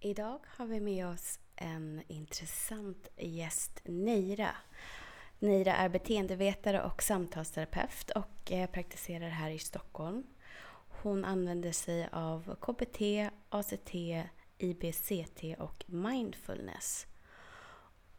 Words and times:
Idag 0.00 0.38
har 0.46 0.66
vi 0.66 0.80
med 0.80 1.06
oss 1.06 1.38
en 1.56 2.02
intressant 2.08 3.08
gäst, 3.16 3.80
Neira. 3.84 4.50
Neira 5.38 5.76
är 5.76 5.88
beteendevetare 5.88 6.82
och 6.82 7.02
samtalsterapeut 7.02 8.10
och 8.10 8.52
eh, 8.52 8.70
praktiserar 8.70 9.28
här 9.28 9.50
i 9.50 9.58
Stockholm. 9.58 10.26
Hon 11.02 11.24
använder 11.24 11.72
sig 11.72 12.08
av 12.12 12.56
KBT, 12.60 13.30
ACT, 13.48 13.94
IBCT 14.58 15.44
och 15.58 15.84
mindfulness. 15.86 17.06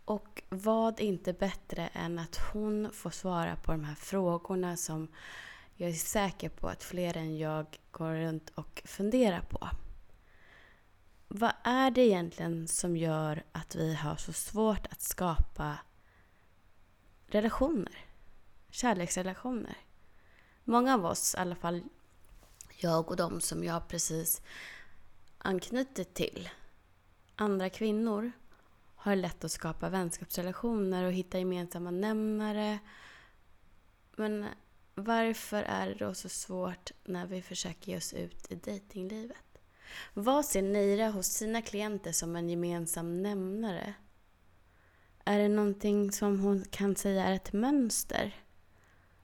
Och 0.05 0.43
vad 0.49 0.99
inte 0.99 1.33
bättre 1.33 1.87
än 1.87 2.19
att 2.19 2.39
hon 2.53 2.91
får 2.93 3.09
svara 3.09 3.55
på 3.55 3.71
de 3.71 3.83
här 3.83 3.95
frågorna 3.95 4.77
som 4.77 5.07
jag 5.75 5.89
är 5.89 5.93
säker 5.93 6.49
på 6.49 6.67
att 6.67 6.83
fler 6.83 7.17
än 7.17 7.37
jag 7.37 7.79
går 7.91 8.13
runt 8.13 8.49
och 8.49 8.81
funderar 8.85 9.41
på. 9.41 9.69
Vad 11.31 11.53
är 11.63 11.91
det 11.91 12.01
egentligen 12.01 12.67
som 12.67 12.97
gör 12.97 13.43
att 13.51 13.75
vi 13.75 13.93
har 13.93 14.15
så 14.15 14.33
svårt 14.33 14.87
att 14.91 15.01
skapa 15.01 15.77
relationer? 17.27 18.05
Kärleksrelationer. 18.69 19.77
Många 20.63 20.93
av 20.93 21.05
oss, 21.05 21.35
i 21.35 21.37
alla 21.37 21.55
fall 21.55 21.83
jag 22.77 23.09
och 23.09 23.15
de 23.15 23.41
som 23.41 23.63
jag 23.63 23.87
precis 23.87 24.41
anknutit 25.37 26.13
till, 26.13 26.49
andra 27.35 27.69
kvinnor, 27.69 28.31
har 28.95 29.15
lätt 29.15 29.43
att 29.43 29.51
skapa 29.51 29.89
vänskapsrelationer 29.89 31.05
och 31.05 31.11
hitta 31.11 31.39
gemensamma 31.39 31.91
nämnare. 31.91 32.79
Men 34.15 34.45
varför 34.95 35.63
är 35.63 35.87
det 35.87 36.05
då 36.05 36.13
så 36.13 36.29
svårt 36.29 36.91
när 37.03 37.25
vi 37.25 37.41
försöker 37.41 37.91
ge 37.91 37.97
oss 37.97 38.13
ut 38.13 38.51
i 38.51 38.55
dejtinglivet? 38.55 39.48
Vad 40.13 40.45
ser 40.45 40.61
Neira 40.61 41.09
hos 41.09 41.27
sina 41.27 41.61
klienter 41.61 42.11
som 42.11 42.35
en 42.35 42.49
gemensam 42.49 43.21
nämnare? 43.23 43.93
Är 45.25 45.39
det 45.39 45.47
någonting 45.47 46.11
som 46.11 46.39
hon 46.39 46.65
kan 46.71 46.95
säga 46.95 47.25
är 47.25 47.33
ett 47.33 47.53
mönster? 47.53 48.35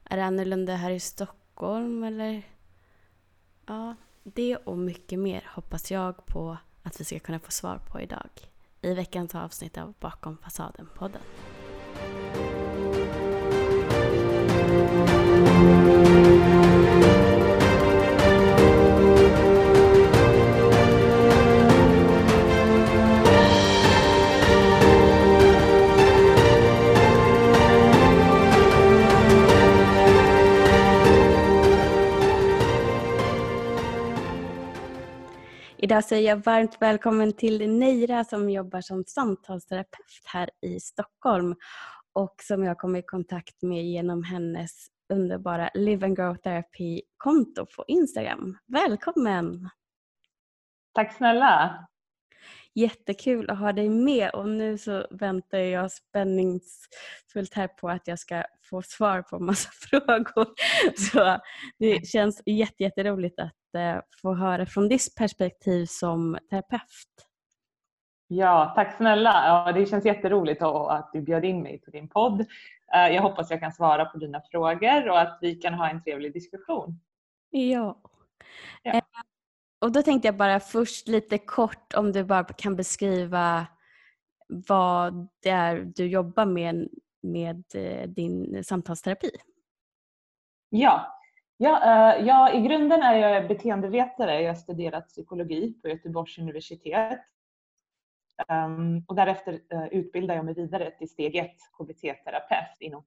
Är 0.04 0.18
det 0.18 0.24
annorlunda 0.24 0.76
här 0.76 0.92
i 0.92 1.00
Stockholm 1.00 2.04
eller? 2.04 2.44
Ja, 3.66 3.96
det 4.24 4.56
och 4.56 4.78
mycket 4.78 5.20
mer 5.20 5.50
hoppas 5.54 5.92
jag 5.92 6.26
på 6.26 6.58
att 6.84 7.02
vi 7.02 7.06
ska 7.06 7.20
kunna 7.20 7.40
få 7.40 7.52
svar 7.52 7.78
på 7.92 8.02
idag 8.02 8.30
i 8.82 8.94
veckans 8.94 9.36
avsnitt 9.36 9.78
av 9.78 9.94
Bakom 10.00 10.38
fasaden-podden. 10.38 11.22
Idag 35.86 36.04
säger 36.04 36.30
jag 36.30 36.38
varmt 36.38 36.78
välkommen 36.80 37.34
till 37.34 37.70
Neira 37.70 38.24
som 38.24 38.50
jobbar 38.50 38.82
som 38.82 39.04
samtalsterapeut 39.08 40.26
här 40.26 40.50
i 40.62 40.80
Stockholm 40.80 41.56
och 42.14 42.36
som 42.44 42.64
jag 42.64 42.78
kom 42.78 42.96
i 42.96 43.04
kontakt 43.04 43.62
med 43.62 43.86
genom 43.86 44.24
hennes 44.24 44.88
underbara 45.14 45.70
Live 45.74 46.06
and 46.06 46.16
Grow 46.16 46.36
Therapy-konto 46.36 47.66
på 47.76 47.84
Instagram. 47.88 48.58
Välkommen! 48.68 49.70
Tack 50.94 51.18
snälla! 51.18 51.88
Jättekul 52.76 53.50
att 53.50 53.60
ha 53.60 53.74
dig 53.74 53.90
med 53.90 54.30
och 54.30 54.50
nu 54.50 54.78
så 54.78 55.08
väntar 55.12 55.58
jag 55.58 55.92
spänningsfullt 55.92 57.54
här 57.54 57.68
på 57.68 57.90
att 57.90 58.08
jag 58.08 58.20
ska 58.20 58.44
få 58.70 58.82
svar 58.82 59.22
på 59.22 59.40
massa 59.40 59.70
frågor. 59.90 60.48
Så 60.98 61.40
det 61.80 62.08
känns 62.08 62.42
jätteroligt 62.78 63.40
att 63.40 63.76
eh, 63.78 64.02
få 64.22 64.34
höra 64.34 64.66
från 64.66 64.90
ditt 64.90 65.16
perspektiv 65.16 65.86
som 65.86 66.38
terapeut. 66.50 67.26
Ja, 68.28 68.74
tack 68.76 68.98
snälla. 68.98 69.30
Ja, 69.48 69.72
det 69.72 69.86
känns 69.86 70.06
jätteroligt 70.06 70.62
att 70.62 71.10
du 71.14 71.22
bjöd 71.22 71.46
in 71.46 71.64
mig 71.64 71.80
till 71.82 71.92
din 71.92 72.10
podd. 72.10 72.46
Eh, 72.96 73.08
jag 73.16 73.22
hoppas 73.22 73.52
jag 73.52 73.60
kan 73.60 73.74
svara 73.74 74.06
på 74.06 74.18
dina 74.18 74.42
frågor 74.52 75.10
och 75.10 75.22
att 75.22 75.38
vi 75.42 75.56
kan 75.56 75.74
ha 75.74 75.90
en 75.90 76.04
trevlig 76.04 76.34
diskussion. 76.34 77.00
Ja. 77.50 78.02
ja. 78.84 79.02
Och 79.86 79.92
då 79.92 80.02
tänkte 80.02 80.28
jag 80.28 80.38
bara 80.38 80.60
först 80.60 81.08
lite 81.08 81.38
kort 81.38 81.94
om 81.94 82.12
du 82.12 82.24
bara 82.24 82.44
kan 82.44 82.76
beskriva 82.76 83.68
vad 84.48 85.28
det 85.42 85.50
är 85.50 85.92
du 85.96 86.08
jobbar 86.08 86.46
med 86.46 86.90
med 87.22 87.64
eh, 87.74 88.10
din 88.10 88.64
samtalsterapi. 88.64 89.30
Ja, 90.70 91.20
ja, 91.58 91.84
eh, 91.84 92.26
ja 92.26 92.54
i 92.54 92.62
grunden 92.62 93.02
är 93.02 93.16
jag 93.16 93.48
beteendevetare. 93.48 94.42
Jag 94.42 94.50
har 94.50 94.56
studerat 94.56 95.08
psykologi 95.08 95.74
på 95.82 95.88
Göteborgs 95.88 96.38
universitet. 96.38 97.20
Ehm, 98.48 99.04
och 99.08 99.16
därefter 99.16 99.60
eh, 99.70 99.88
utbildar 99.92 100.36
jag 100.36 100.46
mig 100.46 100.54
vidare 100.54 100.92
till 100.92 101.10
steg 101.10 101.36
1 101.36 101.52
KBT-terapeut 101.80 102.78
inom 102.80 103.04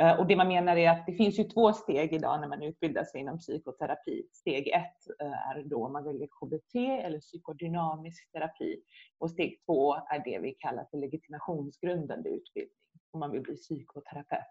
Eh, 0.00 0.18
och 0.18 0.26
det 0.26 0.36
man 0.36 0.48
menar 0.48 0.76
är 0.76 0.90
att 0.90 1.06
det 1.06 1.12
finns 1.12 1.38
ju 1.38 1.44
två 1.44 1.72
steg 1.72 2.12
idag 2.12 2.40
när 2.40 2.48
man 2.48 2.62
utbildar 2.62 3.04
sig 3.04 3.20
inom 3.20 3.38
psykoterapi. 3.38 4.26
Steg 4.32 4.68
ett 4.68 5.20
eh, 5.22 5.50
är 5.50 5.62
då 5.64 5.86
om 5.86 5.92
man 5.92 6.04
väljer 6.04 6.26
KBT 6.26 6.74
eller 6.74 7.20
psykodynamisk 7.20 8.32
terapi. 8.32 8.80
Och 9.18 9.30
steg 9.30 9.60
två 9.66 9.94
är 9.94 10.24
det 10.24 10.38
vi 10.38 10.54
kallar 10.54 10.84
för 10.90 10.98
legitimationsgrundande 10.98 12.30
utbildning 12.30 12.78
om 13.10 13.20
man 13.20 13.30
vill 13.30 13.42
bli 13.42 13.56
psykoterapeut. 13.56 14.42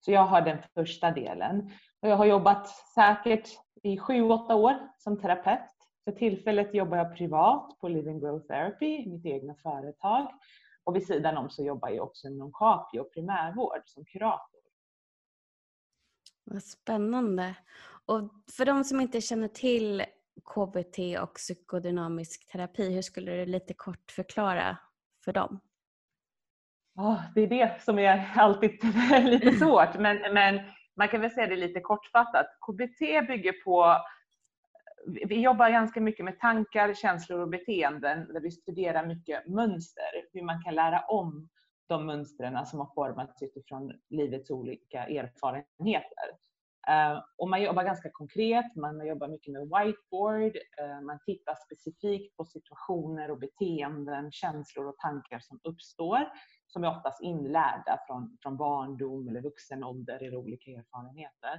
Så 0.00 0.12
jag 0.12 0.24
har 0.24 0.42
den 0.42 0.58
första 0.74 1.10
delen. 1.10 1.70
Och 2.02 2.08
jag 2.08 2.16
har 2.16 2.26
jobbat 2.26 2.68
säkert 2.68 3.48
i 3.82 3.98
sju, 3.98 4.22
åtta 4.22 4.54
år 4.54 4.74
som 4.98 5.20
terapeut. 5.20 5.70
För 6.04 6.12
tillfället 6.12 6.74
jobbar 6.74 6.96
jag 6.96 7.16
privat 7.16 7.78
på 7.80 7.88
Living 7.88 8.20
Growth 8.20 8.46
Therapy, 8.46 9.08
mitt 9.08 9.26
egna 9.26 9.54
företag. 9.54 10.26
Och 10.84 10.96
vid 10.96 11.06
sidan 11.06 11.36
om 11.36 11.50
så 11.50 11.64
jobbar 11.64 11.88
jag 11.88 12.04
också 12.04 12.28
inom 12.28 12.52
Capio 12.52 13.04
primärvård 13.04 13.82
som 13.84 14.04
kurator. 14.04 14.55
Vad 16.46 16.62
spännande. 16.62 17.54
Och 18.06 18.30
för 18.56 18.64
de 18.64 18.84
som 18.84 19.00
inte 19.00 19.20
känner 19.20 19.48
till 19.48 20.04
KBT 20.54 21.22
och 21.22 21.34
psykodynamisk 21.34 22.52
terapi, 22.52 22.94
hur 22.94 23.02
skulle 23.02 23.32
du 23.32 23.46
lite 23.46 23.74
kort 23.74 24.10
förklara 24.10 24.76
för 25.24 25.32
dem? 25.32 25.60
Oh, 26.96 27.20
det 27.34 27.40
är 27.40 27.46
det 27.46 27.82
som 27.82 27.98
är 27.98 28.32
alltid 28.36 28.70
lite 29.24 29.52
svårt, 29.58 29.98
men, 29.98 30.34
men 30.34 30.60
man 30.96 31.08
kan 31.08 31.20
väl 31.20 31.30
säga 31.30 31.46
det 31.46 31.56
lite 31.56 31.80
kortfattat. 31.80 32.46
KBT 32.66 33.28
bygger 33.28 33.64
på 33.64 33.96
vi 35.06 35.40
jobbar 35.40 35.70
ganska 35.70 36.00
mycket 36.00 36.24
med 36.24 36.40
tankar, 36.40 36.94
känslor 36.94 37.40
och 37.40 37.48
beteenden 37.48 38.32
där 38.32 38.40
vi 38.40 38.50
studerar 38.50 39.06
mycket 39.06 39.48
mönster, 39.48 40.26
hur 40.32 40.42
man 40.42 40.62
kan 40.62 40.74
lära 40.74 41.00
om 41.00 41.48
de 41.88 42.06
mönstren 42.06 42.66
som 42.66 42.78
har 42.78 42.90
formats 42.94 43.42
utifrån 43.42 43.92
livets 44.10 44.50
olika 44.50 45.06
erfarenheter. 45.06 46.28
Uh, 46.90 47.22
och 47.36 47.48
man 47.48 47.62
jobbar 47.62 47.82
ganska 47.82 48.10
konkret, 48.12 48.76
man 48.76 49.06
jobbar 49.06 49.28
mycket 49.28 49.52
med 49.52 49.62
whiteboard, 49.62 50.56
uh, 50.80 51.00
man 51.06 51.18
tittar 51.26 51.54
specifikt 51.54 52.36
på 52.36 52.44
situationer 52.44 53.30
och 53.30 53.38
beteenden, 53.38 54.32
känslor 54.32 54.86
och 54.86 54.98
tankar 54.98 55.38
som 55.38 55.60
uppstår, 55.64 56.28
som 56.66 56.84
är 56.84 56.88
oftast 56.88 57.22
inlärda 57.22 57.98
från, 58.06 58.38
från 58.42 58.56
barndom 58.56 59.28
eller 59.28 59.40
vuxen 59.40 59.84
ålder 59.84 60.22
eller 60.22 60.36
olika 60.36 60.70
erfarenheter. 60.70 61.54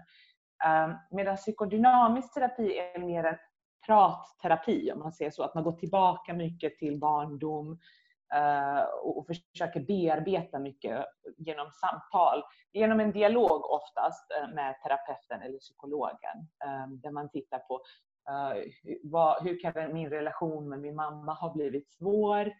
Uh, 0.65 0.95
medan 1.11 1.35
psykodynamisk 1.35 2.33
terapi 2.33 2.77
är 2.77 2.99
mer 2.99 3.23
en 3.23 3.37
pratterapi, 3.85 4.91
om 4.91 4.99
man 4.99 5.11
säger 5.11 5.31
så, 5.31 5.43
att 5.43 5.55
man 5.55 5.63
går 5.63 5.71
tillbaka 5.71 6.33
mycket 6.33 6.77
till 6.77 6.99
barndom, 6.99 7.79
och 9.03 9.27
försöker 9.27 9.79
bearbeta 9.79 10.59
mycket 10.59 11.05
genom 11.37 11.71
samtal, 11.71 12.43
genom 12.73 12.99
en 12.99 13.11
dialog 13.11 13.71
oftast 13.71 14.31
eh, 14.31 14.55
med 14.55 14.75
terapeuten 14.83 15.41
eller 15.41 15.59
psykologen 15.59 16.37
eh, 16.65 16.87
där 16.89 17.11
man 17.11 17.29
tittar 17.29 17.59
på 17.59 17.81
hur 19.41 19.59
kan 19.59 19.93
min 19.93 20.09
relation 20.09 20.69
med 20.69 20.79
min 20.79 20.95
mamma 20.95 21.33
ha 21.33 21.53
blivit 21.53 21.89
svår? 21.89 22.53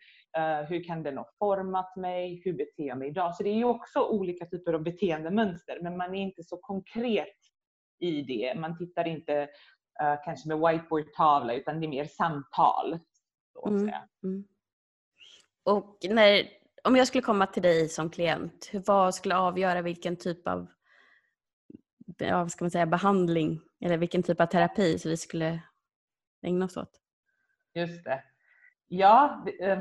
Hur 0.68 0.84
kan 0.84 1.04
den 1.04 1.18
ha 1.18 1.30
format 1.40 1.96
mig? 1.96 2.42
Hur 2.46 2.54
beter 2.54 2.84
jag 2.84 2.98
mig 2.98 3.08
idag? 3.08 3.36
Så 3.36 3.44
det 3.44 3.50
är 3.50 3.56
ju 3.56 3.66
också 3.66 4.08
olika 4.08 4.46
typer 4.46 4.74
av 4.74 4.84
beteendemönster 4.84 5.80
men 5.82 5.98
man 5.98 6.16
är 6.16 6.22
inte 6.22 6.44
så 6.44 6.58
konkret 6.58 7.38
i 8.00 8.22
det. 8.22 8.60
Man 8.60 8.78
tittar 8.78 9.08
inte 9.08 9.48
kanske 10.26 10.48
med 10.48 10.58
whiteboard-tavla 10.58 11.54
utan 11.54 11.80
det 11.80 11.86
är 11.86 11.90
mer 11.90 12.06
samtal. 12.06 13.00
Så 13.54 13.60
att 13.60 13.70
mm, 13.70 13.80
säga. 13.80 14.08
Och 15.68 15.98
när, 16.10 16.48
om 16.84 16.96
jag 16.96 17.08
skulle 17.08 17.22
komma 17.22 17.48
till 17.48 17.64
dig 17.64 17.90
som 17.90 18.10
klient, 18.10 18.70
vad 18.86 19.16
skulle 19.16 19.36
avgöra 19.36 19.82
vilken 19.82 20.16
typ 20.16 20.48
av 20.48 20.68
ja, 22.18 22.50
ska 22.50 22.64
man 22.66 22.72
säga, 22.72 22.86
behandling 22.86 23.62
eller 23.82 23.98
vilken 23.98 24.24
typ 24.24 24.42
av 24.42 24.46
terapi 24.46 25.00
som 25.00 25.12
vi 25.12 25.18
skulle 25.18 25.62
ägna 26.42 26.66
oss 26.66 26.78
åt? 26.78 26.92
Just 27.74 28.04
det. 28.04 28.24
Ja, 28.88 29.46
eh, 29.62 29.80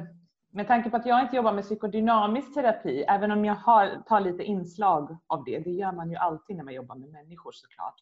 med 0.51 0.67
tanke 0.67 0.91
på 0.91 0.97
att 0.97 1.07
jag 1.07 1.23
inte 1.23 1.37
jobbar 1.37 1.53
med 1.53 1.65
psykodynamisk 1.65 2.55
terapi, 2.55 3.05
även 3.09 3.31
om 3.31 3.45
jag 3.45 3.55
har, 3.55 4.03
tar 4.07 4.21
lite 4.21 4.43
inslag 4.43 5.19
av 5.27 5.45
det, 5.45 5.59
det 5.59 5.71
gör 5.71 5.93
man 5.93 6.11
ju 6.11 6.17
alltid 6.17 6.57
när 6.57 6.65
man 6.65 6.75
jobbar 6.75 6.97
med 6.97 7.09
människor 7.09 7.53
såklart. 7.53 7.97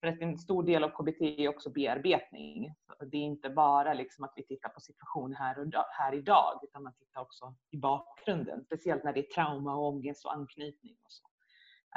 För 0.00 0.08
att 0.08 0.20
en 0.20 0.38
stor 0.38 0.62
del 0.62 0.84
av 0.84 0.88
KBT 0.88 1.20
är 1.20 1.48
också 1.48 1.70
bearbetning. 1.70 2.74
Det 3.00 3.16
är 3.16 3.22
inte 3.22 3.50
bara 3.50 3.94
liksom 3.94 4.24
att 4.24 4.32
vi 4.36 4.42
tittar 4.42 4.68
på 4.68 4.80
situationen 4.80 5.34
här, 5.34 5.58
och 5.58 5.72
här 5.90 6.14
idag, 6.14 6.60
utan 6.62 6.82
man 6.82 6.92
tittar 6.94 7.20
också 7.20 7.54
i 7.70 7.76
bakgrunden, 7.76 8.64
speciellt 8.64 9.04
när 9.04 9.12
det 9.12 9.20
är 9.20 9.34
trauma, 9.34 9.76
ångest 9.76 10.24
och 10.24 10.34
anknytning. 10.34 10.96
Och 11.04 11.12
så. 11.12 11.24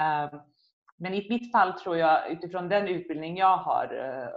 Ehm, 0.02 0.40
men 0.98 1.14
i 1.14 1.30
mitt 1.30 1.52
fall 1.52 1.74
tror 1.74 1.98
jag, 1.98 2.32
utifrån 2.32 2.70
den 2.70 2.88
utbildning 2.88 3.38
jag 3.38 3.58
har 3.58 3.94
eh, 3.94 4.30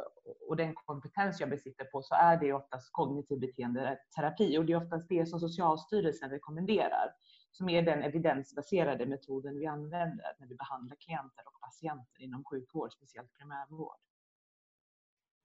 och 0.48 0.56
den 0.56 0.74
kompetens 0.74 1.40
jag 1.40 1.50
besitter 1.50 1.84
på, 1.84 2.02
så 2.02 2.14
är 2.14 2.36
det 2.36 2.52
oftast 2.52 2.92
kognitiv 2.92 3.40
beteendeterapi. 3.40 4.58
Och 4.58 4.64
det 4.64 4.72
är 4.72 4.84
oftast 4.84 5.08
det 5.08 5.26
som 5.26 5.40
Socialstyrelsen 5.40 6.30
rekommenderar, 6.30 7.10
som 7.56 7.68
är 7.68 7.82
den 7.82 8.02
evidensbaserade 8.02 9.06
metoden 9.06 9.58
vi 9.58 9.66
använder 9.66 10.36
när 10.38 10.46
vi 10.46 10.54
behandlar 10.54 10.96
klienter 10.96 11.42
och 11.46 11.60
patienter 11.60 12.22
inom 12.22 12.44
sjukvård, 12.44 12.92
speciellt 12.92 13.32
primärvård. 13.38 13.96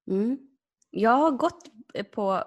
Mm. 0.07 0.37
Jag 0.89 1.11
har 1.11 1.31
gått 1.31 1.63
på 2.11 2.43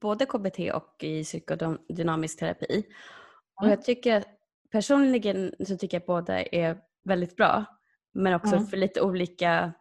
både 0.00 0.26
KBT 0.26 0.58
och 0.74 1.04
i 1.04 1.24
psykodynamisk 1.24 2.38
terapi. 2.38 2.86
Och 3.54 3.68
jag 3.68 3.82
tycker 3.82 4.24
personligen 4.70 5.54
så 5.66 5.76
tycker 5.76 5.96
jag 5.96 6.06
båda 6.06 6.42
är 6.42 6.80
väldigt 7.04 7.36
bra. 7.36 7.64
Men 8.12 8.34
också 8.34 8.54
mm. 8.54 8.66
för 8.66 8.76
lite 8.76 9.00
olika 9.00 9.72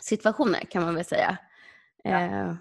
situationer 0.00 0.60
kan 0.60 0.82
man 0.82 0.94
väl 0.94 1.04
säga. 1.04 1.38
Ja. 2.02 2.20
Eh, 2.20 2.54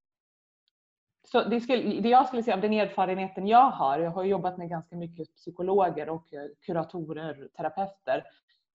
Så 1.29 1.45
det, 1.45 1.61
skulle, 1.61 2.01
det 2.01 2.09
jag 2.09 2.27
skulle 2.27 2.43
säga 2.43 2.55
av 2.55 2.61
den 2.61 2.73
erfarenheten 2.73 3.47
jag 3.47 3.71
har, 3.71 3.99
jag 3.99 4.11
har 4.11 4.25
jobbat 4.25 4.59
med 4.59 4.69
ganska 4.69 4.97
mycket 4.97 5.37
psykologer 5.37 6.09
och 6.09 6.35
eh, 6.35 6.49
kuratorer, 6.67 7.49
terapeuter, 7.57 8.25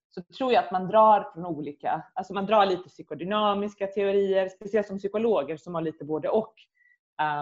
så 0.09 0.21
tror 0.21 0.53
jag 0.53 0.63
att 0.63 0.71
man 0.71 0.88
drar 0.88 1.30
från 1.33 1.45
olika, 1.45 2.03
alltså 2.13 2.33
man 2.33 2.45
drar 2.45 2.65
lite 2.65 2.89
psykodynamiska 2.89 3.88
teorier, 3.88 4.50
speciellt 4.50 4.88
som 4.88 4.97
psykologer 4.97 5.57
som 5.57 5.75
har 5.75 5.81
lite 5.81 6.06
både 6.06 6.30
och, 6.30 6.53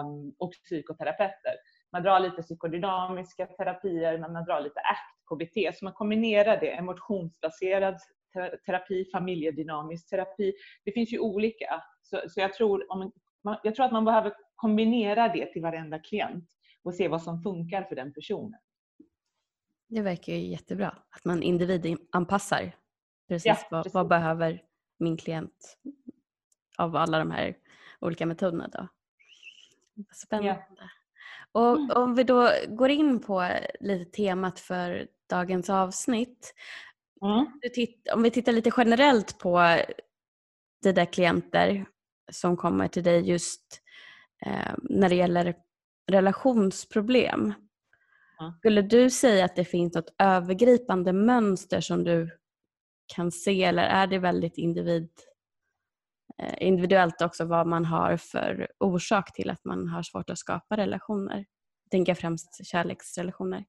um, 0.02 0.34
och 0.38 0.52
psykoterapeuter. 0.52 1.54
Man 1.92 2.02
drar 2.02 2.20
lite 2.20 2.42
psykodynamiska 2.42 3.46
terapier, 3.46 4.18
men 4.18 4.32
man 4.32 4.44
drar 4.44 4.60
lite 4.60 4.80
ACT, 4.80 5.28
KBT, 5.28 5.78
så 5.78 5.84
man 5.84 5.94
kombinerar 5.94 6.60
det, 6.60 6.70
emotionsbaserad 6.70 7.96
terapi, 8.66 9.04
familjedynamisk 9.12 10.08
terapi. 10.08 10.52
Det 10.84 10.92
finns 10.92 11.12
ju 11.12 11.18
olika. 11.18 11.82
Så, 12.02 12.20
så 12.28 12.40
jag, 12.40 12.54
tror 12.54 12.92
om, 12.92 13.12
jag 13.62 13.74
tror 13.74 13.86
att 13.86 13.92
man 13.92 14.04
behöver 14.04 14.32
kombinera 14.54 15.28
det 15.28 15.52
till 15.52 15.62
varenda 15.62 15.98
klient 15.98 16.50
och 16.82 16.94
se 16.94 17.08
vad 17.08 17.22
som 17.22 17.42
funkar 17.42 17.82
för 17.82 17.96
den 17.96 18.12
personen. 18.12 18.60
Det 19.88 20.02
verkar 20.02 20.32
ju 20.32 20.38
jättebra, 20.38 20.88
att 20.88 21.24
man 21.24 21.42
individanpassar 21.42 22.76
precis, 23.28 23.46
ja, 23.46 23.56
vad, 23.70 23.82
precis. 23.82 23.94
vad 23.94 24.08
behöver 24.08 24.62
min 24.98 25.16
klient 25.16 25.78
av 26.78 26.96
alla 26.96 27.18
de 27.18 27.30
här 27.30 27.56
olika 28.00 28.26
metoderna. 28.26 28.68
Då. 28.72 28.88
Spännande. 30.14 30.66
Ja. 30.76 30.88
Och 31.52 31.96
om 31.96 32.14
vi 32.14 32.24
då 32.24 32.50
går 32.68 32.90
in 32.90 33.20
på 33.20 33.50
lite 33.80 34.10
temat 34.10 34.60
för 34.60 35.08
dagens 35.30 35.70
avsnitt. 35.70 36.54
Mm. 37.22 37.46
Om 38.12 38.22
vi 38.22 38.30
tittar 38.30 38.52
lite 38.52 38.70
generellt 38.76 39.38
på 39.38 39.78
dina 40.82 41.06
klienter 41.06 41.86
som 42.32 42.56
kommer 42.56 42.88
till 42.88 43.04
dig 43.04 43.28
just 43.28 43.80
eh, 44.46 44.74
när 44.82 45.08
det 45.08 45.14
gäller 45.14 45.54
relationsproblem. 46.10 47.54
Mm. 48.40 48.52
Skulle 48.58 48.82
du 48.82 49.10
säga 49.10 49.44
att 49.44 49.56
det 49.56 49.64
finns 49.64 49.94
något 49.94 50.14
övergripande 50.18 51.12
mönster 51.12 51.80
som 51.80 52.04
du 52.04 52.38
kan 53.14 53.32
se 53.32 53.64
eller 53.64 53.82
är 53.82 54.06
det 54.06 54.18
väldigt 54.18 54.58
individ, 54.58 55.10
eh, 56.38 56.54
individuellt 56.58 57.22
också 57.22 57.44
vad 57.44 57.66
man 57.66 57.84
har 57.84 58.16
för 58.16 58.68
orsak 58.78 59.32
till 59.32 59.50
att 59.50 59.64
man 59.64 59.88
har 59.88 60.02
svårt 60.02 60.30
att 60.30 60.38
skapa 60.38 60.76
relationer? 60.76 61.36
Jag 61.84 61.90
tänker 61.90 62.14
främst 62.14 62.66
kärleksrelationer. 62.66 63.64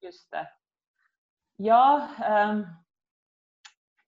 Just 0.00 0.30
det. 0.30 0.48
Ja, 1.56 2.08
um, 2.18 2.66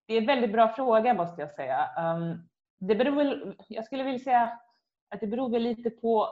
det 0.07 0.15
är 0.15 0.21
en 0.21 0.27
väldigt 0.27 0.53
bra 0.53 0.69
fråga 0.69 1.15
måste 1.15 1.41
jag 1.41 1.51
säga. 1.51 1.89
Um, 1.99 2.49
det 2.79 2.95
beror 2.95 3.17
väl, 3.17 3.57
jag 3.69 3.85
skulle 3.85 4.03
vilja 4.03 4.19
säga 4.19 4.59
att 5.09 5.21
det 5.21 5.27
beror 5.27 5.51
väl 5.51 5.63
lite 5.63 5.91
på 5.91 6.29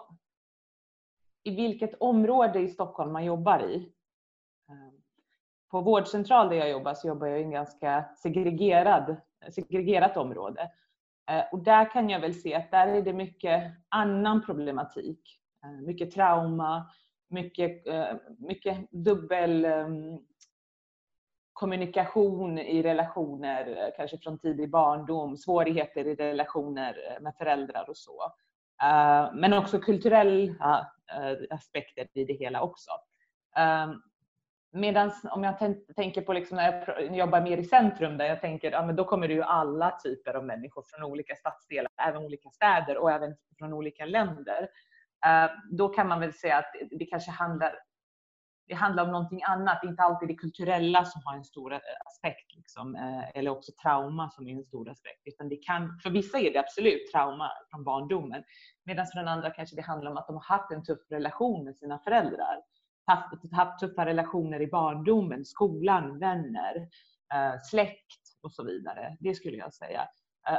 i 1.43 1.57
vilket 1.57 1.95
område 2.01 2.61
i 2.61 2.69
Stockholm 2.69 3.13
man 3.13 3.25
jobbar 3.25 3.63
i. 3.63 3.93
Ehm, 4.69 5.03
på 5.71 5.81
vårdcentral 5.81 6.49
där 6.49 6.57
jag 6.57 6.71
jobbar 6.71 6.95
så 6.95 7.09
jobbar 7.09 7.27
jag 7.27 7.41
i 7.41 7.43
en 7.43 7.51
ganska 7.51 8.05
segregerad, 8.17 9.17
segregerat 9.51 10.17
område. 10.17 10.71
Eh, 11.31 11.45
och 11.53 11.59
där 11.59 11.91
kan 11.91 12.11
jag 12.11 12.21
väl 12.21 12.35
se 12.35 12.55
att 12.55 12.71
där 12.71 12.87
är 12.87 13.03
det 13.03 13.13
mycket 13.13 13.73
annan 13.89 14.43
problematik. 14.43 15.41
Eh, 15.65 15.71
mycket 15.87 16.11
trauma, 16.11 16.91
mycket, 17.29 17.87
eh, 17.87 18.15
mycket 18.39 18.91
dubbel 18.91 19.65
ehm, 19.65 20.19
kommunikation 21.57 22.59
i 22.59 22.83
relationer, 22.83 23.67
eh, 23.67 23.93
kanske 23.97 24.19
från 24.19 24.39
tidig 24.39 24.71
barndom, 24.71 25.37
svårigheter 25.37 26.07
i 26.07 26.15
relationer 26.15 26.99
eh, 27.11 27.23
med 27.23 27.35
föräldrar 27.39 27.91
och 27.91 27.97
så. 27.97 28.23
Eh, 28.83 29.35
men 29.35 29.53
också 29.53 29.79
kulturella 29.79 30.87
aspekter 31.51 32.09
i 32.15 32.25
det 32.25 32.33
hela 32.33 32.61
också. 32.61 32.91
Ehm, 33.57 34.03
medan 34.73 35.11
om 35.31 35.45
jag 35.45 35.59
tänker 35.97 36.23
på 36.23 36.33
liksom 36.33 36.57
när 36.57 36.85
jag 36.87 37.17
jobbar 37.17 37.41
mer 37.41 37.59
i 37.59 37.65
centrum 37.65 38.19
där 38.19 38.25
jag 38.25 38.41
tänker 38.41 38.71
ja, 38.71 38.93
då 38.93 39.05
kommer 39.05 39.29
det 39.29 39.35
ju 39.35 39.43
alla 39.43 39.91
typer 39.91 40.35
av 40.35 40.45
människor 40.45 40.85
från 40.87 41.11
olika 41.11 41.35
stadsdelar, 41.35 41.93
även 42.09 42.23
olika 42.23 42.51
städer 42.51 42.99
och 42.99 43.11
även 43.11 43.37
från 43.59 43.73
olika 43.73 44.05
länder. 44.05 44.69
Då 45.71 45.89
kan 45.89 46.09
man 46.09 46.21
väl 46.21 46.33
säga 46.33 46.57
att 46.57 46.73
det 46.91 47.05
kanske 47.05 47.31
handlar, 47.31 47.79
det 48.67 48.75
handlar 48.75 49.05
om 49.05 49.11
någonting 49.11 49.43
annat. 49.43 49.79
Det 49.83 49.87
är 49.87 49.91
inte 49.91 50.03
alltid 50.03 50.29
det 50.29 50.35
kulturella 50.35 51.05
som 51.05 51.23
har 51.25 51.37
en 51.37 51.45
stor 51.45 51.73
eh, 51.73 51.79
aspekt 52.07 52.55
liksom, 52.57 52.97
eh, 52.97 53.39
eller 53.39 53.51
också 53.51 53.73
trauma 53.83 54.31
som 54.31 54.49
är 54.49 54.53
en 54.53 54.65
stor 54.65 54.91
aspekt. 54.91 55.23
Utan 55.25 55.49
det 55.49 55.57
kan, 55.57 55.99
för 56.03 56.11
vissa 56.11 56.39
är 56.39 56.53
det 56.53 56.59
absolut 56.59 57.13
trauma 57.13 57.51
från 57.71 57.85
barndomen 57.85 58.45
medan 58.85 59.07
för 59.07 59.19
den 59.19 59.29
andra 59.29 59.51
kanske 59.51 59.77
det 59.77 59.83
handlar 59.83 60.11
om 60.11 60.17
att 60.17 60.27
de 60.27 60.37
har 60.37 60.57
haft 60.57 60.73
en 60.73 60.85
tuff 60.85 61.11
relation 61.11 61.65
med 61.65 61.77
sina 61.77 61.99
föräldrar 61.99 62.57
haft, 63.07 63.53
haft 63.53 63.81
tuffa 63.81 64.07
relationer 64.07 64.63
i 64.63 64.67
barndomen, 64.67 65.45
skolan, 65.45 66.19
vänner, 66.19 66.77
eh, 67.35 67.61
släkt 67.71 68.23
och 68.43 68.53
så 68.53 68.65
vidare. 68.65 69.17
Det 69.21 69.35
skulle 69.35 69.57
jag 69.57 69.75
säga. 69.75 70.09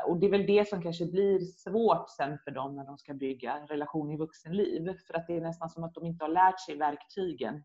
Och 0.07 0.19
det 0.19 0.25
är 0.25 0.31
väl 0.31 0.45
det 0.45 0.69
som 0.69 0.81
kanske 0.81 1.05
blir 1.05 1.39
svårt 1.39 2.09
sen 2.09 2.37
för 2.43 2.51
dem 2.51 2.75
när 2.75 2.85
de 2.85 2.97
ska 2.97 3.13
bygga 3.13 3.65
relation 3.69 4.11
i 4.11 4.17
vuxenliv. 4.17 4.97
För 5.07 5.13
att 5.13 5.27
det 5.27 5.37
är 5.37 5.41
nästan 5.41 5.69
som 5.69 5.83
att 5.83 5.93
de 5.93 6.05
inte 6.05 6.23
har 6.23 6.29
lärt 6.29 6.59
sig 6.59 6.77
verktygen, 6.77 7.63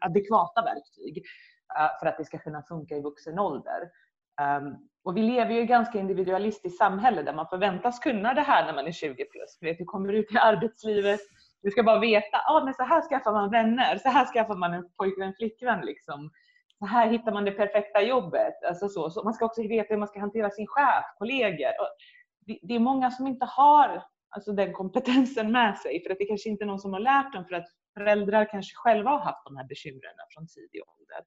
adekvata 0.00 0.62
verktyg, 0.62 1.24
eh, 1.78 1.98
för 2.00 2.06
att 2.06 2.18
det 2.18 2.24
ska 2.24 2.38
kunna 2.38 2.62
funka 2.62 2.96
i 2.96 3.00
vuxen 3.00 3.38
ålder. 3.38 3.90
Ehm, 4.40 4.74
och 5.04 5.16
vi 5.16 5.22
lever 5.22 5.52
ju 5.52 5.58
i 5.58 5.62
ett 5.62 5.68
ganska 5.68 5.98
individualistiskt 5.98 6.78
samhälle 6.78 7.22
där 7.22 7.32
man 7.32 7.46
förväntas 7.46 7.98
kunna 7.98 8.34
det 8.34 8.40
här 8.40 8.66
när 8.66 8.74
man 8.74 8.86
är 8.86 8.92
20 8.92 9.24
plus. 9.24 9.58
Du, 9.60 9.66
vet, 9.66 9.78
du 9.78 9.84
kommer 9.84 10.12
ut 10.12 10.32
i 10.32 10.38
arbetslivet, 10.38 11.20
du 11.62 11.70
ska 11.70 11.82
bara 11.82 11.98
veta, 11.98 12.38
ah, 12.48 12.64
men 12.64 12.74
så 12.74 12.82
här 12.82 13.02
skaffar 13.08 13.32
man 13.32 13.50
vänner, 13.50 13.98
så 13.98 14.08
här 14.08 14.26
skaffar 14.26 14.54
man 14.54 14.74
en 14.74 14.88
pojkvän, 14.96 15.34
flickvän. 15.38 15.80
Liksom. 15.80 16.30
Så 16.78 16.86
här 16.86 17.08
hittar 17.08 17.32
man 17.32 17.44
det 17.44 17.52
perfekta 17.52 18.02
jobbet. 18.02 18.64
Alltså 18.68 18.88
så. 18.88 19.10
så 19.10 19.24
man 19.24 19.34
ska 19.34 19.44
också 19.44 19.62
veta 19.62 19.94
hur 19.94 19.98
man 19.98 20.08
ska 20.08 20.20
hantera 20.20 20.50
sin 20.50 20.66
chef, 20.66 21.04
kollegor. 21.18 21.80
Och 21.80 21.88
det 22.62 22.74
är 22.74 22.78
många 22.78 23.10
som 23.10 23.26
inte 23.26 23.44
har 23.44 24.02
alltså, 24.32 24.52
den 24.52 24.72
kompetensen 24.72 25.52
med 25.52 25.78
sig 25.78 26.02
för 26.02 26.10
att 26.10 26.18
det 26.18 26.24
kanske 26.24 26.48
inte 26.48 26.64
är 26.64 26.66
någon 26.66 26.78
som 26.78 26.92
har 26.92 27.00
lärt 27.00 27.32
dem 27.32 27.44
för 27.44 27.54
att 27.54 27.68
föräldrar 27.98 28.48
kanske 28.50 28.74
själva 28.74 29.10
har 29.10 29.18
haft 29.18 29.44
de 29.44 29.56
här 29.56 29.64
bekymren 29.64 30.14
från 30.34 30.46
tidig 30.46 30.82
ålder 30.88 31.22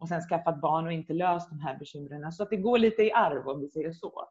och 0.00 0.08
sen 0.08 0.20
skaffat 0.20 0.60
barn 0.60 0.86
och 0.86 0.92
inte 0.92 1.12
löst 1.12 1.50
de 1.50 1.60
här 1.60 1.78
bekymren. 1.78 2.32
Så 2.32 2.42
att 2.42 2.50
det 2.50 2.56
går 2.56 2.78
lite 2.78 3.02
i 3.02 3.12
arv 3.12 3.48
om 3.48 3.60
vi 3.60 3.68
säger 3.68 3.92
så. 3.92 4.28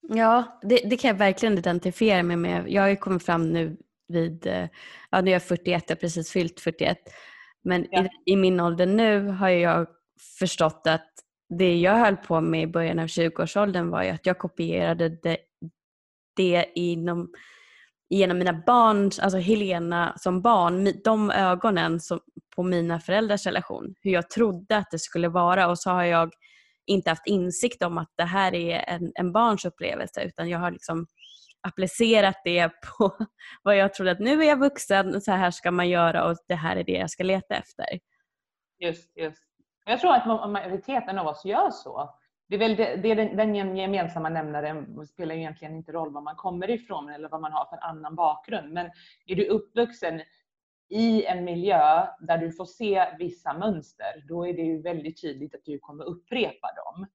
Ja, 0.00 0.58
det, 0.62 0.76
det 0.76 0.96
kan 0.96 1.08
jag 1.08 1.18
verkligen 1.18 1.58
identifiera 1.58 2.22
mig 2.22 2.36
med. 2.36 2.64
Jag 2.68 2.82
har 2.82 2.88
ju 2.88 2.96
kommit 2.96 3.24
fram 3.24 3.52
nu 3.52 3.76
vid, 4.08 4.46
eh, 4.46 4.68
ja 5.10 5.20
nu 5.20 5.30
är 5.30 5.32
jag 5.32 5.42
41, 5.42 5.84
jag 5.86 5.96
har 5.96 6.00
precis 6.00 6.32
fyllt 6.32 6.60
41. 6.60 6.98
Men 7.64 7.86
ja. 7.90 8.04
i, 8.04 8.32
i, 8.32 8.36
min 8.36 8.60
ålder 8.60 8.86
nu 8.86 9.28
har 9.28 9.48
jag 9.48 9.86
förstått 10.38 10.82
att 10.86 11.10
det 11.48 11.76
jag 11.76 11.96
höll 11.96 12.16
på 12.16 12.40
med 12.40 12.62
i 12.62 12.66
början 12.66 12.98
av 12.98 13.06
20-årsåldern 13.06 13.90
var 13.90 14.02
ju 14.02 14.10
att 14.10 14.26
jag 14.26 14.38
kopierade 14.38 15.08
det, 15.08 15.36
det 16.38 16.66
inom, 16.74 17.30
genom 18.10 18.38
mina 18.38 18.62
barn, 18.66 19.04
alltså 19.04 19.38
Helena 19.38 20.12
som 20.16 20.42
barn, 20.42 20.92
de 21.04 21.30
ögonen 21.30 22.00
som, 22.00 22.20
på 22.56 22.62
mina 22.62 23.00
föräldrars 23.00 23.46
relation. 23.46 23.94
Hur 24.02 24.10
jag 24.10 24.30
trodde 24.30 24.76
att 24.76 24.90
det 24.90 24.98
skulle 24.98 25.28
vara 25.28 25.68
och 25.68 25.78
så 25.78 25.90
har 25.90 26.04
jag 26.04 26.32
inte 26.86 27.10
haft 27.10 27.26
insikt 27.26 27.82
om 27.82 27.98
att 27.98 28.12
det 28.16 28.24
här 28.24 28.54
är 28.54 28.84
en, 28.88 29.12
en 29.14 29.32
barns 29.32 29.64
upplevelse 29.64 30.22
utan 30.22 30.48
jag 30.48 30.58
har 30.58 30.70
liksom 30.70 31.06
applicerat 31.60 32.40
det 32.44 32.68
på 32.68 33.16
vad 33.62 33.76
jag 33.76 33.94
trodde 33.94 34.10
att 34.10 34.20
nu 34.20 34.42
är 34.42 34.48
jag 34.48 34.60
vuxen, 34.60 35.20
så 35.20 35.32
här 35.32 35.50
ska 35.50 35.70
man 35.70 35.88
göra 35.88 36.24
och 36.24 36.36
det 36.48 36.54
här 36.54 36.76
är 36.76 36.84
det 36.84 36.92
jag 36.92 37.10
ska 37.10 37.22
leta 37.22 37.54
efter. 37.54 37.86
Just, 38.78 39.16
just. 39.16 39.42
Jag 39.84 40.00
tror 40.00 40.14
att 40.14 40.50
majoriteten 40.50 41.18
av 41.18 41.26
oss 41.26 41.44
gör 41.44 41.70
så. 41.70 42.17
Det 42.48 42.54
är 42.54 42.58
väl 42.58 42.76
det, 42.76 42.96
det 42.96 43.10
är 43.10 43.16
den, 43.16 43.36
den 43.36 43.76
gemensamma 43.76 44.28
nämnaren, 44.28 44.96
det 44.96 45.06
spelar 45.06 45.34
egentligen 45.34 45.74
inte 45.76 45.92
roll 45.92 46.12
var 46.12 46.20
man 46.20 46.36
kommer 46.36 46.70
ifrån 46.70 47.08
eller 47.08 47.28
vad 47.28 47.40
man 47.40 47.52
har 47.52 47.64
för 47.64 47.84
annan 47.84 48.14
bakgrund. 48.14 48.72
Men 48.72 48.90
är 49.26 49.36
du 49.36 49.46
uppvuxen 49.46 50.20
i 50.88 51.24
en 51.24 51.44
miljö 51.44 52.06
där 52.20 52.38
du 52.38 52.52
får 52.52 52.64
se 52.64 53.06
vissa 53.18 53.58
mönster, 53.58 54.24
då 54.28 54.46
är 54.46 54.52
det 54.52 54.62
ju 54.62 54.82
väldigt 54.82 55.20
tydligt 55.20 55.54
att 55.54 55.64
du 55.64 55.78
kommer 55.78 56.04
upprepa 56.04 56.68
dem. 56.72 57.06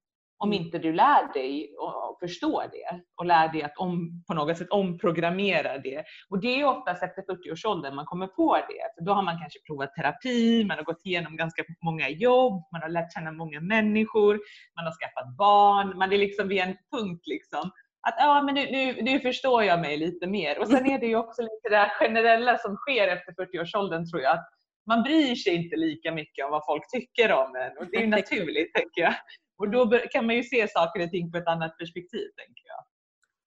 Om 0.43 0.51
mm. 0.51 0.65
inte 0.65 0.77
du 0.77 0.93
lär 0.93 1.33
dig 1.33 1.75
och 1.79 2.17
förstår 2.19 2.63
det 2.71 3.01
och 3.15 3.25
lär 3.25 3.47
dig 3.47 3.63
att 3.63 3.77
om, 3.77 4.23
på 4.27 4.33
något 4.33 4.57
sätt 4.57 4.69
omprogrammera 4.69 5.77
det. 5.77 6.03
Och 6.29 6.41
det 6.41 6.61
är 6.61 6.65
oftast 6.65 7.03
efter 7.03 7.21
40-årsåldern 7.21 7.95
man 7.95 8.05
kommer 8.05 8.27
på 8.27 8.55
det. 8.55 8.83
För 8.97 9.05
då 9.05 9.13
har 9.13 9.23
man 9.23 9.39
kanske 9.39 9.59
provat 9.67 9.95
terapi, 9.95 10.65
man 10.65 10.77
har 10.77 10.83
gått 10.83 11.05
igenom 11.05 11.37
ganska 11.37 11.63
många 11.85 12.09
jobb, 12.09 12.63
man 12.71 12.81
har 12.81 12.89
lärt 12.89 13.13
känna 13.13 13.31
många 13.31 13.61
människor, 13.61 14.39
man 14.75 14.85
har 14.85 14.91
skaffat 14.91 15.37
barn, 15.37 15.97
man 15.97 16.13
är 16.13 16.17
liksom 16.17 16.47
vid 16.47 16.61
en 16.61 16.75
punkt 16.91 17.27
liksom 17.27 17.71
att 18.07 18.15
ja, 18.17 18.41
men 18.41 18.55
nu, 18.55 18.71
nu, 18.71 19.01
nu 19.01 19.19
förstår 19.19 19.63
jag 19.63 19.79
mig 19.79 19.97
lite 19.97 20.27
mer. 20.27 20.59
Och 20.59 20.67
sen 20.67 20.85
är 20.85 20.99
det 20.99 21.05
ju 21.05 21.15
också 21.15 21.41
lite 21.41 21.69
det 21.69 21.91
generella 21.99 22.57
som 22.57 22.75
sker 22.75 23.07
efter 23.07 23.31
40-årsåldern 23.31 24.09
tror 24.09 24.21
jag. 24.21 24.33
Att 24.33 24.49
man 24.87 25.03
bryr 25.03 25.35
sig 25.35 25.55
inte 25.55 25.75
lika 25.75 26.11
mycket 26.11 26.45
om 26.45 26.51
vad 26.51 26.65
folk 26.65 26.83
tycker 26.91 27.31
om 27.31 27.55
en 27.55 27.77
och 27.77 27.85
det 27.91 27.97
är 27.97 28.01
ju 28.01 28.07
naturligt 28.19 28.73
tänker 28.73 29.01
jag. 29.01 29.13
Och 29.63 29.71
då 29.71 29.99
kan 30.11 30.25
man 30.25 30.35
ju 30.35 30.43
se 30.43 30.67
saker 30.67 31.03
och 31.03 31.09
ting 31.09 31.31
på 31.31 31.37
ett 31.37 31.47
annat 31.47 31.77
perspektiv, 31.77 32.27
tänker 32.37 32.63
jag. 32.67 32.83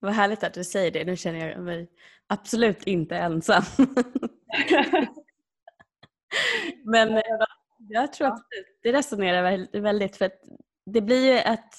Vad 0.00 0.12
härligt 0.12 0.44
att 0.44 0.54
du 0.54 0.64
säger 0.64 0.90
det. 0.90 1.04
Nu 1.04 1.16
känner 1.16 1.48
jag 1.48 1.60
mig 1.60 1.88
absolut 2.26 2.84
inte 2.84 3.16
ensam. 3.16 3.62
Men 6.84 7.22
jag 7.78 8.12
tror 8.12 8.26
att 8.26 8.46
det 8.82 8.92
resonerar 8.92 9.80
väldigt 9.80 10.16
för 10.16 10.24
att 10.24 10.40
det 10.86 11.00
blir 11.00 11.32
ju 11.32 11.38
att 11.38 11.74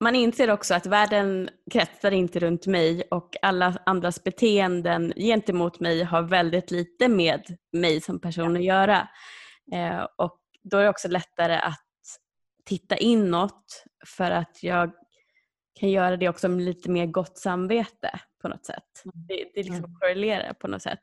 man 0.00 0.14
inser 0.14 0.50
också 0.50 0.74
att 0.74 0.86
världen 0.86 1.50
kretsar 1.70 2.10
inte 2.10 2.38
runt 2.38 2.66
mig 2.66 3.02
och 3.10 3.36
alla 3.42 3.78
andras 3.86 4.24
beteenden 4.24 5.12
gentemot 5.16 5.80
mig 5.80 6.02
har 6.02 6.22
väldigt 6.22 6.70
lite 6.70 7.08
med 7.08 7.58
mig 7.72 8.00
som 8.00 8.20
person 8.20 8.56
att 8.56 8.64
göra. 8.64 9.08
Eh, 9.72 10.06
och 10.16 10.38
då 10.62 10.76
är 10.76 10.82
det 10.82 10.88
också 10.88 11.08
lättare 11.08 11.54
att 11.54 11.91
titta 12.72 12.96
inåt 12.96 13.84
för 14.06 14.30
att 14.30 14.62
jag 14.62 14.92
kan 15.80 15.90
göra 15.90 16.16
det 16.16 16.28
också 16.28 16.48
med 16.48 16.64
lite 16.64 16.90
mer 16.90 17.06
gott 17.06 17.38
samvete 17.38 18.20
på 18.42 18.48
något 18.48 18.66
sätt. 18.66 19.02
Mm. 19.04 19.26
Det, 19.26 19.50
det 19.54 19.62
liksom 19.62 19.84
mm. 19.84 19.94
korrelerar 19.94 20.52
på 20.52 20.68
något 20.68 20.82
sätt. 20.82 21.00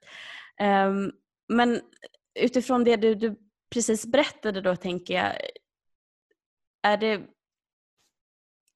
Um, 0.61 1.11
men 1.47 1.81
utifrån 2.39 2.83
det 2.83 2.95
du, 2.95 3.15
du 3.15 3.35
precis 3.73 4.05
berättade 4.05 4.61
då 4.61 4.75
tänker 4.75 5.13
jag, 5.13 5.33
är 6.83 6.97
det 6.97 7.21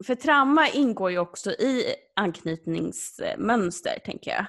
för 0.05 0.15
trauma 0.15 0.67
ingår 0.69 1.11
ju 1.11 1.19
också 1.19 1.51
i 1.51 1.95
anknytningsmönster, 2.15 3.99
tänker 4.05 4.31
jag. 4.31 4.45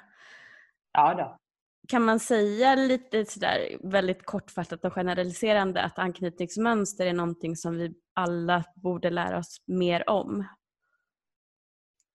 Ja 0.93 1.15
då 1.15 1.44
kan 1.89 2.03
man 2.03 2.21
säga 2.21 2.75
lite 2.75 3.25
sådär 3.25 3.79
väldigt 3.83 4.27
kortfattat 4.27 4.85
och 4.85 4.93
generaliserande 4.93 5.83
att 5.83 5.99
anknytningsmönster 5.99 7.07
är 7.07 7.13
någonting 7.13 7.57
som 7.57 7.79
vi 7.79 7.95
alla 8.15 8.65
borde 8.75 9.11
lära 9.11 9.39
oss 9.39 9.57
mer 9.67 10.11
om? 10.11 10.45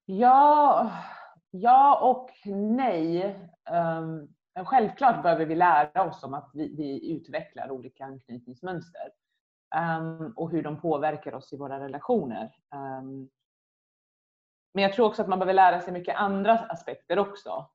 Ja, 0.05 0.91
ja 1.51 1.99
och 2.01 2.29
nej. 2.55 3.39
Um, 3.71 4.27
självklart 4.65 5.23
behöver 5.23 5.45
vi 5.45 5.55
lära 5.55 6.03
oss 6.03 6.23
om 6.23 6.33
att 6.33 6.51
vi, 6.53 6.75
vi 6.75 7.11
utvecklar 7.11 7.71
olika 7.71 8.05
anknytningsmönster 8.05 9.11
um, 9.75 10.33
och 10.35 10.51
hur 10.51 10.63
de 10.63 10.81
påverkar 10.81 11.33
oss 11.33 11.53
i 11.53 11.57
våra 11.57 11.79
relationer. 11.79 12.51
Um, 12.75 13.29
men 14.73 14.83
jag 14.83 14.93
tror 14.93 15.05
också 15.05 15.21
att 15.21 15.27
man 15.27 15.39
behöver 15.39 15.53
lära 15.53 15.81
sig 15.81 15.93
mycket 15.93 16.15
andra 16.15 16.57
aspekter 16.59 17.19
också 17.19 17.69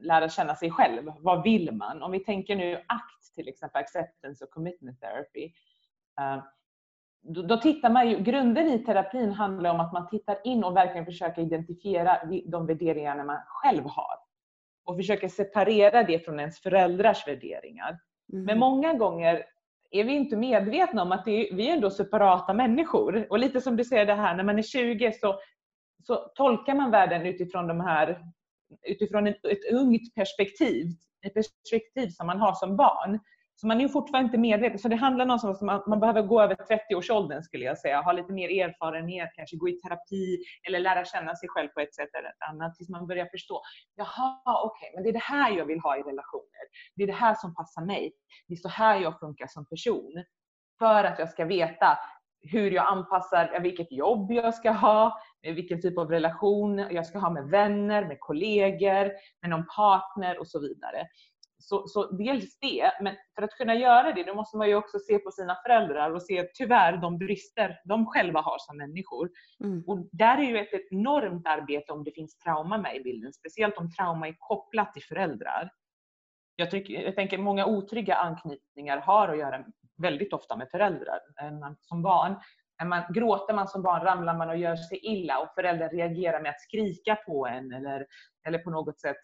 lära 0.00 0.28
känna 0.28 0.54
sig 0.54 0.70
själv. 0.70 1.12
Vad 1.18 1.42
vill 1.42 1.72
man? 1.72 2.02
Om 2.02 2.12
vi 2.12 2.20
tänker 2.20 2.56
nu 2.56 2.74
ACT 2.74 3.34
till 3.34 3.48
exempel, 3.48 3.80
Acceptance 3.80 4.44
och 4.44 4.50
Commitment 4.50 5.00
Therapy. 5.00 5.52
Eh, 6.20 6.44
då, 7.22 7.42
då 7.42 7.56
tittar 7.56 7.90
man 7.90 8.10
ju, 8.10 8.18
grunden 8.18 8.66
i 8.68 8.78
terapin 8.78 9.32
handlar 9.32 9.70
om 9.70 9.80
att 9.80 9.92
man 9.92 10.08
tittar 10.08 10.38
in 10.44 10.64
och 10.64 10.76
verkligen 10.76 11.06
försöker 11.06 11.42
identifiera 11.42 12.18
de 12.46 12.66
värderingar 12.66 13.24
man 13.24 13.38
själv 13.46 13.84
har. 13.84 14.18
Och 14.84 14.96
försöker 14.96 15.28
separera 15.28 16.02
det 16.02 16.24
från 16.24 16.40
ens 16.40 16.60
föräldrars 16.60 17.26
värderingar. 17.26 17.98
Mm. 18.32 18.44
Men 18.44 18.58
många 18.58 18.94
gånger 18.94 19.44
är 19.90 20.04
vi 20.04 20.12
inte 20.12 20.36
medvetna 20.36 21.02
om 21.02 21.12
att 21.12 21.28
är, 21.28 21.54
vi 21.54 21.68
är 21.68 21.74
ändå 21.74 21.90
separata 21.90 22.52
människor. 22.54 23.26
Och 23.30 23.38
lite 23.38 23.60
som 23.60 23.76
du 23.76 23.84
säger 23.84 24.06
det 24.06 24.14
här, 24.14 24.34
när 24.34 24.44
man 24.44 24.58
är 24.58 24.62
20 24.62 25.12
så, 25.12 25.40
så 26.06 26.14
tolkar 26.34 26.74
man 26.74 26.90
världen 26.90 27.26
utifrån 27.26 27.66
de 27.66 27.80
här 27.80 28.20
utifrån 28.82 29.26
ett, 29.26 29.44
ett 29.44 29.72
ungt 29.72 30.14
perspektiv, 30.14 30.86
ett 31.26 31.34
perspektiv 31.34 32.08
som 32.08 32.26
man 32.26 32.40
har 32.40 32.54
som 32.54 32.76
barn. 32.76 33.20
Så 33.54 33.66
man 33.66 33.78
är 33.78 33.82
ju 33.82 33.88
fortfarande 33.88 34.26
inte 34.26 34.38
medveten. 34.38 34.78
Så 34.78 34.88
det 34.88 34.96
handlar 34.96 35.26
någonstans 35.26 35.62
om 35.62 35.68
att 35.68 35.86
man 35.86 36.00
behöver 36.00 36.22
gå 36.22 36.42
över 36.42 36.54
30-årsåldern 36.54 37.42
skulle 37.42 37.64
jag 37.64 37.78
säga. 37.78 38.00
Ha 38.00 38.12
lite 38.12 38.32
mer 38.32 38.48
erfarenhet, 38.48 39.30
kanske 39.34 39.56
gå 39.56 39.68
i 39.68 39.72
terapi 39.72 40.38
eller 40.66 40.80
lära 40.80 41.04
känna 41.04 41.36
sig 41.36 41.48
själv 41.48 41.68
på 41.68 41.80
ett 41.80 41.94
sätt 41.94 42.08
eller 42.18 42.28
ett 42.28 42.48
annat. 42.50 42.74
Tills 42.74 42.88
man 42.88 43.06
börjar 43.06 43.26
förstå. 43.26 43.62
Jaha, 43.94 44.40
okej, 44.44 44.88
okay, 44.88 44.94
men 44.94 45.02
det 45.02 45.10
är 45.10 45.12
det 45.12 45.18
här 45.18 45.56
jag 45.58 45.66
vill 45.66 45.80
ha 45.80 45.96
i 45.96 46.00
relationer. 46.00 46.64
Det 46.96 47.02
är 47.02 47.06
det 47.06 47.12
här 47.12 47.34
som 47.34 47.54
passar 47.54 47.82
mig. 47.82 48.12
Det 48.48 48.54
är 48.54 48.56
så 48.56 48.68
här 48.68 49.00
jag 49.00 49.20
funkar 49.20 49.46
som 49.46 49.66
person. 49.66 50.24
För 50.78 51.04
att 51.04 51.18
jag 51.18 51.28
ska 51.28 51.44
veta 51.44 51.98
hur 52.42 52.70
jag 52.70 52.86
anpassar, 52.86 53.60
vilket 53.60 53.92
jobb 53.92 54.32
jag 54.32 54.54
ska 54.54 54.70
ha, 54.70 55.20
vilken 55.42 55.82
typ 55.82 55.98
av 55.98 56.10
relation 56.10 56.78
jag 56.78 57.06
ska 57.06 57.18
ha 57.18 57.30
med 57.30 57.44
vänner, 57.44 58.04
med 58.04 58.20
kollegor, 58.20 59.12
med 59.40 59.50
någon 59.50 59.66
partner 59.66 60.38
och 60.38 60.48
så 60.48 60.60
vidare. 60.60 61.06
Så, 61.58 61.88
så 61.88 62.10
dels 62.10 62.58
det, 62.58 62.92
men 63.00 63.14
för 63.34 63.42
att 63.42 63.50
kunna 63.50 63.74
göra 63.74 64.12
det, 64.12 64.24
då 64.24 64.34
måste 64.34 64.56
man 64.56 64.68
ju 64.68 64.74
också 64.74 64.98
se 64.98 65.18
på 65.18 65.30
sina 65.30 65.56
föräldrar 65.66 66.10
och 66.10 66.22
se 66.22 66.48
tyvärr 66.54 66.96
de 66.96 67.18
brister 67.18 67.80
de 67.84 68.06
själva 68.06 68.40
har 68.40 68.56
som 68.58 68.76
människor. 68.76 69.30
Mm. 69.64 69.84
Och 69.86 70.08
där 70.12 70.38
är 70.38 70.42
ju 70.42 70.58
ett 70.58 70.92
enormt 70.92 71.46
arbete 71.46 71.92
om 71.92 72.04
det 72.04 72.12
finns 72.12 72.38
trauma 72.38 72.78
med 72.78 72.96
i 72.96 73.00
bilden, 73.02 73.32
speciellt 73.32 73.78
om 73.78 73.90
trauma 73.90 74.28
är 74.28 74.36
kopplat 74.38 74.92
till 74.92 75.02
föräldrar. 75.02 75.70
Jag, 76.56 76.70
tycker, 76.70 77.02
jag 77.02 77.14
tänker 77.14 77.38
många 77.38 77.66
otrygga 77.66 78.14
anknytningar 78.14 78.98
har 78.98 79.28
att 79.28 79.38
göra 79.38 79.64
väldigt 80.02 80.32
ofta 80.32 80.56
med 80.56 80.70
föräldrar. 80.70 81.18
Som 81.80 82.02
barn 82.02 82.36
man, 82.84 83.02
gråter 83.14 83.54
man 83.54 83.68
som 83.68 83.82
barn 83.82 84.04
ramlar 84.04 84.36
man 84.36 84.48
och 84.48 84.56
gör 84.56 84.76
sig 84.76 84.98
illa 85.02 85.38
och 85.38 85.54
föräldrar 85.54 85.88
reagerar 85.88 86.40
med 86.40 86.50
att 86.50 86.60
skrika 86.60 87.16
på 87.16 87.46
en 87.46 87.72
eller, 87.72 88.06
eller 88.46 88.58
på 88.58 88.70
något 88.70 89.00
sätt 89.00 89.16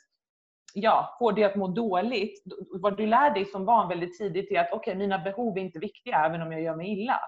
ja, 0.75 1.16
får 1.18 1.32
det 1.32 1.44
att 1.44 1.56
må 1.56 1.68
dåligt. 1.68 2.42
Vad 2.80 2.97
du 2.97 3.06
lär 3.06 3.35
dig 3.35 3.44
som 3.44 3.64
barn 3.64 3.88
väldigt 3.88 4.18
tidigt 4.18 4.50
är 4.50 4.61
att 4.61 4.73
okej, 4.73 4.78
okay, 4.78 4.94
mina 4.94 5.18
behov 5.18 5.58
är 5.58 5.62
inte 5.62 5.78
viktiga 5.78 6.25
även 6.25 6.42
om 6.42 6.52
jag 6.52 6.62
gör 6.62 6.76
mig 6.76 6.88
illa. 6.88 7.20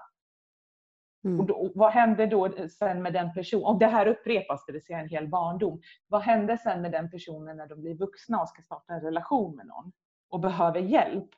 Mm. 1.23 1.39
Och 1.39 1.45
då, 1.45 1.71
vad 1.75 1.91
händer 1.91 2.27
då 2.27 2.67
sen 2.67 3.01
med 3.01 3.13
den 3.13 3.33
personen? 3.33 3.65
Och 3.65 3.79
det 3.79 3.87
här 3.87 4.07
upprepas, 4.07 4.65
det 4.65 4.73
vill 4.73 4.85
säga 4.85 4.99
en 4.99 5.09
hel 5.09 5.27
barndom. 5.27 5.81
Vad 6.07 6.21
händer 6.21 6.57
sen 6.57 6.81
med 6.81 6.91
den 6.91 7.11
personen 7.11 7.57
när 7.57 7.67
de 7.67 7.81
blir 7.81 7.95
vuxna 7.95 8.41
och 8.41 8.49
ska 8.49 8.61
starta 8.61 8.93
en 8.93 9.01
relation 9.01 9.55
med 9.55 9.67
någon 9.67 9.91
och 10.29 10.39
behöver 10.39 10.79
hjälp? 10.79 11.29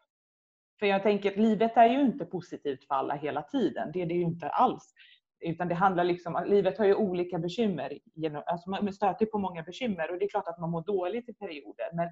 För 0.83 0.87
jag 0.87 1.03
tänker 1.03 1.31
att 1.31 1.37
livet 1.37 1.77
är 1.77 1.85
ju 1.85 2.01
inte 2.01 2.25
positivt 2.25 2.87
för 2.87 2.95
alla 2.95 3.15
hela 3.15 3.41
tiden. 3.41 3.91
Det 3.93 4.01
är 4.01 4.05
det 4.05 4.13
ju 4.13 4.21
inte 4.21 4.49
alls. 4.49 4.93
Utan 5.39 5.67
det 5.67 5.75
handlar 5.75 6.03
liksom 6.03 6.35
om 6.35 6.45
livet 6.45 6.77
har 6.77 6.85
ju 6.85 6.95
olika 6.95 7.39
bekymmer. 7.39 7.99
Alltså 8.45 8.69
man 8.69 8.93
stöter 8.93 9.25
på 9.25 9.37
många 9.37 9.63
bekymmer 9.63 10.11
och 10.11 10.19
det 10.19 10.25
är 10.25 10.29
klart 10.29 10.47
att 10.47 10.59
man 10.59 10.69
mår 10.69 10.83
dåligt 10.83 11.29
i 11.29 11.33
perioder. 11.33 11.89
Men 11.93 12.09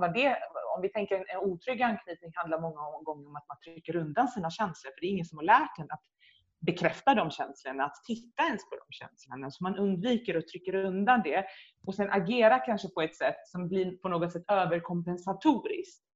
vad 0.00 0.14
det, 0.14 0.36
om 0.76 0.82
vi 0.82 0.88
tänker 0.88 1.16
en 1.16 1.50
otrygg 1.50 1.82
anknytning 1.82 2.30
handlar 2.34 2.60
många 2.60 3.02
gånger 3.04 3.28
om 3.28 3.36
att 3.36 3.48
man 3.48 3.58
trycker 3.64 3.96
undan 3.96 4.28
sina 4.28 4.50
känslor. 4.50 4.90
För 4.92 5.00
det 5.00 5.06
är 5.06 5.10
ingen 5.10 5.26
som 5.26 5.38
har 5.38 5.44
lärt 5.44 5.78
en 5.78 5.90
att 5.90 6.04
bekräfta 6.60 7.14
de 7.14 7.30
känslorna, 7.30 7.84
att 7.84 8.04
titta 8.06 8.42
ens 8.42 8.70
på 8.70 8.76
de 8.76 8.92
känslorna. 8.92 9.50
Så 9.50 9.64
man 9.64 9.76
undviker 9.76 10.36
och 10.36 10.48
trycker 10.48 10.74
undan 10.74 11.22
det 11.24 11.44
och 11.86 11.94
sen 11.94 12.10
agerar 12.10 12.66
kanske 12.66 12.88
på 12.88 13.02
ett 13.02 13.16
sätt 13.16 13.40
som 13.46 13.68
blir 13.68 13.96
på 13.96 14.08
något 14.08 14.32
sätt 14.32 14.44
överkompensatoriskt 14.48 16.13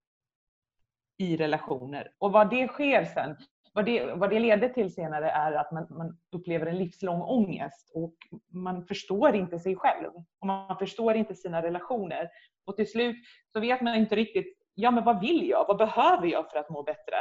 i 1.19 1.37
relationer. 1.37 2.11
Och 2.19 2.33
vad 2.33 2.51
det 2.51 2.69
sker 2.69 3.05
sen, 3.05 3.37
vad 3.73 3.85
det, 3.85 4.15
vad 4.15 4.31
det 4.31 4.39
leder 4.39 4.69
till 4.69 4.95
senare 4.95 5.31
är 5.31 5.53
att 5.53 5.73
man, 5.73 5.87
man, 5.91 6.19
upplever 6.33 6.67
en 6.67 6.79
livslång 6.79 7.23
ångest 7.23 7.93
och 7.95 8.15
man 8.53 8.87
förstår 8.87 9.35
inte 9.35 9.59
sig 9.59 9.77
själv. 9.77 10.11
Och 10.41 10.47
man 10.47 10.79
förstår 10.79 11.15
inte 11.15 11.35
sina 11.35 11.63
relationer. 11.63 12.29
Och 12.65 12.77
till 12.77 12.91
slut 12.91 13.17
så 13.53 13.61
vet 13.61 13.81
man 13.81 13.95
inte 13.95 14.17
riktigt, 14.17 14.59
ja 14.75 14.91
men 14.91 15.05
vad 15.05 15.21
vill 15.21 15.49
jag? 15.49 15.65
Vad 15.69 15.79
behöver 15.79 16.27
jag 16.27 16.51
för 16.51 16.59
att 16.59 16.71
må 16.71 16.83
bättre? 16.83 17.17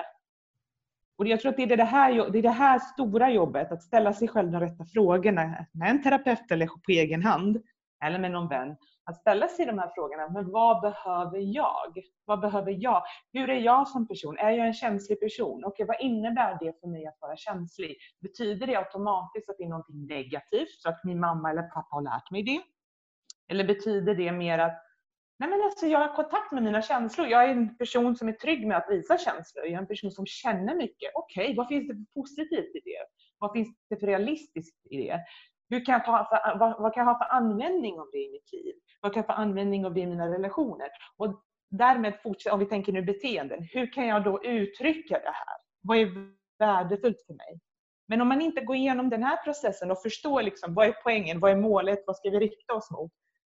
Och 1.18 1.28
jag 1.28 1.42
tror 1.42 1.50
att 1.50 1.58
det 1.58 1.64
är 1.64 1.78
det, 1.78 1.84
här, 1.84 2.30
det 2.30 2.40
är 2.40 2.44
det 2.44 2.50
här 2.50 2.80
stora 2.80 3.32
jobbet, 3.32 3.72
att 3.72 3.84
ställa 3.84 4.14
sig 4.14 4.28
själv 4.28 4.52
de 4.52 4.60
rätta 4.60 4.86
frågorna 4.86 5.66
med 5.72 5.90
en 5.90 6.04
terapeut 6.04 6.52
eller 6.52 6.68
på 6.68 6.92
egen 6.92 7.24
hand, 7.24 7.64
eller 8.04 8.20
med 8.20 8.32
någon 8.32 8.48
vän 8.48 8.76
att 9.08 9.18
ställa 9.18 9.48
sig 9.48 9.66
de 9.66 9.80
här 9.80 9.92
frågorna. 9.96 10.30
Men 10.30 10.52
vad 10.52 10.82
behöver 10.82 11.40
jag? 11.40 12.04
Vad 12.26 12.40
behöver 12.40 12.72
jag? 12.72 13.04
Hur 13.34 13.50
är 13.50 13.60
jag 13.60 13.88
som 13.88 14.08
person? 14.08 14.38
Är 14.38 14.52
jag 14.52 14.68
en 14.68 14.74
känslig 14.74 15.20
person? 15.20 15.66
Okej, 15.66 15.86
vad 15.86 16.02
innebär 16.02 16.58
det 16.60 16.80
för 16.80 16.88
mig 16.88 17.08
att 17.08 17.18
vara 17.22 17.38
känslig? 17.38 17.98
Betyder 18.22 18.68
det 18.68 18.76
automatiskt 18.76 19.50
att 19.50 19.58
det 19.58 19.64
är 19.64 19.70
någonting 19.70 20.06
negativt, 20.06 20.82
så 20.82 20.90
att 20.90 21.04
min 21.04 21.20
mamma 21.20 21.52
eller 21.52 21.64
pappa 21.64 21.88
har 21.90 22.02
lärt 22.02 22.32
mig 22.32 22.44
det? 22.44 22.62
Eller 23.50 23.64
betyder 23.64 24.16
det 24.16 24.32
mer 24.32 24.60
att 24.60 24.84
Nej, 25.40 25.50
men 25.50 25.62
alltså, 25.62 25.86
jag 25.86 26.00
har 26.00 26.16
kontakt 26.16 26.52
med 26.52 26.64
mina 26.64 26.82
känslor. 26.82 27.28
Jag 27.28 27.44
är 27.44 27.50
en 27.50 27.78
person 27.78 28.16
som 28.16 28.28
är 28.28 28.34
trygg 28.34 28.68
med 28.68 28.78
att 28.78 28.90
visa 28.90 29.18
känslor. 29.18 29.66
Jag 29.66 29.74
är 29.74 29.78
en 29.78 29.88
person 29.88 30.12
som 30.12 30.26
känner 30.26 30.76
mycket. 30.76 31.12
Okej, 31.14 31.44
okay, 31.44 31.56
vad 31.56 31.68
finns 31.68 31.88
det 31.88 31.94
för 31.94 32.22
positivt 32.22 32.76
i 32.76 32.82
det? 32.84 33.06
Vad 33.38 33.52
finns 33.52 33.68
det 33.90 33.98
för 33.98 34.08
realistiskt 34.08 34.86
i 34.90 34.98
det? 34.98 35.20
Hur 35.70 35.86
kan 35.86 35.94
jag 35.94 36.06
ta 36.06 36.28
för, 36.30 36.60
vad, 36.60 36.82
vad, 36.82 36.94
kan 36.94 37.06
jag 37.06 37.14
ha 37.14 37.26
för 37.26 37.36
användning 37.36 38.00
av 38.00 38.10
det 38.12 38.18
i 38.18 38.32
mitt 38.32 38.54
liv? 38.54 38.74
Vad 39.02 39.14
kan 39.14 39.22
jag 39.22 39.28
ha 39.28 39.36
för 39.36 39.42
användning 39.42 39.86
av 39.86 39.94
det 39.94 40.00
i 40.00 40.06
mina 40.06 40.28
relationer? 40.28 40.88
Och 41.18 41.42
därmed, 41.70 42.14
om 42.52 42.60
vi 42.60 42.66
tänker 42.66 42.92
nu 42.92 43.02
beteenden, 43.02 43.68
hur 43.74 43.94
kan 43.94 44.08
jag 44.08 44.24
då 44.24 44.44
uttrycka 44.44 45.20
det 45.20 45.32
här? 45.34 45.58
Vad 45.82 45.98
är 45.98 46.10
värdefullt 46.60 47.22
för 47.28 47.34
mig? 47.34 47.60
Men 48.08 48.22
om 48.22 48.28
man 48.28 48.42
inte 48.42 48.62
går 48.62 48.76
igenom 48.76 49.10
den 49.10 49.24
här 49.24 49.44
processen 49.44 49.92
och 49.92 50.02
förstår 50.02 50.42
liksom, 50.42 50.74
vad 50.74 50.88
är 50.88 50.96
poängen, 51.04 51.40
vad 51.40 51.52
är 51.52 51.56
målet, 51.56 52.04
vad 52.08 52.16
ska 52.16 52.30
vi 52.30 52.40
rikta 52.40 52.74
oss 52.74 52.92
mot? 52.92 53.12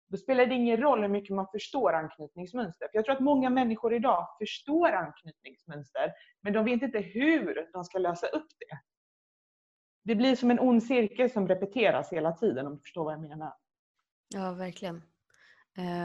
Då 0.08 0.16
spelar 0.16 0.46
det 0.46 0.54
ingen 0.54 0.76
roll 0.76 1.02
hur 1.02 1.08
mycket 1.08 1.36
man 1.36 1.46
förstår 1.52 1.92
anknytningsmönster. 1.92 2.88
För 2.92 2.98
jag 2.98 3.04
tror 3.04 3.14
att 3.14 3.20
många 3.20 3.50
människor 3.50 3.94
idag 3.94 4.26
förstår 4.38 4.92
anknytningsmönster, 4.92 6.12
men 6.42 6.52
de 6.52 6.64
vet 6.64 6.82
inte 6.82 6.98
hur 6.98 7.68
de 7.72 7.84
ska 7.84 7.98
lösa 7.98 8.26
upp 8.26 8.48
det. 8.58 8.78
Det 10.04 10.14
blir 10.14 10.36
som 10.36 10.50
en 10.50 10.60
ond 10.60 10.82
cirkel 10.82 11.30
som 11.30 11.48
repeteras 11.48 12.12
hela 12.12 12.32
tiden 12.32 12.66
om 12.66 12.74
du 12.74 12.80
förstår 12.80 13.04
vad 13.04 13.12
jag 13.14 13.20
menar. 13.20 13.54
Ja, 14.34 14.52
verkligen. 14.52 15.02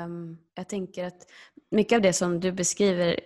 Um, 0.06 0.38
jag 0.56 0.70
tänker 0.70 1.06
att 1.06 1.28
mycket 1.72 1.96
av 1.96 2.02
det 2.02 2.14
som 2.14 2.40
du 2.40 2.52
beskriver 2.52 3.20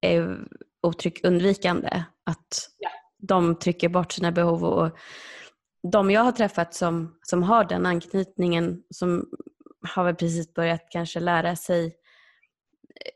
är 0.00 0.48
otryck 0.82 1.24
undvikande. 1.24 2.04
Att 2.24 2.70
ja. 2.78 2.90
de 3.18 3.58
trycker 3.58 3.88
bort 3.88 4.12
sina 4.12 4.32
behov. 4.32 4.64
Och 4.64 4.98
de 5.92 6.10
jag 6.10 6.20
har 6.20 6.32
träffat 6.32 6.74
som, 6.74 7.18
som 7.22 7.42
har 7.42 7.64
den 7.64 7.86
anknytningen, 7.86 8.82
som 8.90 9.28
har 9.94 10.04
väl 10.04 10.14
precis 10.14 10.54
börjat 10.54 10.86
kanske 10.90 11.20
lära 11.20 11.56
sig 11.56 11.96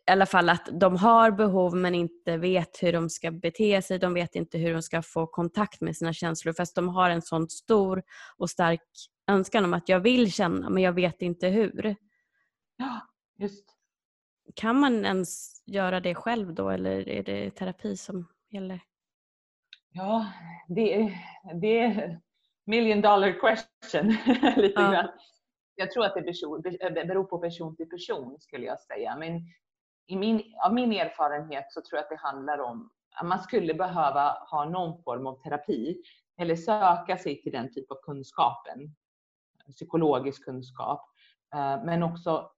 i 0.07 0.11
alla 0.11 0.27
fall 0.27 0.49
att 0.49 0.69
de 0.73 0.97
har 0.97 1.31
behov 1.31 1.77
men 1.77 1.95
inte 1.95 2.37
vet 2.37 2.83
hur 2.83 2.93
de 2.93 3.11
ska 3.11 3.31
bete 3.31 3.83
sig. 3.83 3.99
De 3.99 4.15
vet 4.15 4.35
inte 4.35 4.59
hur 4.59 4.73
de 4.73 4.83
ska 4.83 5.03
få 5.03 5.27
kontakt 5.27 5.81
med 5.81 5.97
sina 5.97 6.13
känslor 6.13 6.53
fast 6.53 6.75
de 6.75 6.89
har 6.89 7.11
en 7.11 7.23
sån 7.23 7.49
stor 7.49 8.03
och 8.37 8.51
stark 8.51 8.83
önskan 9.27 9.65
om 9.65 9.75
att 9.75 9.89
jag 9.89 10.01
vill 10.01 10.33
känna 10.33 10.71
men 10.71 10.83
jag 10.83 10.93
vet 10.93 11.23
inte 11.23 11.49
hur. 11.49 11.97
Ja, 12.77 13.01
just. 13.39 13.65
Kan 14.55 14.81
man 14.81 15.05
ens 15.05 15.63
göra 15.67 16.01
det 16.01 16.15
själv 16.15 16.55
då 16.55 16.71
eller 16.71 17.09
är 17.09 17.23
det 17.23 17.51
terapi 17.51 17.97
som 17.97 18.29
gäller? 18.51 18.81
Ja, 19.93 20.33
det 20.69 20.95
är, 20.95 21.19
det 21.61 21.79
är 21.79 22.21
million 22.67 23.01
dollar 23.01 23.41
question. 23.41 24.09
lite 24.57 24.81
ja. 24.81 24.91
grann. 24.91 25.09
Jag 25.75 25.91
tror 25.91 26.05
att 26.05 26.15
det 26.15 27.05
beror 27.07 27.25
på 27.25 27.39
person 27.39 27.77
till 27.77 27.89
person 27.89 28.37
skulle 28.41 28.67
jag 28.67 28.81
säga. 28.81 29.17
Men 29.19 29.43
i 30.09 30.17
min, 30.17 30.43
av 30.65 30.75
min 30.75 30.93
erfarenhet 30.93 31.73
så 31.73 31.81
tror 31.81 31.97
jag 31.97 32.03
att 32.03 32.11
det 32.11 32.29
handlar 32.29 32.59
om 32.59 32.91
att 33.17 33.27
man 33.27 33.39
skulle 33.39 33.75
behöva 33.75 34.31
ha 34.51 34.65
någon 34.65 35.03
form 35.03 35.27
av 35.27 35.43
terapi 35.43 36.03
eller 36.41 36.57
söka 36.57 37.19
sig 37.19 37.43
till 37.43 37.53
den 37.53 37.73
typ 37.73 37.91
av 37.91 37.97
kunskapen. 38.03 38.95
Psykologisk 39.71 40.45
kunskap. 40.45 41.05
Eh, 41.55 41.85
men 41.85 42.03
också 42.03 42.51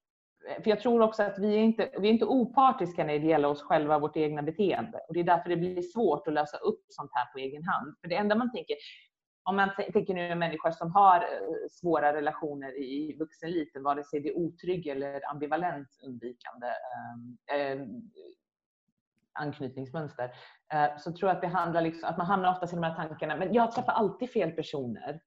eh, 0.48 0.62
för 0.62 0.70
jag 0.70 0.80
tror 0.80 1.02
också 1.02 1.22
att 1.22 1.38
vi 1.38 1.54
är 1.54 1.58
inte 1.58 1.90
vi 2.00 2.08
är 2.08 2.12
inte 2.12 2.24
opartiska 2.24 3.04
när 3.04 3.18
det 3.18 3.26
gäller 3.26 3.48
oss 3.48 3.62
själva 3.62 3.96
och 3.96 4.02
vårt 4.02 4.16
egna 4.16 4.42
beteende. 4.42 4.98
Och 5.08 5.14
det 5.14 5.20
är 5.20 5.24
därför 5.24 5.48
det 5.48 5.56
blir 5.56 5.82
svårt 5.82 6.28
att 6.28 6.34
lösa 6.34 6.56
upp 6.56 6.84
sånt 6.88 7.10
här 7.14 7.32
på 7.32 7.38
egen 7.38 7.64
hand. 7.64 7.96
För 8.00 8.08
det 8.08 8.16
enda 8.16 8.34
man 8.34 8.52
tänker, 8.52 8.76
om 9.42 9.56
man 9.56 9.70
tänker 9.92 10.14
nu 10.14 10.34
människor 10.34 10.70
som 10.70 10.92
har 10.92 11.16
eh, 11.16 11.68
svåra 11.70 12.12
relationer 12.12 12.78
i 12.78 13.16
vuxenlivet, 13.18 13.82
vare 13.82 14.04
sig 14.04 14.20
det 14.20 14.28
är 14.28 14.38
otrygg 14.38 14.86
eller 14.86 15.30
ambivalent 15.30 15.88
undvikande 16.06 16.66
äh, 17.54 17.86
anknytningsmönster, 19.32 20.30
äh, 20.72 20.96
så 20.98 21.12
tror 21.12 21.28
jag 21.28 21.36
att 21.36 21.42
det 21.42 21.48
handlar 21.48 21.82
liksom, 21.82 22.08
att 22.08 22.18
man 22.18 22.26
hamnar 22.26 22.50
ofta 22.50 22.66
i 22.66 22.70
de 22.70 22.82
här 22.82 22.94
tankarna, 22.94 23.36
men 23.36 23.54
jag 23.54 23.72
träffar 23.72 23.92
alltid 23.92 24.30
fel 24.30 24.50
personer. 24.50 25.20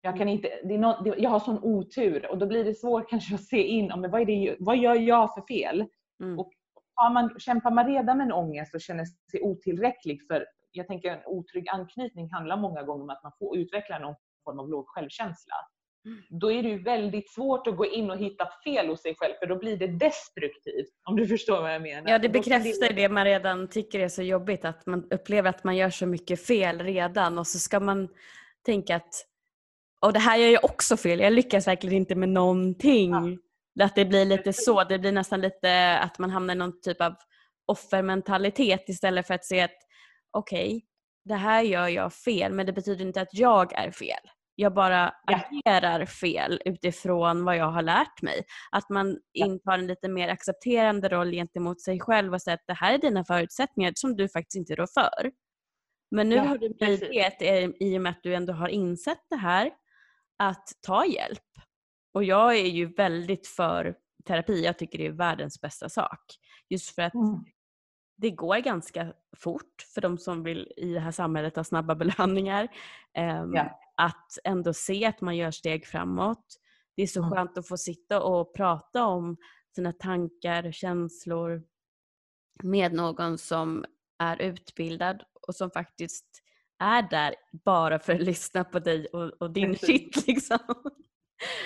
Jag, 0.00 0.16
kan 0.16 0.28
inte, 0.28 0.48
det 0.64 0.74
är 0.74 0.78
något, 0.78 1.18
jag 1.18 1.30
har 1.30 1.40
sån 1.40 1.58
otur 1.62 2.30
och 2.30 2.38
då 2.38 2.46
blir 2.46 2.64
det 2.64 2.74
svårt 2.74 3.10
kanske 3.10 3.34
att 3.34 3.44
se 3.44 3.62
in 3.62 3.86
men 3.86 4.10
vad, 4.10 4.20
är 4.20 4.26
det, 4.26 4.56
vad 4.58 4.78
gör 4.78 4.94
jag 4.94 5.34
för 5.34 5.42
fel. 5.42 5.86
Mm. 6.22 6.38
Och 6.38 6.52
har 6.94 7.10
man, 7.10 7.38
kämpar 7.38 7.70
man 7.70 7.86
redan 7.86 8.18
med 8.18 8.24
en 8.24 8.32
ångest 8.32 8.74
och 8.74 8.80
känner 8.80 9.04
sig 9.04 9.42
otillräcklig 9.42 10.26
för 10.26 10.46
jag 10.78 10.86
tänker 10.86 11.10
en 11.10 11.26
otrygg 11.26 11.68
anknytning 11.68 12.32
handlar 12.32 12.56
många 12.56 12.82
gånger 12.82 13.02
om 13.02 13.10
att 13.10 13.22
man 13.22 13.32
får 13.38 13.56
utveckla 13.56 13.98
någon 13.98 14.14
form 14.44 14.58
av 14.58 14.68
låg 14.68 14.88
självkänsla. 14.88 15.54
då 16.30 16.52
är 16.52 16.62
det 16.62 16.68
ju 16.68 16.82
väldigt 16.82 17.30
svårt 17.30 17.66
att 17.66 17.76
gå 17.76 17.86
in 17.86 18.10
och 18.10 18.18
hitta 18.18 18.48
fel 18.64 18.88
hos 18.88 19.02
sig 19.02 19.14
själv 19.18 19.34
för 19.40 19.46
då 19.46 19.56
blir 19.56 19.76
det 19.76 19.86
destruktivt. 19.86 20.92
Om 21.04 21.16
du 21.16 21.26
förstår 21.36 21.62
vad 21.62 21.74
jag 21.74 21.82
menar. 21.82 22.10
Ja, 22.10 22.18
det 22.18 22.28
bekräftar 22.28 22.92
det 22.92 23.08
man 23.08 23.24
redan 23.24 23.68
tycker 23.68 24.00
är 24.00 24.08
så 24.08 24.22
jobbigt, 24.22 24.64
att 24.64 24.86
man 24.86 25.10
upplever 25.10 25.50
att 25.50 25.64
man 25.64 25.76
gör 25.76 25.90
så 25.90 26.06
mycket 26.06 26.46
fel 26.46 26.78
redan 26.78 27.38
och 27.38 27.46
så 27.46 27.58
ska 27.58 27.80
man 27.80 28.08
tänka 28.66 28.96
att 28.96 29.24
och 30.00 30.12
det 30.12 30.18
här 30.18 30.38
gör 30.38 30.48
jag 30.48 30.64
också 30.64 30.96
fel, 30.96 31.20
jag 31.20 31.32
lyckas 31.32 31.66
verkligen 31.66 31.96
inte 31.96 32.14
med 32.14 32.28
någonting. 32.28 33.10
Ja. 33.74 33.84
Att 33.84 33.94
det 33.94 34.04
blir 34.04 34.24
lite 34.24 34.52
så, 34.52 34.84
det 34.84 34.98
blir 34.98 35.12
nästan 35.12 35.40
lite 35.40 35.98
att 35.98 36.18
man 36.18 36.30
hamnar 36.30 36.54
i 36.54 36.58
någon 36.58 36.80
typ 36.80 37.00
av 37.00 37.14
offermentalitet 37.66 38.88
istället 38.88 39.26
för 39.26 39.34
att 39.34 39.44
se 39.44 39.60
att 39.60 39.76
okej, 40.32 40.68
okay, 40.68 40.80
det 41.24 41.34
här 41.34 41.62
gör 41.62 41.88
jag 41.88 42.12
fel 42.12 42.52
men 42.52 42.66
det 42.66 42.72
betyder 42.72 43.04
inte 43.04 43.20
att 43.20 43.34
jag 43.34 43.72
är 43.72 43.90
fel. 43.90 44.30
Jag 44.54 44.74
bara 44.74 45.14
ja. 45.26 45.40
agerar 45.64 46.06
fel 46.06 46.60
utifrån 46.64 47.44
vad 47.44 47.56
jag 47.56 47.70
har 47.70 47.82
lärt 47.82 48.22
mig. 48.22 48.44
Att 48.70 48.88
man 48.90 49.18
ja. 49.32 49.46
intar 49.46 49.72
en 49.72 49.86
lite 49.86 50.08
mer 50.08 50.28
accepterande 50.28 51.08
roll 51.08 51.30
gentemot 51.30 51.80
sig 51.80 52.00
själv 52.00 52.34
och 52.34 52.42
säger 52.42 52.56
att 52.58 52.66
det 52.66 52.74
här 52.74 52.94
är 52.94 52.98
dina 52.98 53.24
förutsättningar 53.24 53.92
som 53.94 54.16
du 54.16 54.28
faktiskt 54.28 54.56
inte 54.56 54.74
rår 54.74 54.86
för. 54.86 55.30
Men 56.10 56.28
nu 56.28 56.36
ja, 56.36 56.42
har 56.42 56.58
du 56.58 56.76
möjlighet 56.80 57.42
i 57.80 57.98
och 57.98 58.02
med 58.02 58.10
att 58.10 58.22
du 58.22 58.34
ändå 58.34 58.52
har 58.52 58.68
insett 58.68 59.22
det 59.30 59.36
här 59.36 59.70
att 60.38 60.68
ta 60.86 61.06
hjälp. 61.06 61.42
Och 62.14 62.24
jag 62.24 62.56
är 62.56 62.66
ju 62.66 62.94
väldigt 62.94 63.46
för 63.46 63.94
terapi. 64.26 64.64
Jag 64.64 64.78
tycker 64.78 64.98
det 64.98 65.06
är 65.06 65.12
världens 65.12 65.60
bästa 65.60 65.88
sak. 65.88 66.20
Just 66.68 66.94
för 66.94 67.02
att 67.02 67.14
mm. 67.14 67.44
Det 68.18 68.30
går 68.30 68.56
ganska 68.58 69.12
fort 69.36 69.86
för 69.94 70.00
de 70.00 70.18
som 70.18 70.42
vill 70.42 70.72
i 70.76 70.92
det 70.92 71.00
här 71.00 71.10
samhället 71.10 71.56
ha 71.56 71.64
snabba 71.64 71.94
belöningar. 71.94 72.68
Um, 73.18 73.54
ja. 73.54 73.80
Att 73.94 74.38
ändå 74.44 74.72
se 74.72 75.04
att 75.04 75.20
man 75.20 75.36
gör 75.36 75.50
steg 75.50 75.86
framåt. 75.86 76.56
Det 76.96 77.02
är 77.02 77.06
så 77.06 77.20
mm. 77.20 77.30
skönt 77.30 77.58
att 77.58 77.68
få 77.68 77.76
sitta 77.76 78.22
och 78.22 78.54
prata 78.54 79.06
om 79.06 79.36
sina 79.74 79.92
tankar 79.92 80.66
och 80.66 80.74
känslor 80.74 81.62
med 82.62 82.92
någon 82.92 83.38
som 83.38 83.84
är 84.18 84.42
utbildad 84.42 85.22
och 85.48 85.54
som 85.54 85.70
faktiskt 85.70 86.42
är 86.78 87.02
där 87.02 87.34
bara 87.64 87.98
för 87.98 88.12
att 88.12 88.22
lyssna 88.22 88.64
på 88.64 88.78
dig 88.78 89.06
och, 89.06 89.42
och 89.42 89.50
din 89.50 89.72
precis. 89.72 89.86
shit 89.86 90.26
liksom. 90.26 90.58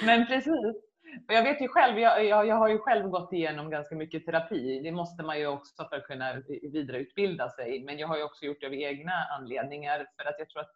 Men 0.04 0.26
precis. 0.26 0.91
Och 1.28 1.34
jag 1.34 1.42
vet 1.42 1.60
ju 1.60 1.68
själv, 1.68 1.98
jag, 1.98 2.24
jag, 2.24 2.46
jag, 2.46 2.56
har 2.56 2.68
ju 2.68 2.78
själv 2.78 3.08
gått 3.08 3.32
igenom 3.32 3.70
ganska 3.70 3.94
mycket 3.94 4.24
terapi. 4.24 4.80
Det 4.82 4.92
måste 4.92 5.22
man 5.22 5.38
ju 5.38 5.46
också 5.46 5.88
för 5.88 5.96
att 5.96 6.04
kunna 6.06 6.42
vidareutbilda 6.72 7.48
sig. 7.48 7.84
Men 7.84 7.98
jag 7.98 8.08
har 8.08 8.16
ju 8.16 8.22
också 8.22 8.44
gjort 8.44 8.60
det 8.60 8.66
av 8.66 8.74
egna 8.74 9.12
anledningar 9.38 10.06
för 10.16 10.28
att 10.28 10.34
jag 10.38 10.48
tror 10.48 10.60
att 10.60 10.70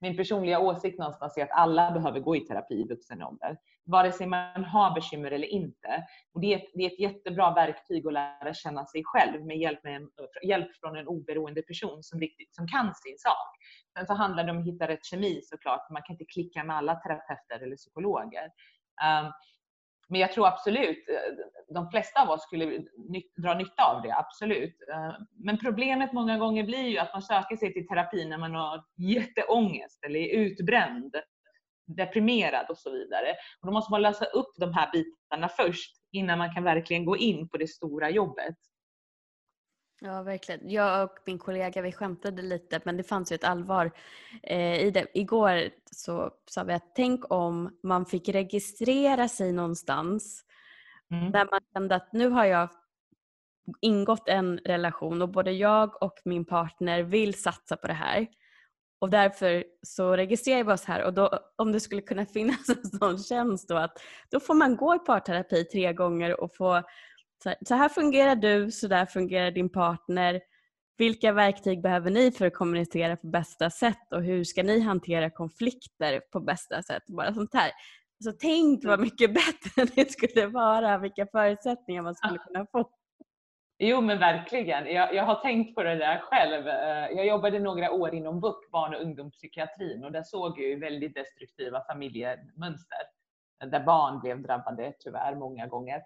min 0.00 0.16
personliga 0.16 0.58
åsikt 0.58 0.98
någonstans 0.98 1.38
är 1.38 1.42
att 1.42 1.50
alla 1.50 1.90
behöver 1.90 2.20
gå 2.20 2.36
i 2.36 2.40
terapi 2.40 2.74
i 2.74 2.88
vuxen 2.88 3.22
ålder. 3.22 3.56
Vare 3.84 4.12
sig 4.12 4.26
man 4.26 4.64
har 4.64 4.94
bekymmer 4.94 5.30
eller 5.30 5.46
inte. 5.46 6.06
Och 6.34 6.40
det, 6.40 6.54
är 6.54 6.58
ett, 6.58 6.70
det 6.74 6.82
är 6.82 6.86
ett 6.86 7.00
jättebra 7.00 7.54
verktyg 7.54 8.06
att 8.06 8.12
lära 8.12 8.54
känna 8.54 8.86
sig 8.86 9.02
själv 9.04 9.46
med 9.46 9.56
hjälp, 9.56 9.84
med 9.84 9.96
en, 9.96 10.08
hjälp 10.48 10.76
från 10.80 10.96
en 10.96 11.08
oberoende 11.08 11.62
person 11.62 12.02
som, 12.02 12.20
riktigt, 12.20 12.54
som 12.54 12.68
kan 12.68 12.94
sin 12.94 13.18
sak. 13.18 13.48
Sen 13.98 14.06
så 14.06 14.14
handlar 14.14 14.44
det 14.44 14.50
om 14.50 14.58
att 14.58 14.66
hitta 14.66 14.88
rätt 14.88 15.04
kemi 15.04 15.40
såklart. 15.42 15.90
Man 15.90 16.02
kan 16.02 16.14
inte 16.14 16.24
klicka 16.24 16.64
med 16.64 16.76
alla 16.76 16.94
terapeuter 16.94 17.66
eller 17.66 17.76
psykologer. 17.76 18.50
Um, 19.02 19.32
men 20.08 20.20
jag 20.20 20.32
tror 20.32 20.46
absolut, 20.46 21.08
eh, 21.08 21.74
de 21.74 21.90
flesta 21.90 22.22
av 22.22 22.30
oss 22.30 22.42
skulle 22.42 22.84
dra 23.36 23.54
nytta 23.54 23.84
av 23.84 24.02
det, 24.02 24.16
absolut. 24.16 24.76
Ehm, 24.94 25.26
men 25.44 25.58
problemet 25.58 26.12
många 26.12 26.38
gånger 26.38 26.64
blir 26.64 26.88
ju 26.88 26.98
att 26.98 27.12
man 27.12 27.22
söker 27.22 27.56
sig 27.56 27.72
till 27.72 27.86
terapi 27.86 28.24
när 28.24 28.38
man 28.38 28.54
har 28.54 28.84
jätteångest 28.96 30.04
eller 30.04 30.20
är 30.20 30.36
utbränd, 30.38 31.14
deprimerad 31.86 32.66
och 32.68 32.78
så 32.78 32.90
vidare. 32.90 33.30
Och 33.60 33.66
då 33.66 33.72
måste 33.72 33.90
man 33.92 34.02
lösa 34.02 34.24
upp 34.24 34.52
de 34.56 34.72
här 34.74 34.90
bitarna 34.92 35.48
först 35.48 35.96
innan 36.12 36.38
man 36.38 36.54
kan 36.54 36.64
verkligen 36.64 37.04
gå 37.04 37.16
in 37.16 37.48
på 37.48 37.56
det 37.56 37.68
stora 37.68 38.10
jobbet. 38.10 38.56
Ja, 40.04 40.22
verkligen. 40.22 40.70
Jag 40.70 41.04
och 41.04 41.18
min 41.24 41.38
kollega 41.38 41.82
vi 41.82 41.92
skämtade 41.92 42.42
lite 42.42 42.80
men 42.84 42.96
det 42.96 43.02
fanns 43.02 43.32
ju 43.32 43.34
ett 43.34 43.44
allvar 43.44 43.90
eh, 44.42 44.80
i 44.80 44.90
det. 44.90 45.06
Igår 45.14 45.70
så 45.90 46.30
sa 46.46 46.62
vi 46.62 46.72
att 46.72 46.94
tänk 46.94 47.32
om 47.32 47.78
man 47.82 48.06
fick 48.06 48.28
registrera 48.28 49.28
sig 49.28 49.52
någonstans 49.52 50.44
mm. 51.10 51.32
där 51.32 51.48
man 51.50 51.60
kände 51.74 51.94
att 51.94 52.12
nu 52.12 52.28
har 52.28 52.44
jag 52.44 52.68
ingått 53.80 54.28
en 54.28 54.58
relation 54.58 55.22
och 55.22 55.28
både 55.28 55.52
jag 55.52 56.02
och 56.02 56.18
min 56.24 56.44
partner 56.44 57.02
vill 57.02 57.34
satsa 57.34 57.76
på 57.76 57.86
det 57.86 57.92
här. 57.92 58.26
Och 58.98 59.10
därför 59.10 59.64
så 59.82 60.16
registrerar 60.16 60.64
vi 60.64 60.72
oss 60.72 60.84
här 60.84 61.04
och 61.04 61.14
då, 61.14 61.38
om 61.56 61.72
det 61.72 61.80
skulle 61.80 62.02
kunna 62.02 62.26
finnas 62.34 62.68
en 62.68 62.84
sån 62.84 63.18
tjänst 63.18 63.68
då 63.68 63.76
att 63.76 63.98
då 64.30 64.40
får 64.40 64.54
man 64.54 64.76
gå 64.76 64.94
i 64.94 64.98
parterapi 64.98 65.64
tre 65.64 65.92
gånger 65.92 66.40
och 66.40 66.56
få 66.56 66.82
så 67.42 67.74
här, 67.74 67.88
fungerar 67.88 68.36
du, 68.36 68.70
så 68.70 68.88
där 68.88 69.06
fungerar 69.06 69.50
din 69.50 69.68
partner. 69.68 70.40
Vilka 70.98 71.32
verktyg 71.32 71.82
behöver 71.82 72.10
ni 72.10 72.32
för 72.32 72.46
att 72.46 72.54
kommunicera 72.54 73.16
på 73.16 73.26
bästa 73.26 73.70
sätt 73.70 74.12
och 74.12 74.22
hur 74.22 74.44
ska 74.44 74.62
ni 74.62 74.80
hantera 74.80 75.30
konflikter 75.30 76.20
på 76.32 76.40
bästa 76.40 76.82
sätt? 76.82 77.02
Bara 77.06 77.34
sånt 77.34 77.54
här. 77.54 77.70
Så 78.24 78.32
tänk 78.32 78.84
vad 78.84 78.94
mm. 78.94 79.04
mycket 79.04 79.34
bättre 79.34 79.94
det 79.94 80.12
skulle 80.12 80.46
vara, 80.46 80.98
vilka 80.98 81.26
förutsättningar 81.26 82.02
man 82.02 82.14
skulle 82.14 82.38
kunna 82.38 82.66
få. 82.72 82.90
Jo 83.78 84.00
men 84.00 84.18
verkligen. 84.18 84.86
Jag, 84.86 85.14
jag, 85.14 85.24
har 85.24 85.34
tänkt 85.34 85.74
på 85.74 85.82
det 85.82 85.94
där 85.94 86.18
själv. 86.18 86.68
Eh, 86.68 87.16
jag 87.16 87.26
jobbade 87.26 87.58
några 87.58 87.92
år 87.92 88.14
inom 88.14 88.40
BUP, 88.40 88.70
barn 88.70 88.94
och 88.94 89.02
ungdomspsykiatrin, 89.02 90.04
och 90.04 90.12
där 90.12 90.22
såg 90.22 90.58
jag 90.58 90.68
ju 90.68 90.78
väldigt 90.78 91.14
destruktiva 91.14 91.84
familjemönster 91.90 93.02
där 93.70 93.84
barn 93.84 94.20
blev 94.20 94.42
drabbade 94.42 94.92
tyvärr 94.98 95.34
många 95.34 95.66
gånger. 95.66 96.02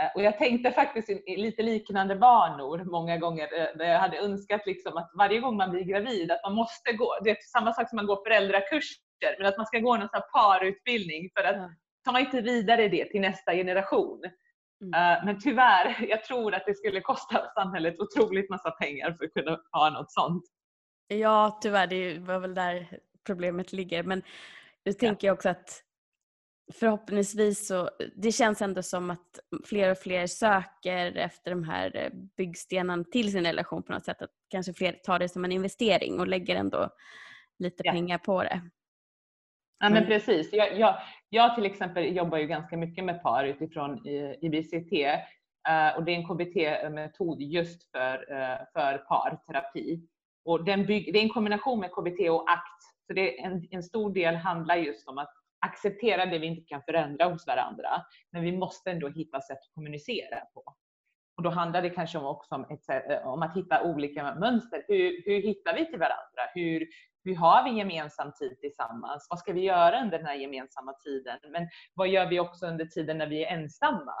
Eh, 0.00 0.10
och 0.14 0.22
jag 0.22 0.38
tänkte 0.38 0.72
faktiskt 0.72 1.10
i 1.10 1.36
lite 1.36 1.62
liknande 1.62 2.16
banor 2.16 2.84
många 2.84 3.16
gånger. 3.16 3.60
Eh, 3.60 3.76
där 3.78 3.84
jag 3.84 3.98
hade 3.98 4.18
önskat 4.18 4.66
liksom 4.66 4.96
att 4.96 5.10
varje 5.18 5.40
gång 5.40 5.56
man 5.56 5.70
blir 5.70 5.84
gravid 5.84 6.30
att 6.30 6.40
man 6.44 6.54
måste 6.54 6.92
gå, 6.92 7.18
det 7.24 7.30
är 7.30 7.36
samma 7.52 7.72
sak 7.72 7.88
som 7.88 7.96
man 7.96 8.06
går 8.06 8.24
föräldrakurser, 8.24 9.36
men 9.38 9.46
att 9.46 9.56
man 9.56 9.66
ska 9.66 9.78
gå 9.78 9.96
någon 9.96 10.08
sån 10.08 10.22
parutbildning 10.32 11.30
för 11.36 11.44
att 11.44 11.70
ta 12.04 12.20
inte 12.20 12.40
vidare 12.40 12.88
det 12.88 13.04
till 13.04 13.20
nästa 13.20 13.52
generation. 13.52 14.22
Mm. 14.82 14.94
Eh, 14.94 15.24
men 15.24 15.40
tyvärr, 15.40 15.96
jag 16.08 16.24
tror 16.24 16.54
att 16.54 16.66
det 16.66 16.74
skulle 16.74 17.00
kosta 17.00 17.50
samhället 17.54 18.00
otroligt 18.00 18.50
massa 18.50 18.70
pengar 18.70 19.12
för 19.12 19.24
att 19.24 19.32
kunna 19.32 19.60
ha 19.72 19.90
något 19.90 20.12
sånt. 20.12 20.44
Ja, 21.08 21.58
tyvärr, 21.62 21.86
det 21.86 22.18
var 22.18 22.38
väl 22.38 22.54
där 22.54 22.98
problemet 23.26 23.72
ligger. 23.72 24.02
Men 24.02 24.22
nu 24.84 24.92
tänker 24.92 25.26
jag 25.26 25.34
också 25.34 25.48
att 25.48 25.82
förhoppningsvis 26.74 27.66
så, 27.66 27.90
det 28.16 28.32
känns 28.32 28.62
ändå 28.62 28.82
som 28.82 29.10
att 29.10 29.40
fler 29.64 29.90
och 29.90 29.98
fler 29.98 30.26
söker 30.26 31.16
efter 31.16 31.50
de 31.50 31.64
här 31.64 31.96
eh, 31.96 32.10
byggstenarna 32.36 33.04
till 33.04 33.32
sin 33.32 33.46
relation 33.46 33.82
på 33.82 33.92
något 33.92 34.04
sätt. 34.04 34.22
Att 34.22 34.30
kanske 34.48 34.72
fler 34.72 34.92
tar 34.92 35.18
det 35.18 35.28
som 35.28 35.44
en 35.44 35.52
investering 35.52 36.20
och 36.20 36.28
lägger 36.28 36.56
ändå 36.56 36.88
lite 37.58 37.82
ja. 37.86 37.92
pengar 37.92 38.18
på 38.18 38.42
det. 38.42 38.60
Ja 39.80 39.90
men 39.90 40.06
precis. 40.06 40.52
Jag, 40.52 40.78
jag, 40.78 40.98
jag, 41.28 41.54
till 41.54 41.66
exempel 41.66 42.16
jobbar 42.16 42.38
ju 42.38 42.46
ganska 42.46 42.76
mycket 42.76 43.04
med 43.04 43.22
par 43.22 43.44
utifrån 43.44 44.06
IBCT 44.40 44.92
eh, 44.92 45.96
och 45.96 46.04
det 46.04 46.12
är 46.12 46.16
en 46.16 46.28
KBT-metod 46.28 47.42
just 47.42 47.90
för, 47.90 48.32
eh, 48.32 48.58
för 48.72 48.98
parterapi. 48.98 50.08
Och 50.44 50.64
den 50.64 50.86
bygg, 50.86 51.12
det 51.12 51.18
är 51.18 51.22
en 51.22 51.28
kombination 51.28 51.80
med 51.80 51.90
KBT 51.90 52.30
och 52.30 52.50
ACT. 52.50 52.82
Så 53.06 53.12
det 53.12 53.40
är 53.40 53.46
en, 53.46 53.68
en 53.70 53.82
stor 53.82 54.14
del 54.14 54.34
handlar 54.34 54.76
just 54.76 55.08
om 55.08 55.18
att 55.18 55.32
acceptera 55.66 56.26
det 56.26 56.38
vi 56.38 56.46
inte 56.46 56.62
kan 56.66 56.82
förändra 56.82 57.24
hos 57.24 57.46
varandra. 57.46 57.88
Men 58.32 58.42
vi 58.42 58.56
måste 58.56 58.90
ändå 58.90 59.08
hitta 59.08 59.40
sätt 59.40 59.58
att 59.58 59.74
kommunicera 59.74 60.40
på. 60.54 60.62
Och 61.36 61.42
då 61.42 61.50
handlar 61.50 61.82
det 61.82 61.90
kanske 61.90 62.18
också 62.18 62.54
om, 62.54 62.64
ett, 62.64 63.10
eh, 63.10 63.28
om 63.28 63.42
att 63.42 63.56
hitta 63.56 63.82
olika 63.82 64.34
mönster. 64.34 64.84
Hur, 64.88 65.22
hur 65.24 65.42
hittar 65.42 65.74
vi 65.74 65.86
till 65.86 65.98
varandra? 65.98 66.42
Hur, 66.54 66.86
hur 67.24 67.34
har 67.34 67.64
vi 67.64 67.78
gemensam 67.78 68.32
tid 68.32 68.60
tillsammans? 68.60 69.26
Vad 69.30 69.38
ska 69.38 69.52
vi 69.52 69.60
göra 69.60 70.02
under 70.02 70.18
den 70.18 70.26
här 70.26 70.34
gemensamma 70.34 70.92
tiden? 71.04 71.38
Men 71.52 71.68
vad 71.94 72.08
gör 72.08 72.26
vi 72.26 72.40
också 72.40 72.66
under 72.66 72.84
tiden 72.84 73.18
när 73.18 73.26
vi 73.26 73.44
är 73.44 73.56
ensamma? 73.56 74.14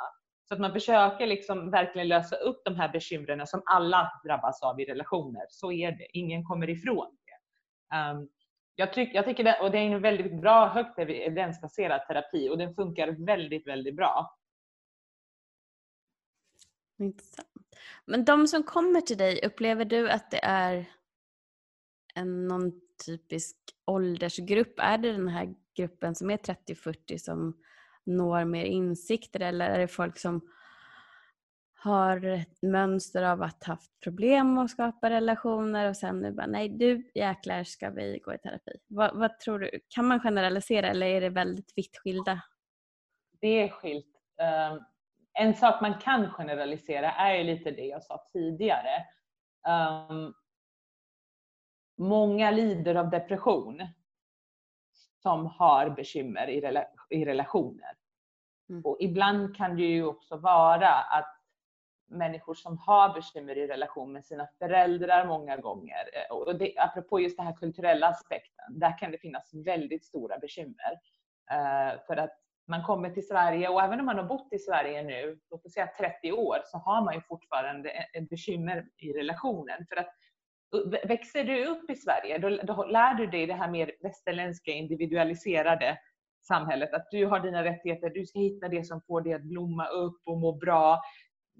Så 0.48 0.54
att 0.54 0.60
man 0.60 0.72
försöker 0.72 1.26
liksom 1.26 1.70
verkligen 1.70 2.08
lösa 2.08 2.36
upp 2.36 2.62
de 2.64 2.76
här 2.76 2.88
bekymren 2.88 3.46
som 3.46 3.62
alla 3.64 4.12
drabbas 4.26 4.62
av 4.62 4.80
i 4.80 4.84
relationer. 4.84 5.46
Så 5.48 5.72
är 5.72 5.92
det. 5.92 6.06
Ingen 6.12 6.44
kommer 6.44 6.70
ifrån 6.70 7.16
det. 7.26 7.96
Um, 7.96 8.28
jag, 8.78 8.92
tyck, 8.92 9.14
jag 9.14 9.24
tycker 9.24 9.44
det, 9.44 9.60
och 9.60 9.70
det 9.70 9.78
är 9.78 9.82
en 9.82 10.02
väldigt 10.02 10.40
bra, 10.40 10.68
högt 10.68 10.98
evidensbaserad 10.98 12.06
terapi 12.06 12.48
och 12.48 12.58
den 12.58 12.74
funkar 12.74 13.26
väldigt, 13.26 13.66
väldigt 13.66 13.96
bra. 13.96 14.38
Intressant. 16.98 17.48
Men 18.04 18.24
de 18.24 18.46
som 18.46 18.62
kommer 18.62 19.00
till 19.00 19.18
dig, 19.18 19.46
upplever 19.46 19.84
du 19.84 20.10
att 20.10 20.30
det 20.30 20.44
är 20.44 20.84
en, 22.14 22.48
någon 22.48 22.72
typisk 23.06 23.56
åldersgrupp? 23.86 24.74
Är 24.78 24.98
det 24.98 25.12
den 25.12 25.28
här 25.28 25.54
gruppen 25.76 26.14
som 26.14 26.30
är 26.30 26.36
30-40 26.36 27.18
som 27.18 27.62
når 28.04 28.44
mer 28.44 28.64
insikter 28.64 29.40
eller 29.40 29.70
är 29.70 29.78
det 29.78 29.88
folk 29.88 30.18
som 30.18 30.50
har 31.80 32.24
ett 32.24 32.62
mönster 32.62 33.22
av 33.22 33.42
att 33.42 33.64
haft 33.64 34.00
problem 34.00 34.58
att 34.58 34.70
skapa 34.70 35.10
relationer 35.10 35.88
och 35.88 35.96
sen 35.96 36.20
nu 36.20 36.32
bara 36.32 36.46
nej 36.46 36.68
du 36.68 37.10
jäklar 37.14 37.64
ska 37.64 37.90
vi 37.90 38.18
gå 38.24 38.34
i 38.34 38.38
terapi. 38.38 38.72
Vad, 38.86 39.16
vad 39.16 39.38
tror 39.38 39.58
du, 39.58 39.70
kan 39.88 40.06
man 40.06 40.20
generalisera 40.20 40.88
eller 40.88 41.06
är 41.06 41.20
det 41.20 41.28
väldigt 41.28 41.72
vitt 41.76 41.98
skilda? 41.98 42.40
Det 43.40 43.62
är 43.62 43.68
skilt. 43.68 44.06
Um, 44.72 44.84
en 45.32 45.54
sak 45.54 45.80
man 45.80 45.98
kan 45.98 46.30
generalisera 46.30 47.12
är 47.12 47.34
ju 47.34 47.44
lite 47.44 47.70
det 47.70 47.86
jag 47.86 48.02
sa 48.02 48.24
tidigare. 48.32 49.04
Um, 50.08 50.34
många 51.98 52.50
lider 52.50 52.94
av 52.94 53.10
depression 53.10 53.82
som 55.22 55.46
har 55.46 55.90
bekymmer 55.90 56.48
i, 56.48 56.60
rela 56.60 56.84
i 57.10 57.24
relationer. 57.24 57.96
Mm. 58.68 58.82
Och 58.84 58.96
ibland 59.00 59.56
kan 59.56 59.76
det 59.76 59.82
ju 59.82 60.04
också 60.04 60.36
vara 60.36 60.94
att 60.94 61.37
människor 62.08 62.54
som 62.54 62.78
har 62.78 63.14
bekymmer 63.14 63.58
i 63.58 63.66
relation 63.66 64.12
med 64.12 64.24
sina 64.24 64.48
föräldrar 64.58 65.26
många 65.26 65.56
gånger. 65.56 66.10
Eh, 66.12 66.36
och 66.36 66.58
det, 66.58 66.74
apropå 66.78 67.20
just 67.20 67.36
den 67.36 67.46
här 67.46 67.56
kulturella 67.56 68.08
aspekten, 68.08 68.78
där 68.78 68.98
kan 68.98 69.10
det 69.10 69.18
finnas 69.18 69.50
väldigt 69.54 70.04
stora 70.04 70.38
bekymmer. 70.38 70.92
Uh, 71.52 72.00
för 72.06 72.16
att 72.16 72.38
man 72.68 72.84
kommer 72.84 73.10
till 73.10 73.26
Sverige 73.26 73.68
och 73.68 73.82
även 73.82 74.00
om 74.00 74.06
man 74.06 74.16
har 74.16 74.24
bott 74.24 74.52
i 74.52 74.58
Sverige 74.58 75.02
nu, 75.02 75.38
låt 75.50 75.66
oss 75.66 75.72
säga 75.72 75.88
30 75.98 76.32
år, 76.32 76.58
så 76.64 76.78
har 76.78 77.04
man 77.04 77.14
ju 77.14 77.20
fortfarande 77.20 77.90
e-, 77.90 78.18
ett 78.18 78.28
bekymmer 78.28 78.86
i 78.96 79.12
relationen. 79.12 79.86
För 79.88 79.96
att 79.96 80.06
eh, 80.74 81.08
växer 81.08 81.44
du 81.44 81.66
upp 81.66 81.90
i 81.90 81.96
Sverige, 81.96 82.38
då, 82.38 82.48
då 82.48 82.84
lär 82.84 83.14
du 83.14 83.26
dig 83.26 83.46
det 83.46 83.54
här 83.54 83.70
mer 83.70 83.92
västerländska 84.02 84.70
individualiserade 84.70 85.98
samhället. 86.48 86.94
Att 86.94 87.10
du 87.10 87.26
har 87.26 87.40
dina 87.40 87.64
rättigheter, 87.64 88.10
du 88.10 88.26
ska 88.26 88.38
hitta 88.38 88.68
det 88.68 88.84
som 88.84 89.00
får 89.00 89.20
dig 89.20 89.34
att 89.34 89.42
blomma 89.42 89.86
upp 89.86 90.20
och 90.24 90.38
må 90.38 90.52
bra. 90.52 91.00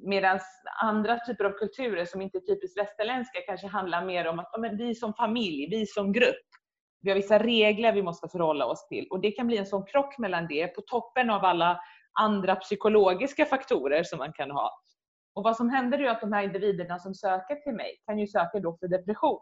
Medan 0.00 0.40
andra 0.82 1.18
typer 1.18 1.44
av 1.44 1.52
kulturer 1.52 2.04
som 2.04 2.20
inte 2.22 2.38
är 2.38 2.40
typiskt 2.40 2.78
västerländska 2.78 3.40
kanske 3.46 3.66
handlar 3.66 4.04
mer 4.04 4.28
om 4.28 4.38
att 4.38 4.50
ja, 4.52 4.70
vi 4.78 4.94
som 4.94 5.14
familj, 5.14 5.68
vi 5.70 5.87
som 5.87 6.12
grupp, 6.12 6.46
vi 7.00 7.11
har 7.11 7.16
vissa 7.16 7.38
regler 7.38 7.92
vi 7.92 8.02
måste 8.02 8.28
förhålla 8.28 8.66
oss 8.66 8.88
till. 8.88 9.06
Och 9.11 9.20
det 9.20 9.30
kan 9.30 9.46
bli 9.46 9.56
en 9.56 9.66
sån 9.66 9.87
krock 9.87 10.18
mellan 10.18 10.46
det, 10.46 10.66
på 10.66 10.80
toppen 10.80 11.30
av 11.30 11.44
alla 11.44 11.80
andra 12.20 12.56
psykologiska 12.56 13.44
faktorer 13.44 14.02
som 14.02 14.18
man 14.18 14.32
kan 14.32 14.50
ha. 14.50 14.80
Och 15.34 15.44
vad 15.44 15.56
som 15.56 15.70
händer 15.70 15.98
är 15.98 16.11
att 16.11 16.20
de 16.20 16.32
här 16.32 16.42
individerna 16.42 16.98
som 16.98 17.14
söker 17.14 17.54
till 17.54 17.74
mig 17.74 17.96
kan 18.06 18.18
ju 18.18 18.26
söka 18.26 18.61
då 18.61 18.76
för 18.80 18.88
depression. 18.88 19.40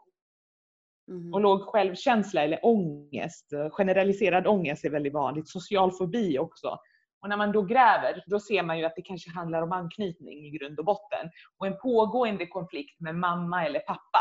Mm. 1.10 1.34
Och 1.34 1.40
låg 1.40 1.62
självkänsla 1.62 2.42
eller 2.42 2.66
ångest. 2.66 3.46
Generaliserad 3.70 4.46
ångest 4.46 4.84
är 4.84 4.90
väldigt 4.90 5.12
vanligt. 5.12 5.48
Social 5.48 5.92
fobi 5.92 6.38
också. 6.38 6.78
Och 7.26 7.30
när 7.30 7.36
man 7.36 7.52
då 7.52 7.62
gräver, 7.62 8.24
då 8.26 8.40
ser 8.40 8.62
man 8.62 8.78
ju 8.78 8.84
att 8.84 8.96
det 8.96 9.02
kanske 9.02 9.30
handlar 9.30 9.62
om 9.62 9.72
anknytning 9.72 10.46
i 10.46 10.50
grund 10.50 10.78
och 10.78 10.84
botten. 10.84 11.30
Och 11.58 11.66
en 11.66 11.78
pågående 11.78 12.46
konflikt 12.46 13.00
med 13.00 13.14
mamma 13.14 13.66
eller 13.66 13.80
pappa 13.80 14.20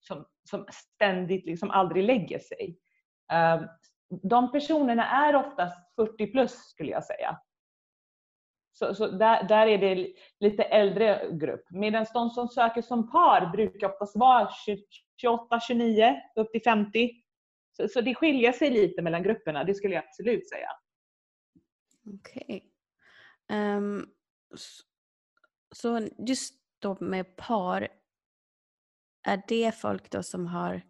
som, 0.00 0.24
som 0.50 0.66
ständigt 0.72 1.46
liksom 1.46 1.70
aldrig 1.70 2.04
lägger 2.04 2.38
sig. 2.38 2.76
Ehm, 3.32 3.60
de 4.22 4.52
personerna 4.52 5.06
är 5.06 5.36
oftast 5.36 5.76
40 5.96 6.26
plus 6.26 6.52
skulle 6.52 6.90
jag 6.90 7.04
säga. 7.04 7.38
Så, 8.72 8.94
så 8.94 9.06
där, 9.06 9.42
där, 9.42 9.66
är 9.66 9.78
det 9.78 10.12
lite 10.40 10.62
äldre 10.62 11.30
grupp. 11.32 11.64
Medan 11.70 12.06
de 12.14 12.30
som 12.30 12.48
söker 12.48 12.82
som 12.82 13.10
par 13.10 13.46
brukar 13.46 13.88
oftast 13.88 14.16
vara 14.16 14.48
28, 15.20 15.60
29, 15.60 16.14
upp 16.36 16.52
till 16.52 16.62
50. 16.62 17.10
Så, 17.76 17.88
så 17.88 18.00
det 18.00 18.14
skiljer 18.14 18.52
sig 18.52 18.70
lite 18.70 19.02
mellan 19.02 19.22
grupperna, 19.22 19.64
det 19.64 19.74
skulle 19.74 19.94
jag 19.94 20.04
absolut 20.04 20.48
säga. 20.48 20.68
Okej. 22.06 22.72
Ehm, 23.48 23.98
okay. 23.98 24.00
Um, 24.00 24.10
så 25.74 26.08
just 26.18 26.54
då 26.78 26.96
med 27.00 27.36
par, 27.36 27.88
är 29.26 29.42
det 29.48 29.74
folk 29.74 30.10
då 30.10 30.22
som 30.22 30.46
har 30.46 30.82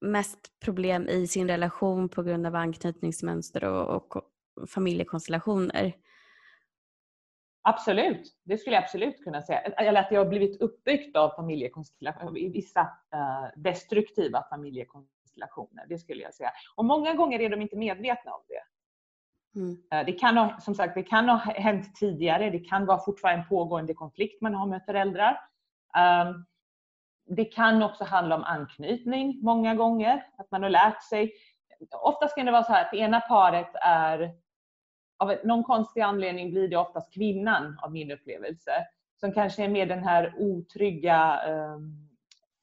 mest 0.00 0.60
problem 0.60 1.08
i 1.08 1.26
sin 1.26 1.48
relation 1.48 2.08
på 2.08 2.22
grund 2.22 2.46
av 2.46 2.54
anknytningsmönster 2.54 3.64
och, 3.64 4.16
och 4.16 4.22
familjekonstellationer? 4.68 5.96
Absolut, 7.62 8.36
det 8.44 8.58
skulle 8.58 8.76
jag 8.76 8.82
absolut 8.82 9.24
kunna 9.24 9.42
säga. 9.42 9.60
Eller 9.60 10.00
att 10.00 10.10
det 10.10 10.16
har 10.16 10.26
blivit 10.26 10.60
uppbyggt 10.60 11.16
av 11.16 11.30
familjekonstellationer, 11.36 12.40
i 12.40 12.48
vissa 12.48 12.80
uh, 13.14 13.60
destruktiva 13.62 14.44
familjekonstellationer. 14.50 15.86
Det 15.88 15.98
skulle 15.98 16.22
jag 16.22 16.34
säga. 16.34 16.50
Och 16.76 16.84
många 16.84 17.14
gånger 17.14 17.40
är 17.40 17.48
de 17.50 17.62
inte 17.62 17.76
medvetna 17.76 18.32
om 18.32 18.42
det. 18.48 18.62
Mm. 19.56 19.70
Uh, 19.70 20.06
det 20.06 20.12
kan 20.12 20.36
ha, 20.36 20.60
som 20.60 20.74
sagt, 20.74 20.94
det 20.94 21.02
kan 21.02 21.28
ha 21.28 21.36
hänt 21.36 21.94
tidigare. 21.94 22.50
Det 22.50 22.58
kan 22.58 22.86
vara 22.86 22.98
fortfarande 22.98 23.42
en 23.42 23.48
pågående 23.48 23.94
konflikt 23.94 24.42
man 24.42 24.54
har 24.54 24.66
med 24.66 24.84
föräldrar. 24.84 25.40
Um, 25.98 26.44
det 27.36 27.44
kan 27.44 27.82
också 27.82 28.04
handla 28.04 28.36
om 28.36 28.44
anknytning 28.44 29.40
många 29.42 29.74
gånger. 29.74 30.26
Att 30.38 30.50
man 30.50 30.62
har 30.62 30.70
lärt 30.70 31.02
sig. 31.02 31.32
Oftast 31.90 32.34
kan 32.36 32.46
det 32.46 32.52
vara 32.52 32.64
så 32.64 32.72
här 32.72 32.84
att 32.84 32.90
det 32.90 32.98
ena 32.98 33.20
paret 33.20 33.70
är 33.74 34.34
av 35.18 35.34
någon 35.44 35.64
konstig 35.64 36.00
anledning 36.00 36.50
blir 36.50 36.68
det 36.68 36.76
oftast 36.76 37.14
kvinnan 37.14 37.78
av 37.82 37.92
min 37.92 38.10
upplevelse 38.10 38.72
som 39.20 39.32
kanske 39.32 39.64
är 39.64 39.68
mer 39.68 39.86
den 39.86 40.04
här 40.04 40.34
otrygga, 40.38 41.40
um, 41.48 42.08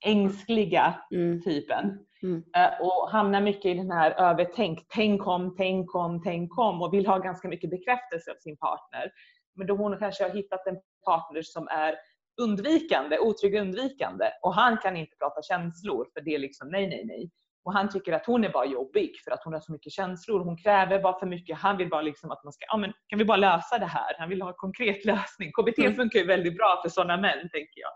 ängsliga 0.06 0.96
mm. 1.12 1.42
typen. 1.42 2.05
Mm. 2.24 2.36
Uh, 2.36 2.82
och 2.82 3.10
hamnar 3.12 3.42
mycket 3.42 3.66
i 3.66 3.74
den 3.74 3.92
här 3.92 4.12
övertänk, 4.12 4.86
tänk 4.90 5.28
om, 5.28 5.56
tänk 5.58 5.96
om, 5.96 6.22
tänk 6.24 6.58
om 6.58 6.82
och 6.82 6.94
vill 6.94 7.08
ha 7.08 7.18
ganska 7.18 7.48
mycket 7.48 7.70
bekräftelse 7.70 8.32
av 8.32 8.36
sin 8.36 8.58
partner. 8.58 9.12
Men 9.56 9.68
då 9.68 9.76
hon 9.76 10.00
kanske 10.00 10.24
har 10.24 10.32
hittat 10.32 10.68
en 10.68 10.78
partner 11.06 11.42
som 11.42 11.68
är 11.68 11.96
undvikande, 12.42 13.20
otrygg 13.20 13.56
undvikande 13.56 14.26
och 14.42 14.54
han 14.54 14.78
kan 14.78 14.98
inte 14.98 15.16
prata 15.18 15.42
känslor 15.42 16.08
för 16.14 16.22
det 16.22 16.36
är 16.36 16.40
liksom 16.40 16.70
nej, 16.70 16.88
nej, 16.88 17.06
nej. 17.06 17.32
Och 17.66 17.74
han 17.74 17.90
tycker 17.90 18.14
att 18.14 18.26
hon 18.26 18.44
är 18.44 18.50
bara 18.50 18.66
jobbig 18.66 19.12
för 19.24 19.32
att 19.32 19.44
hon 19.44 19.54
har 19.54 19.60
så 19.60 19.72
mycket 19.72 19.92
känslor. 19.92 20.40
Hon 20.40 20.58
kräver 20.58 21.00
bara 21.00 21.20
för 21.20 21.28
mycket. 21.28 21.58
Han 21.58 21.78
vill 21.78 21.90
bara 21.90 22.02
liksom 22.02 22.32
att 22.32 22.44
man 22.44 22.54
ska, 22.54 22.66
ja 22.68 22.78
men 22.78 22.94
kan 23.08 23.20
vi 23.20 23.26
bara 23.26 23.38
lösa 23.38 23.78
det 23.78 23.86
här? 23.86 24.16
Han 24.20 24.30
vill 24.30 24.42
ha 24.42 24.50
en 24.50 24.56
konkret 24.58 25.06
lösning. 25.06 25.52
KBT 25.52 25.80
mm. 25.80 25.96
funkar 25.96 26.20
ju 26.20 26.26
väldigt 26.26 26.58
bra 26.58 26.80
för 26.84 26.90
sådana 26.90 27.18
män, 27.18 27.50
tänker 27.52 27.82
jag. 27.82 27.92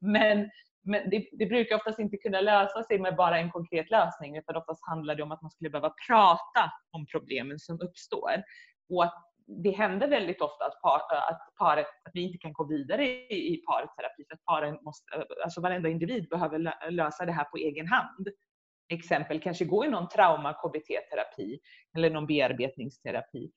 Men, 0.00 0.50
men 0.84 1.10
det, 1.10 1.28
det, 1.32 1.46
brukar 1.46 1.76
oftast 1.76 1.98
inte 1.98 2.16
kunna 2.16 2.40
lösa 2.40 2.82
sig 2.82 2.98
med 2.98 3.16
bara 3.16 3.38
en 3.38 3.50
konkret 3.50 3.90
lösning, 3.90 4.36
utan 4.36 4.56
oftast 4.56 4.86
handlar 4.86 5.14
det 5.14 5.22
om 5.22 5.32
att 5.32 5.42
man 5.42 5.50
skulle 5.50 5.70
behöva 5.70 5.94
prata 6.08 6.72
om 6.90 7.06
problemen 7.06 7.58
som 7.58 7.80
uppstår. 7.80 8.42
Och 8.88 9.04
att 9.04 9.14
det 9.46 9.70
händer 9.70 10.08
väldigt 10.08 10.40
ofta 10.40 10.64
att, 10.64 10.80
par, 10.82 11.00
att, 11.30 11.40
paret, 11.58 11.86
att 11.86 12.10
vi 12.14 12.22
inte 12.22 12.38
kan 12.38 12.52
gå 12.52 12.64
vidare 12.64 13.04
i, 13.04 13.54
i 13.54 13.62
parterapi 13.66 14.24
för 14.28 14.34
att 14.34 14.44
paren 14.44 14.78
måste, 14.82 15.26
alltså 15.44 15.60
varenda 15.60 15.88
individ 15.88 16.28
behöver 16.28 16.90
lösa 16.90 17.26
det 17.26 17.32
här 17.32 17.44
på 17.44 17.56
egen 17.56 17.86
hand 17.86 18.28
exempel 18.92 19.40
kanske 19.40 19.64
gå 19.64 19.84
i 19.84 19.88
någon 19.88 20.08
trauma 20.08 20.52
KBT-terapi 20.52 21.58
eller 21.96 22.10
någon 22.10 22.26
bearbetningsterapi 22.26 23.50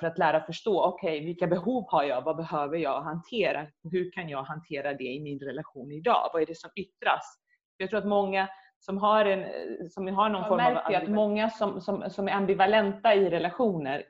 för 0.00 0.06
att 0.06 0.18
lära 0.18 0.40
förstå, 0.40 0.82
okej, 0.82 1.16
okay, 1.16 1.26
vilka 1.26 1.46
behov 1.46 1.84
har 1.88 2.04
jag? 2.04 2.22
Vad 2.22 2.36
behöver 2.36 2.78
jag 2.78 3.00
hantera? 3.00 3.66
Hur 3.92 4.10
kan 4.12 4.28
jag 4.28 4.42
hantera 4.42 4.94
det 4.94 5.04
i 5.04 5.20
min 5.20 5.38
relation 5.38 5.92
idag? 5.92 6.30
Vad 6.32 6.42
är 6.42 6.46
det 6.46 6.58
som 6.58 6.70
yttras? 6.76 7.38
Jag 7.76 7.90
tror 7.90 7.98
att 7.98 8.06
många 8.06 8.48
som 8.78 8.98
har, 8.98 9.24
en, 9.24 9.46
som 9.90 10.08
har 10.08 10.28
någon 10.28 10.40
jag 10.40 10.48
form 10.48 10.60
av... 10.60 11.02
att 11.02 11.08
många 11.08 11.50
som, 11.50 11.80
som, 11.80 12.10
som 12.10 12.28
är 12.28 12.32
ambivalenta 12.32 13.14
i 13.14 13.30
relationer 13.30 14.04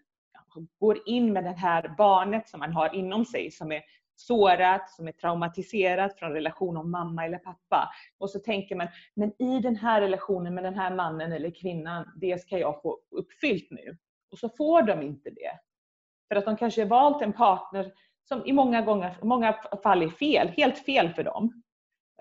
går 0.81 0.99
in 1.07 1.33
med 1.33 1.45
det 1.45 1.51
här 1.51 1.95
barnet 1.99 2.49
som 2.49 2.61
man 2.61 2.73
har 2.73 2.95
inom 2.95 3.25
sig 3.25 3.51
som 3.51 3.73
är 3.73 3.83
sårat, 4.17 4.91
som 4.91 5.09
är 5.09 5.13
traumatiserat 5.13 6.19
från 6.19 6.33
relation 6.33 6.77
om 6.77 6.91
mamma 6.91 7.25
eller 7.25 7.39
pappa. 7.39 7.91
Och 8.19 8.31
så 8.31 8.39
tänker 8.39 8.77
man, 8.77 8.89
men 9.15 9.43
i 9.43 9.61
den 9.61 9.77
här 9.77 10.01
relationen 10.01 10.55
med 10.55 10.65
den 10.65 10.75
här 10.75 10.95
mannen 10.95 11.33
eller 11.33 11.51
kvinnan, 11.51 12.13
det 12.17 12.41
ska 12.41 12.59
jag 12.59 12.83
få 12.83 12.99
uppfyllt 13.11 13.71
nu. 13.71 13.97
Och 14.33 14.39
så 14.39 14.49
får 14.49 14.83
de 14.83 15.03
inte 15.03 15.31
det. 15.31 15.59
För 16.29 16.37
att 16.37 16.45
de 16.45 16.57
kanske 16.57 16.83
har 16.83 16.89
valt 16.89 17.23
en 17.23 17.33
partner 17.33 17.93
som 18.29 18.47
i 18.47 18.53
många, 18.53 18.83
gånger, 18.83 19.19
många 19.23 19.53
fall 19.83 20.03
är 20.03 20.09
fel, 20.09 20.49
helt 20.49 20.79
fel 20.79 21.09
för 21.15 21.25
dem. 21.25 21.63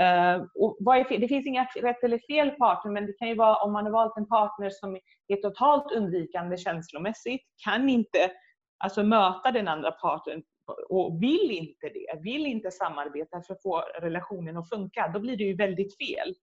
Uh, 0.01 0.45
och 0.55 0.77
vad 0.79 0.97
är 0.97 1.03
fel? 1.03 1.21
Det 1.21 1.27
finns 1.27 1.47
inga 1.47 1.65
rätt 1.65 2.03
eller 2.03 2.19
fel 2.27 2.51
partner, 2.51 2.91
men 2.91 3.05
det 3.05 3.13
kan 3.13 3.27
ju 3.27 3.35
vara 3.35 3.55
om 3.55 3.73
man 3.73 3.85
har 3.85 3.91
valt 3.91 4.17
en 4.17 4.27
partner 4.27 4.69
som 4.69 4.99
är 5.27 5.35
totalt 5.35 5.91
undvikande 5.91 6.57
känslomässigt, 6.57 7.41
kan 7.65 7.89
inte 7.89 8.31
alltså 8.77 9.03
möta 9.03 9.51
den 9.51 9.67
andra 9.67 9.91
parten 9.91 10.43
och 10.89 11.23
vill 11.23 11.51
inte 11.51 11.89
det, 11.89 12.21
vill 12.23 12.45
inte 12.45 12.71
samarbeta 12.71 13.41
för 13.41 13.53
att 13.53 13.61
få 13.61 13.83
relationen 14.01 14.57
att 14.57 14.69
funka, 14.69 15.11
då 15.13 15.19
blir 15.19 15.37
det 15.37 15.43
ju 15.43 15.55
väldigt 15.55 15.97
fel. 15.97 16.35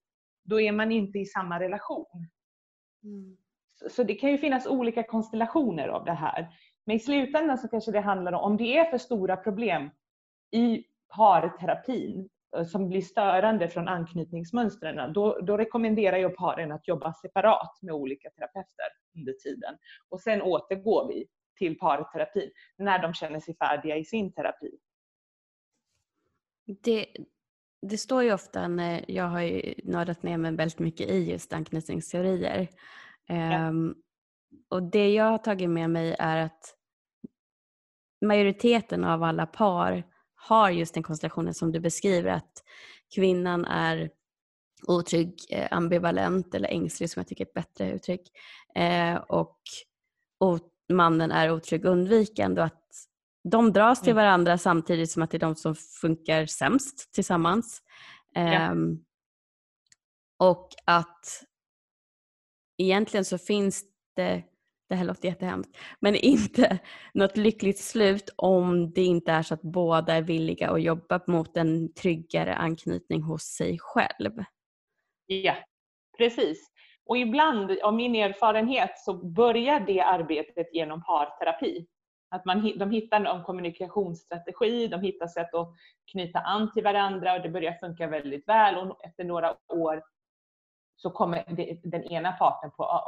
Då 0.45 0.61
är 0.61 0.73
man 0.73 0.93
inte 0.93 1.19
i 1.19 1.27
samma 1.27 1.61
relation. 1.61 2.29
Mm. 3.05 3.37
Så 3.91 4.03
det 4.03 4.15
kan 4.15 4.31
ju 4.31 4.39
finnas 4.39 4.67
olika 4.67 5.03
konstellationer 5.03 5.89
av 5.89 6.05
det 6.05 6.13
här. 6.13 6.49
Men 6.85 6.97
i 6.97 7.01
slutändan 7.01 7.59
så 7.59 7.69
kanske 7.69 7.93
det 7.93 8.01
handlar 8.01 8.33
om, 8.33 8.41
om 8.53 8.57
det 8.57 8.79
är 8.79 8.91
för 8.91 8.99
stora 8.99 9.37
problem 9.37 9.91
i 10.51 10.85
parterapin 11.17 12.29
eh, 12.57 12.65
som 12.65 12.89
blir 12.89 13.01
störande 13.01 13.69
från 13.69 13.89
anknytningsmönstren, 13.89 15.13
då, 15.13 15.39
då 15.39 15.57
rekommenderar 15.57 16.17
jag 16.17 16.37
paren 16.37 16.73
att 16.73 16.89
jobba 16.89 17.13
separat 17.13 17.79
med 17.83 17.95
olika 17.95 18.31
terapeuter 18.31 18.89
under 19.17 19.33
tiden. 19.33 19.75
Och 20.09 20.21
sen 20.21 20.43
återgår 20.43 21.09
vi 21.09 21.27
till 21.59 21.79
parterapi 21.79 22.53
när 22.79 23.03
de 23.03 23.15
känner 23.15 23.41
sig 23.41 23.57
färdiga 23.57 23.97
i 23.97 24.05
sin 24.05 24.33
terapi. 24.33 24.71
Det, 26.67 27.07
det 27.83 27.99
står 27.99 28.23
ju 28.23 28.33
ofta 28.33 28.69
när 28.69 29.05
jag 29.09 29.25
har 29.25 29.41
ju 29.41 29.75
nördat 29.85 30.23
ner 30.23 30.37
mig 30.37 30.53
väldigt 30.53 30.79
mycket 30.79 31.11
i 31.11 31.31
just 31.31 31.53
anknytningsteorier. 31.53 32.69
Ja. 33.27 33.69
Um, 33.69 33.95
och 34.69 34.83
det 34.83 35.13
jag 35.13 35.25
har 35.25 35.39
tagit 35.39 35.71
med 35.71 35.91
mig 35.91 36.17
är 36.19 36.37
att 36.37 36.75
majoriteten 38.23 39.05
av 39.05 39.23
alla 39.23 39.47
par 39.47 40.05
har 40.35 40.71
just 40.71 40.95
den 40.95 41.03
konstellationen 41.03 41.55
som 41.55 41.73
du 41.73 41.81
beskriver 41.81 42.31
att 42.31 42.63
kvinnan 43.15 43.65
är 43.65 44.11
otrygg, 44.87 45.35
eh, 45.51 45.69
ambivalent 45.71 46.55
eller 46.55 46.69
ängslig 46.69 47.11
som 47.11 47.21
jag 47.21 47.29
tycker 47.29 47.45
är 47.45 47.49
ett 47.49 47.55
bättre 47.55 47.93
uttryck 47.93 48.31
eh, 48.75 49.17
och, 49.17 49.59
mannen 50.93 51.31
är 51.31 51.51
otrygg 51.53 51.85
undvikande 51.85 52.61
och 52.61 52.67
att 52.67 52.89
de 53.45 53.73
dras 53.73 54.01
till 54.01 54.13
mm. 54.13 54.25
varandra 54.25 54.59
samtidigt 54.59 55.11
som 55.11 55.23
att 55.23 55.31
det 55.31 55.37
är 55.37 55.39
de 55.39 55.55
som 55.55 55.75
funkar 55.75 56.47
sämst 56.47 57.13
tillsammans. 57.13 57.83
Ja. 58.33 58.71
Um, 58.71 59.05
och 60.39 60.69
att 60.85 61.45
egentligen 62.83 63.25
så 63.25 63.39
finns 63.39 63.85
det, 64.17 64.43
det 64.89 64.95
här 64.95 65.05
låter 65.05 65.29
jättehemskt, 65.29 65.77
men 66.01 66.15
inte 66.25 66.79
något 67.15 67.37
lyckligt 67.37 67.79
slut 67.79 68.31
om 68.37 68.93
det 68.93 69.05
inte 69.05 69.33
är 69.33 69.43
så 69.43 69.55
att 69.55 69.63
båda 69.63 70.15
är 70.15 70.23
villiga 70.23 70.71
att 70.71 70.83
jobba 70.83 71.21
mot 71.27 71.57
en 71.57 71.93
tryggare 71.95 72.55
anknytning 72.55 73.23
hos 73.23 73.43
sig 73.43 73.79
själv. 73.81 74.45
Ja, 75.27 75.55
precis. 76.19 76.73
Och 77.07 77.19
ibland, 77.19 77.71
av 77.71 77.95
min 77.95 78.15
erfarenhet, 78.15 78.99
så 78.99 79.15
börjar 79.15 79.81
det 79.81 80.01
arbetet 80.01 80.75
genom 80.75 81.03
parterapi. 81.03 81.87
Att 82.31 82.45
man, 82.45 82.73
de 82.79 82.91
hittar 82.91 83.25
en 83.25 83.45
kommunikationsstrategi, 83.45 84.87
de 84.87 85.01
hittar 85.01 85.27
sätt 85.27 85.55
att 85.55 85.75
knyta 86.13 86.39
an 86.39 86.73
till 86.73 86.85
varandra 86.85 87.35
och 87.35 87.43
det 87.43 87.49
börjar 87.49 87.73
funka 87.73 88.07
väldigt 88.07 88.49
väl 88.49 88.77
och 88.77 89.05
efter 89.05 89.25
några 89.25 89.57
år 89.69 90.03
så 91.03 91.11
kommer 91.11 91.45
den 91.83 92.05
ena 92.05 92.33
parten 92.33 92.71
på, 92.71 93.03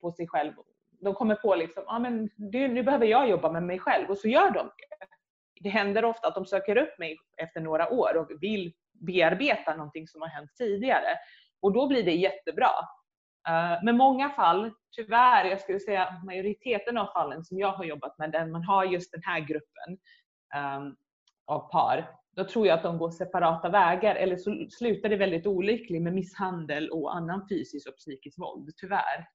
på 0.00 0.10
sig 0.10 0.28
själv. 0.28 0.52
De 1.00 1.14
kommer 1.14 1.34
på 1.34 1.54
liksom, 1.54 1.84
ah, 1.86 1.98
men 1.98 2.30
det, 2.36 2.68
nu 2.68 2.82
behöver 2.82 3.06
jag 3.06 3.28
jobba 3.28 3.52
med 3.52 3.62
mig 3.62 3.78
själv 3.78 4.10
och 4.10 4.18
så 4.18 4.28
gör 4.28 4.50
de 4.50 4.66
det. 4.66 5.06
Det 5.60 5.68
händer 5.68 6.04
ofta 6.04 6.28
att 6.28 6.34
de 6.34 6.46
söker 6.46 6.76
upp 6.76 6.98
mig 6.98 7.16
efter 7.36 7.60
några 7.60 7.90
år 7.90 8.16
och 8.16 8.30
vill 8.40 8.72
bearbeta 8.92 9.76
någonting 9.76 10.08
som 10.08 10.22
har 10.22 10.28
hänt 10.28 10.50
tidigare. 10.58 11.18
Och 11.62 11.72
då 11.72 11.88
blir 11.88 12.04
det 12.04 12.14
jättebra. 12.14 12.70
Eh, 13.48 13.78
men 13.82 13.96
många 13.96 14.30
fall, 14.30 14.70
tyvärr, 14.96 15.44
jag 15.44 15.60
skulle 15.60 15.80
säga 15.80 16.20
majoriteten 16.24 16.98
av 16.98 17.06
fallen 17.06 17.44
som 17.44 17.58
jag 17.58 17.72
har 17.72 17.84
jobbat 17.84 18.18
med, 18.18 18.32
där 18.32 18.46
man 18.46 18.64
har 18.64 18.84
just 18.84 19.12
den 19.12 19.22
här 19.22 19.40
gruppen 19.40 19.98
ehm, 20.54 20.96
av 21.46 21.70
par, 21.70 22.19
då 22.40 22.46
tror 22.48 22.66
jag 22.66 22.76
att 22.76 22.82
de 22.82 22.98
går 22.98 23.10
separata 23.10 23.68
vägar 23.68 24.14
eller 24.14 24.36
så 24.36 24.66
slutar 24.70 25.08
det 25.08 25.16
väldigt 25.16 25.46
olyckligt 25.46 26.02
med 26.02 26.14
misshandel 26.14 26.90
och 26.90 27.16
annan 27.16 27.48
fysisk 27.48 27.88
och 27.88 27.96
psykisk 27.96 28.38
våld, 28.38 28.70
tyvärr. 28.76 29.28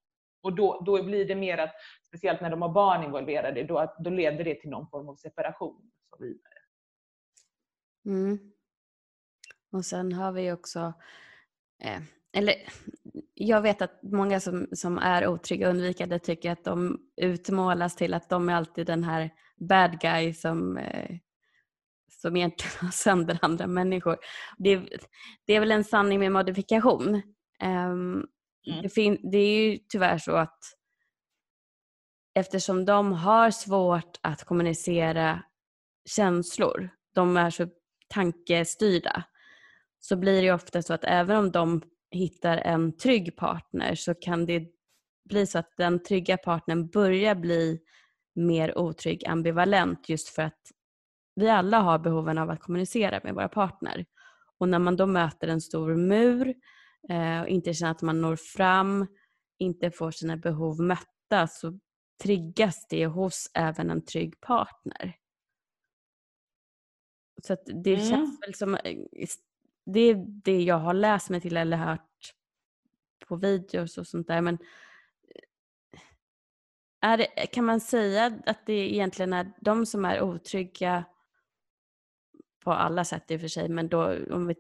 Och 0.44 0.56
då, 0.56 0.84
då 0.86 1.04
blir 1.04 1.26
det 1.26 1.36
mer 1.36 1.58
att, 1.58 1.74
speciellt 2.08 2.42
när 2.42 2.50
de 2.50 2.62
har 2.62 2.70
barn 2.70 3.04
involverade, 3.04 3.64
då, 3.64 3.94
då 4.00 4.10
leder 4.10 4.44
det 4.44 4.56
till 4.56 4.70
någon 4.70 4.90
form 4.90 5.10
av 5.10 5.16
separation. 5.16 5.92
Och 6.12 6.18
så 6.18 6.24
vidare. 6.24 6.54
Mm. 8.06 8.40
Och 9.72 9.86
sen 9.86 10.14
har 10.14 10.32
vi 10.32 10.52
också 10.52 10.94
eh, 11.84 12.02
eller 12.38 12.54
jag 13.34 13.62
vet 13.62 13.82
att 13.82 14.04
många 14.04 14.40
som, 14.40 14.68
som 14.72 14.98
är 14.98 15.28
otrygga 15.28 15.68
och 15.68 15.74
undvikande 15.74 16.20
tycker 16.20 16.52
att 16.52 16.64
de 16.64 17.00
utmålas 17.16 17.96
till 17.96 18.14
att 18.14 18.30
de 18.30 18.50
är 18.50 18.54
alltid 18.54 18.88
den 18.88 19.04
här 19.04 19.30
bad 19.56 20.00
guy 20.00 20.34
som, 20.34 20.78
eh, 20.78 21.18
som 22.26 22.36
egentligen 22.36 22.76
har 22.80 22.92
sönder 22.92 23.40
andra 23.42 23.68
människor. 23.68 24.18
Det, 24.58 24.76
det 25.46 25.54
är 25.54 25.60
väl 25.60 25.72
en 25.72 25.84
sanning 25.84 26.20
med 26.20 26.32
modifikation. 26.32 27.16
Um, 27.64 28.28
mm. 28.68 28.82
det, 28.96 29.18
det 29.32 29.38
är 29.38 29.70
ju 29.70 29.78
tyvärr 29.78 30.18
så 30.18 30.36
att 30.36 30.60
eftersom 32.36 32.86
de 32.86 33.14
har 33.14 33.52
svårt 33.52 34.20
att 34.22 34.44
kommunicera 34.44 35.44
känslor, 36.06 36.90
de 37.16 37.38
är 37.38 37.50
så 37.50 37.68
tankestyrda, 38.14 39.24
så 40.00 40.16
blir 40.16 40.42
det 40.42 40.52
ofta 40.52 40.82
så 40.82 40.94
att 40.94 41.04
även 41.04 41.38
om 41.38 41.52
de 41.52 41.82
hittar 42.12 42.58
en 42.58 42.98
trygg 42.98 43.38
partner 43.38 43.96
så 43.96 44.14
kan 44.14 44.46
det 44.46 44.64
bli 45.30 45.48
så 45.48 45.60
att 45.60 45.78
den 45.78 46.04
trygga 46.04 46.38
partnern 46.38 46.88
börjar 46.88 47.36
bli 47.36 47.80
mer 48.36 48.78
otrygg 48.78 49.28
ambivalent 49.28 50.10
just 50.10 50.30
för 50.30 50.42
att 50.42 50.62
vi 51.36 51.50
alla 51.50 51.80
har 51.80 52.00
behoven 52.00 52.38
av 52.38 52.50
att 52.50 52.60
kommunicera 52.60 53.22
med 53.24 53.36
våra 53.36 53.50
partner. 53.50 54.06
Och 54.58 54.70
när 54.70 54.80
man 54.80 54.96
då 54.96 55.06
möter 55.06 55.48
en 55.48 55.62
stor 55.62 55.96
mur 55.96 56.54
eh, 57.10 57.42
och 57.42 57.48
inte 57.48 57.74
känner 57.74 57.92
att 57.92 58.02
man 58.02 58.22
når 58.22 58.36
fram, 58.36 59.08
inte 59.60 59.92
får 59.92 60.12
sina 60.12 60.38
behov 60.38 60.82
mötta 60.82 61.48
så 61.48 61.80
triggas 62.24 62.88
det 62.90 63.06
hos 63.06 63.52
även 63.54 63.90
en 63.90 64.06
trygg 64.06 64.42
partner. 64.42 65.16
Så 67.44 67.58
det 67.66 67.94
mm. 67.94 68.10
känns 68.10 68.42
väl 68.42 68.54
som 68.54 68.76
eh, 68.76 68.98
det 69.86 70.00
är 70.00 70.16
det 70.28 70.64
jag 70.64 70.80
har 70.80 70.94
läst 70.94 71.30
mig 71.30 71.42
till 71.42 71.58
eller 71.58 71.78
hört 71.78 72.34
på 73.28 73.36
videos 73.36 73.98
och 73.98 74.08
sånt 74.08 74.28
där. 74.28 74.42
Men 74.42 74.58
eh, 75.92 76.02
är 77.02 77.18
det, 77.18 77.26
kan 77.48 77.66
man 77.66 77.80
säga 77.80 78.40
att 78.46 78.66
det 78.66 78.94
egentligen 78.94 79.34
är 79.34 79.52
de 79.62 79.86
som 79.86 80.06
är 80.06 80.22
otrygga 80.22 81.06
på 82.66 82.72
alla 82.72 83.06
sätt 83.06 83.32
i 83.32 83.38
och 83.38 83.42
för 83.42 83.48
sig, 83.48 83.70
men 83.70 83.90
då 83.90 84.26
om 84.34 84.48
vi 84.48 84.56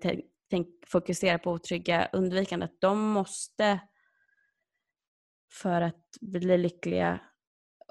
tänk, 0.49 0.67
fokuserar 0.87 1.37
på 1.37 1.51
otrygga 1.51 2.09
undvikande, 2.13 2.65
att 2.65 2.81
de 2.81 2.99
måste 2.99 3.79
för 5.53 5.81
att 5.81 6.17
bli 6.21 6.57
lyckliga 6.57 7.19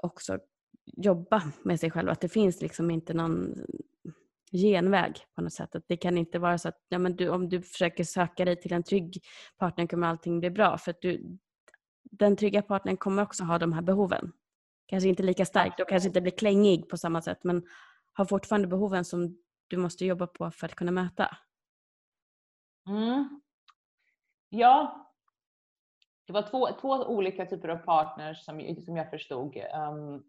också 0.03 0.39
jobba 0.85 1.43
med 1.63 1.79
sig 1.79 1.91
själva. 1.91 2.11
Att 2.11 2.21
det 2.21 2.29
finns 2.29 2.61
liksom 2.61 2.91
inte 2.91 3.13
någon 3.13 3.53
genväg 4.51 5.15
på 5.35 5.41
något 5.41 5.53
sätt. 5.53 5.75
Att 5.75 5.83
det 5.87 5.97
kan 5.97 6.17
inte 6.17 6.39
vara 6.39 6.57
så 6.57 6.69
att 6.69 6.85
ja, 6.89 6.99
men 6.99 7.15
du, 7.15 7.29
om 7.29 7.49
du 7.49 7.61
försöker 7.61 8.03
söka 8.03 8.45
dig 8.45 8.61
till 8.61 8.73
en 8.73 8.83
trygg 8.83 9.23
partner 9.57 9.87
kommer 9.87 10.07
allting 10.07 10.39
bli 10.39 10.49
bra. 10.49 10.77
För 10.77 10.91
att 10.91 11.01
du, 11.01 11.37
den 12.03 12.35
trygga 12.35 12.61
partnern 12.61 12.97
kommer 12.97 13.23
också 13.23 13.43
ha 13.43 13.59
de 13.59 13.73
här 13.73 13.81
behoven. 13.81 14.31
Kanske 14.87 15.09
inte 15.09 15.23
lika 15.23 15.45
starkt 15.45 15.79
och 15.79 15.89
kanske 15.89 16.07
inte 16.07 16.21
blir 16.21 16.37
klängig 16.37 16.89
på 16.89 16.97
samma 16.97 17.21
sätt 17.21 17.43
men 17.43 17.63
har 18.13 18.25
fortfarande 18.25 18.67
behoven 18.67 19.05
som 19.05 19.37
du 19.67 19.77
måste 19.77 20.05
jobba 20.05 20.27
på 20.27 20.51
för 20.51 20.65
att 20.65 20.75
kunna 20.75 20.91
möta. 20.91 21.37
Mm. 22.87 23.41
Ja, 24.49 25.05
det 26.27 26.33
var 26.33 26.41
två, 26.41 26.67
två 26.81 26.89
olika 26.89 27.45
typer 27.45 27.69
av 27.69 27.77
partners 27.77 28.45
som, 28.45 28.75
som 28.85 28.97
jag 28.97 29.09
förstod. 29.09 29.57
Um, 29.57 30.23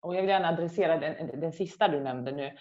och 0.00 0.14
jag 0.16 0.20
vill 0.20 0.30
gärna 0.30 0.48
adressera 0.48 0.98
den, 0.98 1.40
den 1.40 1.52
sista 1.52 1.88
du 1.88 2.00
nämnde 2.00 2.32
nu. 2.32 2.56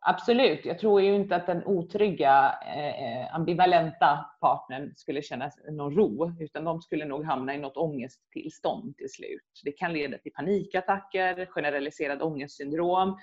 Absolut, 0.00 0.64
jag 0.64 0.78
tror 0.78 1.00
ju 1.00 1.14
inte 1.14 1.36
att 1.36 1.46
den 1.46 1.64
otrygga, 1.64 2.58
eh, 2.76 3.34
ambivalenta 3.34 4.30
partnern 4.40 4.92
skulle 4.96 5.22
känna 5.22 5.50
någon 5.70 5.94
ro, 5.94 6.32
utan 6.40 6.64
de 6.64 6.80
skulle 6.80 7.04
nog 7.04 7.24
hamna 7.24 7.54
i 7.54 7.58
något 7.58 7.76
ångesttillstånd 7.76 8.96
till 8.96 9.10
slut. 9.10 9.60
Det 9.64 9.72
kan 9.72 9.92
leda 9.92 10.18
till 10.18 10.32
panikattacker, 10.32 11.46
generaliserad 11.46 12.22
ångestsyndrom, 12.22 13.18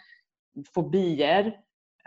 fobier 0.74 1.46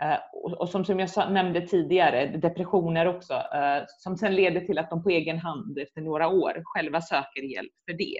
eh, 0.01 0.17
och, 0.33 0.69
som, 0.69 0.85
som 0.85 0.99
jag 0.99 1.09
nämnde 1.31 1.67
tidigare, 1.67 2.25
depressioner 2.25 3.05
också, 3.05 3.33
eh, 3.33 3.83
som 3.87 4.17
sen 4.17 4.35
leder 4.35 4.61
till 4.61 4.77
att 4.77 4.89
de 4.89 5.03
på 5.03 5.09
egen 5.09 5.39
hand 5.39 5.77
efter 5.77 6.01
några 6.01 6.27
år 6.27 6.61
själva 6.63 7.01
söker 7.01 7.41
hjälp 7.41 7.73
för 7.89 7.97
det. 7.97 8.19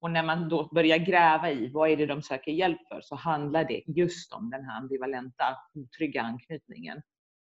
Och 0.00 0.10
när 0.10 0.22
man 0.22 0.48
då 0.48 0.68
börjar 0.74 0.98
gräva 0.98 1.50
i 1.50 1.70
vad 1.72 1.90
är 1.90 1.96
det 1.96 2.06
de 2.06 2.22
söker 2.22 2.52
hjälp 2.52 2.88
för 2.88 3.00
så 3.00 3.14
handlar 3.14 3.64
det 3.64 3.82
just 3.86 4.32
om 4.32 4.50
den 4.50 4.64
här 4.64 4.78
ambivalenta, 4.78 5.56
otrygga 5.74 6.22
anknytningen. 6.22 7.02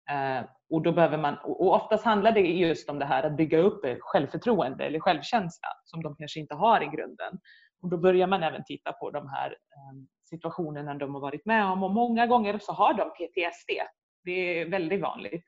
Eh, 0.10 0.46
och 0.70 0.82
då 0.82 0.92
behöver 0.92 1.18
man, 1.18 1.38
och 1.44 1.74
oftast 1.74 2.06
handlar 2.06 2.32
det 2.32 2.40
just 2.40 2.90
om 2.90 3.00
det 3.00 3.06
här 3.06 3.24
att 3.24 3.38
bygga 3.38 3.58
upp 3.58 3.82
självförtroende 4.00 4.86
eller 4.86 5.00
självkänsla 5.00 5.68
som 5.84 6.04
de 6.04 6.16
kanske 6.16 6.40
inte 6.40 6.56
har 6.56 6.82
i 6.82 6.96
grunden. 6.96 7.40
Och 7.82 7.90
då 7.90 7.98
börjar 7.98 8.28
man 8.28 8.44
även 8.44 8.64
titta 8.66 8.94
på 8.94 9.12
de 9.12 9.30
här 9.30 9.48
ehm, 9.48 10.08
situationerna 10.26 10.94
de 10.94 11.14
har 11.14 11.22
varit 11.22 11.46
med 11.46 11.66
om 11.66 11.84
och 11.84 11.92
många 11.92 12.28
gånger 12.28 12.60
så 12.60 12.72
har 12.72 12.94
de 12.94 13.10
PTSD. 13.10 13.70
Det 14.24 14.32
är 14.32 14.70
väldigt 14.70 15.02
vanligt. 15.02 15.46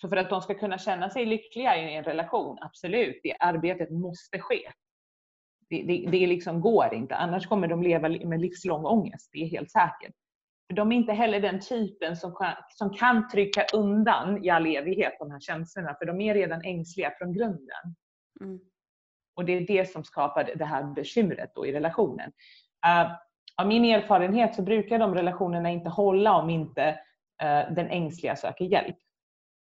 Så 0.00 0.08
för 0.08 0.16
att 0.16 0.30
de 0.30 0.42
ska 0.42 0.54
kunna 0.54 0.78
känna 0.78 1.10
sig 1.10 1.26
lyckliga 1.26 1.76
i 1.76 1.94
en 1.94 2.04
relation, 2.04 2.58
absolut, 2.60 3.20
det 3.22 3.36
arbetet 3.40 3.90
måste 3.90 4.38
ske. 4.38 4.72
Det, 5.70 5.82
det, 5.82 6.10
det 6.10 6.26
liksom 6.26 6.60
går 6.60 6.94
inte, 6.94 7.16
annars 7.16 7.46
kommer 7.46 7.68
de 7.68 7.82
leva 7.82 8.08
med 8.08 8.40
livslång 8.40 8.84
ångest, 8.84 9.30
det 9.32 9.38
är 9.38 9.46
helt 9.46 9.70
säkert. 9.70 10.14
För 10.66 10.76
de 10.76 10.92
är 10.92 10.96
inte 10.96 11.12
heller 11.12 11.40
den 11.40 11.60
typen 11.60 12.16
som 12.16 12.34
kan, 12.34 12.54
som 12.68 12.94
kan 12.94 13.28
trycka 13.28 13.64
undan 13.74 14.44
i 14.44 14.50
all 14.50 14.66
evighet 14.66 15.12
de 15.18 15.30
här 15.30 15.40
känslorna, 15.40 15.96
för 15.98 16.06
de 16.06 16.20
är 16.20 16.34
redan 16.34 16.62
ängsliga 16.64 17.12
från 17.18 17.32
grunden. 17.32 17.94
Mm. 18.40 18.60
Och 19.36 19.44
det 19.44 19.52
är 19.52 19.66
det 19.66 19.90
som 19.90 20.04
skapar 20.04 20.50
det 20.56 20.64
här 20.64 20.94
bekymret 20.94 21.50
då 21.54 21.66
i 21.66 21.72
relationen. 21.72 22.32
Uh, 22.86 23.12
av 23.58 23.66
min 23.66 23.84
erfarenhet 23.84 24.54
så 24.54 24.62
brukar 24.62 24.98
de 24.98 25.14
relationerna 25.14 25.70
inte 25.70 25.88
hålla 25.88 26.36
om 26.36 26.50
inte 26.50 26.82
eh, 27.42 27.72
den 27.74 27.88
ängsliga 27.88 28.36
söker 28.36 28.64
hjälp. 28.64 28.96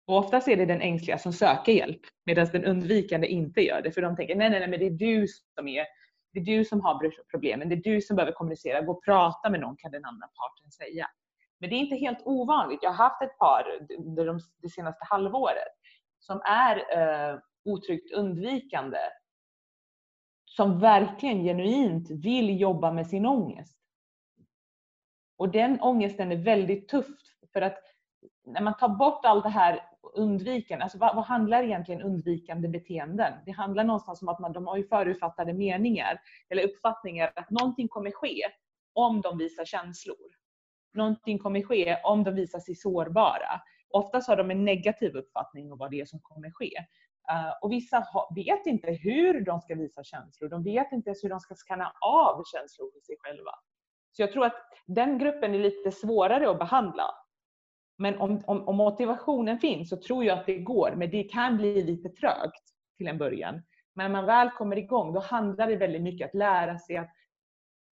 Och 0.08 0.18
oftast 0.18 0.48
är 0.48 0.58
det 0.58 0.66
den 0.66 0.82
ängsliga 0.82 1.18
som 1.18 1.34
söker 1.34 1.72
hjälp 1.72 2.02
medan 2.26 2.48
den 2.52 2.66
undvikande 2.66 3.28
inte 3.28 3.62
gör 3.62 3.82
det. 3.82 3.92
För 3.92 4.02
de 4.02 4.16
tänker 4.16 4.36
nej, 4.36 4.50
nej, 4.50 4.60
nej, 4.60 4.70
men 4.70 4.80
det 4.80 4.86
är 4.86 4.92
du 4.92 5.28
som 5.28 5.68
är 5.68 5.86
det 6.34 6.40
är 6.40 6.46
du 6.46 6.66
som 6.66 6.82
har 6.82 7.12
problemen, 7.32 7.70
det 7.70 7.76
är 7.76 7.94
du 7.94 8.02
som 8.02 8.16
behöver 8.16 8.34
kommunicera. 8.34 8.82
Gå 8.82 8.92
och 8.92 9.06
prata 9.06 9.50
med 9.50 9.60
någon 9.60 9.76
kan 9.78 9.92
den 9.92 10.06
andra 10.06 10.28
parten 10.28 10.72
säga. 10.72 11.08
Men 11.60 11.70
det 11.70 11.76
är 11.76 11.78
inte 11.78 11.96
helt 11.96 12.22
ovanligt. 12.26 12.80
Jag 12.82 12.90
har 12.90 13.10
haft 13.10 13.22
ett 13.22 13.38
par 13.38 13.66
under 13.98 14.26
de, 14.26 14.40
det 14.62 14.70
senaste 14.70 15.06
halvåret 15.10 15.74
som 16.20 16.42
är 16.46 16.76
eh, 16.78 17.40
otryggt 17.66 18.14
undvikande 18.14 18.98
som 20.46 20.80
verkligen 20.80 21.44
genuint 21.44 22.10
vill 22.10 22.60
jobba 22.60 22.92
med 22.92 23.08
sin 23.08 23.26
ångest. 23.26 23.81
Och 25.42 25.50
den 25.50 25.82
ångesten 25.82 26.32
är 26.32 26.36
väldigt 26.36 26.88
tuff 26.88 27.08
för 27.54 27.62
att 27.62 27.78
när 28.46 28.62
man 28.62 28.78
tar 28.78 28.90
bort 28.90 29.26
allt 29.26 29.44
det 29.44 29.50
här 29.50 29.80
undvikande, 30.14 30.84
alltså 30.84 30.98
vad, 30.98 31.16
vad, 31.16 31.26
handlar 31.26 31.64
egentligen 31.64 32.02
undvikande 32.02 32.68
beteenden? 32.68 33.34
Det 33.46 33.52
handlar 33.52 33.84
någonstans 33.84 34.22
om 34.22 34.30
att 34.30 34.40
man, 34.40 34.54
de 34.54 34.68
har 34.68 34.78
ju 34.78 34.88
förutfattade 34.88 35.54
meningar 35.54 36.22
eller 36.50 36.64
uppfattningar 36.64 37.32
att 37.36 37.50
någonting 37.50 37.88
kommer 37.88 38.12
ske 38.12 38.42
om 38.94 39.22
de 39.22 39.38
visar 39.38 39.66
känslor. 39.66 40.28
Någonting 40.94 41.40
kommer 41.40 41.62
ske 41.62 41.98
om 42.04 42.24
de 42.24 42.36
visar 42.36 42.60
sig 42.60 42.76
sårbara. 42.76 43.62
Oftast 43.90 44.28
har 44.28 44.38
de 44.38 44.52
en 44.52 44.66
negativ 44.66 45.16
uppfattning 45.16 45.72
om 45.72 45.78
vad 45.78 45.92
det 45.92 46.02
är 46.02 46.06
som 46.06 46.20
kommer 46.20 46.52
ske. 46.52 46.72
Uh, 47.32 47.54
och 47.62 47.72
vissa 47.72 48.06
vet 48.36 48.66
inte 48.66 48.92
hur 48.92 49.42
de 49.42 49.62
ska 49.62 49.76
visa 49.76 50.04
känslor. 50.04 50.50
De 50.50 50.64
vet 50.64 50.92
inte 50.92 51.10
ens 51.10 51.24
hur 51.24 51.30
de 51.30 51.40
ska 51.40 51.56
skanna 51.56 51.94
av 52.02 52.44
känslor 52.54 52.92
hos 52.94 53.06
sig 53.06 53.16
själva. 53.20 53.52
Så 54.12 54.22
jag 54.22 54.32
tror 54.32 54.46
att 54.46 54.56
den 54.88 55.18
gruppen 55.18 55.56
är 55.56 55.60
lite 55.60 55.92
svårare 55.92 56.50
att 56.50 56.60
behandla. 56.60 57.16
Men 57.98 58.20
om, 58.22 58.44
om, 58.46 58.68
om, 58.68 58.76
motivationen 58.76 59.60
finns 59.60 59.90
så 59.90 59.98
tror 59.98 60.26
jag 60.26 60.40
att 60.40 60.46
det 60.46 60.58
går, 60.58 60.94
men 60.96 61.10
det 61.10 61.24
kan 61.24 61.58
bli 61.58 61.84
lite 61.84 62.10
trögt 62.10 62.64
till 62.98 63.08
en 63.08 63.18
början. 63.18 63.62
Men 63.96 64.12
när 64.12 64.22
man 64.22 64.26
väl 64.26 64.50
kommer 64.50 64.78
igång, 64.78 65.14
då 65.14 65.20
handlar 65.20 65.68
det 65.68 65.76
väldigt 65.76 66.02
mycket 66.02 66.26
om 66.26 66.28
att 66.30 66.40
lära 66.40 66.80
sig 66.80 66.98
att 66.98 67.12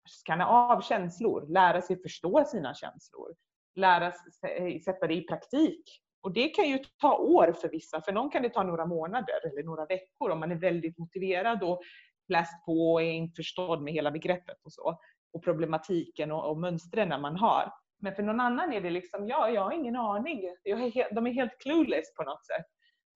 skanna 0.06 0.48
av 0.48 0.82
känslor, 0.82 1.48
lära 1.48 1.82
sig 1.82 2.02
förstå 2.02 2.46
sina 2.46 2.74
känslor, 2.74 3.36
lära 3.76 4.12
sig 4.12 4.80
sätta 4.80 5.08
det 5.08 5.14
i 5.14 5.22
praktik. 5.22 6.02
Och 6.22 6.34
det 6.34 6.50
kan 6.50 6.70
ju 6.70 6.80
ta 7.02 7.18
år 7.18 7.54
för 7.62 7.70
vissa, 7.70 8.02
för 8.02 8.12
någon 8.12 8.30
kan 8.30 8.44
det 8.44 8.50
ta 8.50 8.64
några 8.64 8.86
månader 8.86 9.52
eller 9.52 9.64
några 9.64 9.86
veckor 9.86 10.30
om 10.30 10.40
man 10.40 10.52
är 10.52 10.56
väldigt 10.56 10.98
motiverad 10.98 11.64
och 11.64 11.82
läst 12.28 12.66
på 12.66 12.94
och 12.94 13.02
är 13.02 13.12
införstådd 13.12 13.82
med 13.82 13.94
hela 13.94 14.12
begreppet 14.12 14.58
och 14.64 14.74
så. 14.74 15.00
Och 15.36 15.44
problematiken 15.44 16.32
och, 16.32 16.50
och 16.50 16.58
mönstren 16.58 17.22
man 17.22 17.36
har. 17.36 17.72
Men 18.02 18.16
för 18.16 18.24
någon 18.24 18.40
annan 18.40 18.74
är 18.74 18.82
det 18.82 18.90
liksom, 18.90 19.28
ja, 19.28 19.50
jag 19.50 19.62
har 19.62 19.72
ingen 19.72 19.96
aning. 19.96 20.44
Är 20.64 21.16
de 21.16 21.28
är 21.28 21.32
helt 21.32 21.62
clueless 21.62 22.16
på 22.16 22.24
något 22.24 22.46
sätt. 22.46 22.66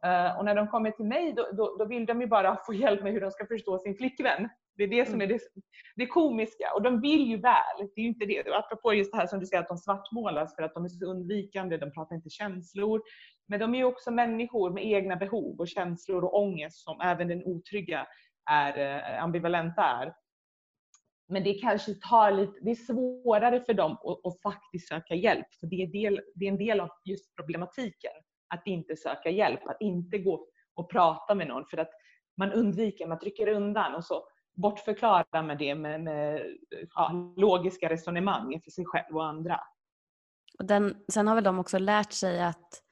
Uh, 0.06 0.38
och 0.38 0.46
när 0.46 0.56
de 0.56 0.68
kommer 0.68 0.92
till 0.92 1.06
mig 1.06 1.34
då, 1.34 1.48
då, 1.52 1.76
då, 1.80 1.86
vill 1.86 2.06
de 2.06 2.22
ju 2.22 2.28
bara 2.28 2.58
få 2.66 2.74
hjälp 2.74 3.04
med 3.04 3.14
hur 3.14 3.22
de 3.22 3.32
ska 3.32 3.46
förstå 3.46 3.80
sin 3.80 3.96
flickvän. 3.96 4.50
Det 4.78 4.84
är 4.84 4.88
det 4.88 5.06
som 5.06 5.22
är 5.22 5.26
mm. 5.26 5.38
det, 5.38 5.62
det 5.96 6.08
komiska. 6.08 6.66
Och 6.76 6.82
de 6.82 7.02
vill 7.02 7.28
ju 7.28 7.38
väl. 7.38 7.78
Det 7.78 8.02
är 8.02 8.04
ju 8.04 8.08
inte 8.08 8.26
det. 8.26 8.56
Apropå 8.56 8.94
just 8.94 9.12
det 9.12 9.18
här 9.18 9.28
som 9.28 9.40
du 9.40 9.46
säger 9.46 9.62
att 9.64 9.68
de 9.68 9.78
svartmålas 9.78 10.56
för 10.56 10.64
att 10.64 10.74
de 10.74 10.86
är 10.86 10.90
så 10.90 11.06
undvikande, 11.06 11.78
de 11.78 11.92
pratar 11.92 12.16
inte 12.16 12.30
känslor. 12.30 13.02
Men 13.48 13.60
de 13.60 13.76
är 13.76 13.80
ju 13.80 13.86
också 13.86 14.12
människor 14.12 14.72
med 14.72 14.86
egna 14.86 15.16
behov 15.16 15.60
och 15.60 15.68
känslor 15.68 16.24
och 16.24 16.40
ångest 16.40 16.84
som 16.84 17.02
även 17.02 17.28
den 17.28 17.44
otrygga 17.46 18.08
är, 18.52 18.98
uh, 18.98 19.24
ambivalenta 19.24 19.84
är. 19.84 20.14
Men 21.30 21.44
det 21.44 21.54
kanske 21.54 21.94
tar 21.94 22.32
lite, 22.32 22.54
det 22.62 22.72
är 22.72 22.76
svårare 22.76 23.62
för 23.62 23.74
dem 23.74 23.92
att, 23.92 24.26
att 24.26 24.42
faktiskt 24.42 24.88
söka 24.88 25.16
hjälp. 25.16 25.48
För 25.60 25.68
det 25.68 25.76
är, 25.76 25.88
del, 25.88 26.22
det 26.36 26.46
är 26.46 26.50
en 26.50 26.58
del 26.58 26.80
av 26.80 26.90
just 27.06 27.36
problematiken. 27.36 28.12
Att 28.48 28.68
inte 28.68 28.96
söka 28.96 29.30
hjälp, 29.30 29.68
att 29.68 29.78
inte 29.80 30.18
gå 30.18 30.48
och 30.76 30.92
prata 30.92 31.36
med 31.36 31.48
någon. 31.48 31.66
För 31.66 31.78
att 31.78 31.92
man 32.38 32.52
undviker, 32.52 33.08
man 33.08 33.20
trycker 33.20 33.48
undan 33.48 33.96
och 33.96 34.06
så 34.06 34.24
bortförklarar 34.56 35.44
man 35.44 35.58
det 35.58 35.76
med, 35.76 36.02
med 36.02 36.42
ja, 36.96 37.34
logiska 37.38 37.90
resonemang 37.90 38.62
för 38.64 38.72
sig 38.72 38.86
själv 38.86 39.16
och 39.16 39.26
andra. 39.26 39.60
Och 40.60 40.66
den, 40.66 40.96
sen 41.12 41.28
har 41.28 41.36
väl 41.36 41.44
de 41.44 41.60
också 41.60 41.78
lärt 41.78 42.12
sig 42.12 42.44
att 42.44 42.84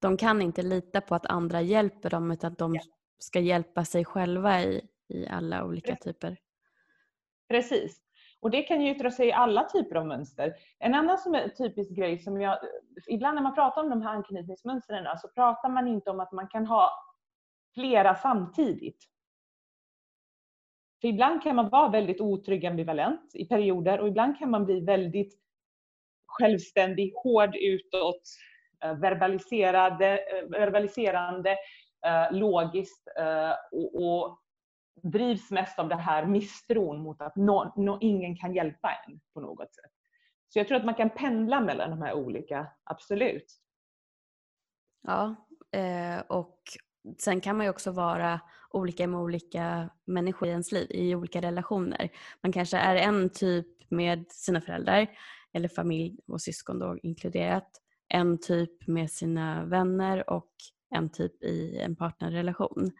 de 0.00 0.16
kan 0.16 0.42
inte 0.42 0.62
lita 0.62 1.00
på 1.00 1.14
att 1.14 1.26
andra 1.26 1.60
hjälper 1.60 2.10
dem 2.10 2.30
utan 2.30 2.52
att 2.52 2.58
de 2.58 2.74
ja. 2.74 2.80
ska 3.18 3.40
hjälpa 3.40 3.84
sig 3.84 4.04
själva 4.04 4.62
i, 4.62 4.88
i 5.08 5.28
alla 5.28 5.64
olika 5.64 5.96
typer 5.96 6.36
Precis. 7.48 8.00
Och 8.40 8.50
det 8.50 8.62
kan 8.62 8.80
ju 8.82 8.90
yttra 8.90 9.10
sig 9.10 9.28
i 9.28 9.32
alla 9.32 9.64
typer 9.64 9.96
av 9.96 10.06
mönster. 10.06 10.54
En 10.78 10.94
annan 10.94 11.18
som 11.18 11.34
är 11.34 11.48
typisk 11.48 11.90
grej 11.90 12.18
som 12.18 12.40
jag, 12.40 12.58
ibland 13.08 13.34
när 13.34 13.42
man 13.42 13.54
pratar 13.54 13.82
om 13.82 13.90
de 13.90 14.02
här 14.02 14.10
anknytningsmönstren 14.10 15.18
så 15.18 15.28
pratar 15.28 15.68
man 15.68 15.88
inte 15.88 16.10
om 16.10 16.20
att 16.20 16.32
man 16.32 16.48
kan 16.48 16.66
ha 16.66 16.90
flera 17.74 18.14
samtidigt. 18.14 19.04
För 21.00 21.08
ibland 21.08 21.42
kan 21.42 21.56
man 21.56 21.68
vara 21.68 21.88
väldigt 21.88 22.20
otrygg 22.20 22.66
ambivalent 22.66 23.30
i 23.34 23.44
perioder 23.44 24.00
och 24.00 24.08
ibland 24.08 24.38
kan 24.38 24.50
man 24.50 24.64
bli 24.64 24.80
väldigt 24.80 25.38
självständig, 26.26 27.12
hård 27.14 27.56
utåt, 27.56 28.22
eh, 28.84 28.94
verbaliserade, 28.94 30.18
eh, 30.18 30.48
verbaliserande, 30.48 31.56
eh, 32.06 32.32
logiskt 32.32 33.08
och 33.92 34.38
drivs 35.02 35.50
mest 35.50 35.78
av 35.78 35.88
det 35.88 35.96
här 35.96 36.26
misstron 36.26 37.02
mot 37.02 37.22
att 37.22 37.36
no, 37.36 37.72
no, 37.76 37.98
ingen 38.00 38.36
kan 38.36 38.54
hjälpa 38.54 38.90
en 39.06 39.20
på 39.34 39.40
något 39.40 39.74
sätt. 39.74 39.92
Så 40.48 40.58
jag 40.58 40.68
tror 40.68 40.78
att 40.78 40.84
man 40.84 40.94
kan 40.94 41.10
pendla 41.10 41.60
mellan 41.60 41.90
de 41.90 42.02
här 42.02 42.14
olika, 42.14 42.66
absolut. 42.84 43.60
Ja, 45.02 45.34
eh, 45.72 46.20
och 46.28 46.62
sen 47.18 47.40
kan 47.40 47.56
man 47.56 47.66
ju 47.66 47.70
också 47.70 47.90
vara 47.90 48.40
olika 48.70 49.06
med 49.06 49.20
olika 49.20 49.90
människor 50.04 50.48
i 50.48 50.50
ens 50.50 50.72
liv, 50.72 50.86
i 50.90 51.14
olika 51.14 51.40
relationer. 51.40 52.08
Man 52.42 52.52
kanske 52.52 52.78
är 52.78 52.96
en 52.96 53.30
typ 53.30 53.66
med 53.90 54.24
sina 54.28 54.60
föräldrar 54.60 55.06
eller 55.52 55.68
familj 55.68 56.18
och 56.26 56.40
syskon 56.40 56.78
då 56.78 56.98
inkluderat. 57.02 57.70
En 58.08 58.40
typ 58.40 58.86
med 58.86 59.10
sina 59.10 59.64
vänner 59.64 60.30
och 60.30 60.52
en 60.90 61.08
typ 61.08 61.42
i 61.42 61.78
en 61.78 61.96
partnerrelation. 61.96 62.90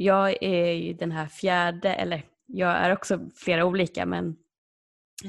Jag 0.00 0.42
är 0.42 0.72
ju 0.72 0.92
den 0.92 1.12
här 1.12 1.26
fjärde, 1.26 1.94
eller 1.94 2.22
jag 2.46 2.70
är 2.70 2.92
också 2.92 3.30
flera 3.34 3.64
olika 3.64 4.06
men 4.06 4.36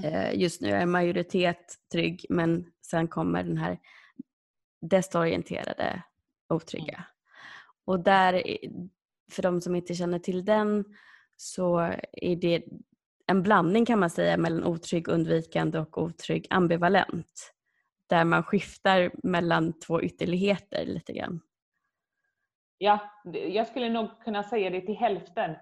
eh, 0.04 0.40
just 0.40 0.62
nu 0.62 0.70
är 0.70 0.80
jag 0.80 0.90
majoritet 0.90 1.76
trygg 1.92 2.26
men 2.30 2.72
sen 2.82 3.08
kommer 3.08 3.44
den 3.44 3.58
här 3.58 3.80
desorienterade 4.82 6.04
otrygga. 6.50 6.94
Mm. 6.94 7.04
Och 7.86 8.00
där, 8.00 8.44
för 9.32 9.42
de 9.42 9.62
som 9.62 9.76
inte 9.76 9.96
känner 9.96 10.20
till 10.20 10.46
den, 10.46 10.86
så 11.38 11.80
är 12.12 12.36
det 12.36 12.64
en 13.28 13.44
blandning 13.44 13.86
kan 13.86 14.00
man 14.00 14.10
säga 14.10 14.38
mellan 14.38 14.64
otrygg 14.64 15.08
undvikande 15.08 15.80
och 15.80 16.04
otrygg 16.04 16.48
ambivalent. 16.50 17.54
Där 18.08 18.26
man 18.26 18.44
skiftar 18.44 19.12
mellan 19.24 19.80
två 19.80 20.02
ytterligheter 20.02 20.86
lite 20.86 21.14
grann. 21.14 21.42
Ja, 22.82 23.00
jag 23.34 23.68
skulle 23.68 23.90
nog 23.90 24.22
kunna 24.24 24.44
säga 24.44 24.70
det 24.70 24.82
till 24.82 24.98
hälften. 24.98 25.56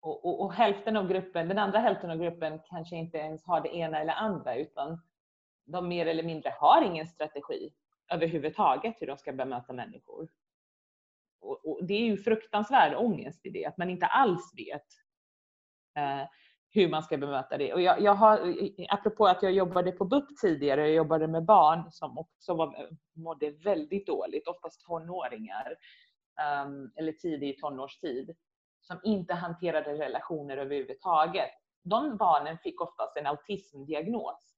Och, 0.00 0.24
och, 0.24 0.40
och, 0.40 0.52
hälften 0.52 0.96
av 0.96 1.08
gruppen, 1.08 1.48
den 1.48 1.58
andra 1.58 1.78
hälften 1.78 2.10
av 2.10 2.18
gruppen 2.18 2.60
kanske 2.64 2.96
inte 2.96 3.18
ens 3.18 3.44
har 3.44 3.60
det 3.60 3.76
ena 3.76 4.00
eller 4.00 4.12
andra 4.12 4.56
utan 4.56 5.02
de 5.64 5.88
mer 5.88 6.06
eller 6.06 6.22
mindre 6.22 6.54
har 6.58 6.82
ingen 6.82 7.06
strategi 7.06 7.72
överhuvudtaget 8.12 8.96
hur 9.00 9.06
de 9.06 9.16
ska 9.16 9.32
bemöta 9.32 9.72
människor. 9.72 10.28
Och, 11.40 11.68
och 11.68 11.86
det 11.86 11.94
är 11.94 12.04
ju 12.04 12.16
fruktansvärd 12.16 12.94
ångest 12.94 13.46
i 13.46 13.50
det, 13.50 13.66
att 13.66 13.78
man 13.78 13.90
inte 13.90 14.06
alls 14.06 14.52
vet 14.56 14.86
eh, 15.96 16.28
hur 16.70 16.88
man 16.88 17.02
ska 17.02 17.16
bemöta 17.18 17.58
det. 17.58 17.74
Och 17.74 17.80
jag, 17.80 18.00
jag 18.00 18.14
har, 18.14 18.54
apropå 18.88 19.26
att 19.26 19.42
jag 19.42 19.52
jobbade 19.52 19.92
på 19.92 20.04
BUP 20.04 20.24
tidigare, 20.40 20.80
jag 20.80 20.94
jobbade 20.94 21.26
med 21.26 21.44
barn 21.44 21.90
som 21.90 22.18
också 22.18 22.54
var, 22.54 22.88
mådde 23.14 23.50
väldigt 23.50 24.06
dåligt, 24.06 24.48
oftast 24.48 24.80
tonåringar 24.80 25.76
um, 26.64 26.92
eller 26.96 27.12
tidig 27.12 27.60
tonårstid, 27.60 28.36
som 28.80 29.00
inte 29.04 29.34
hanterade 29.34 29.98
relationer 29.98 30.56
överhuvudtaget. 30.56 31.50
De 31.82 32.16
barnen 32.16 32.58
fick 32.58 32.80
oftast 32.80 33.16
en 33.16 33.26
autismdiagnos. 33.26 34.56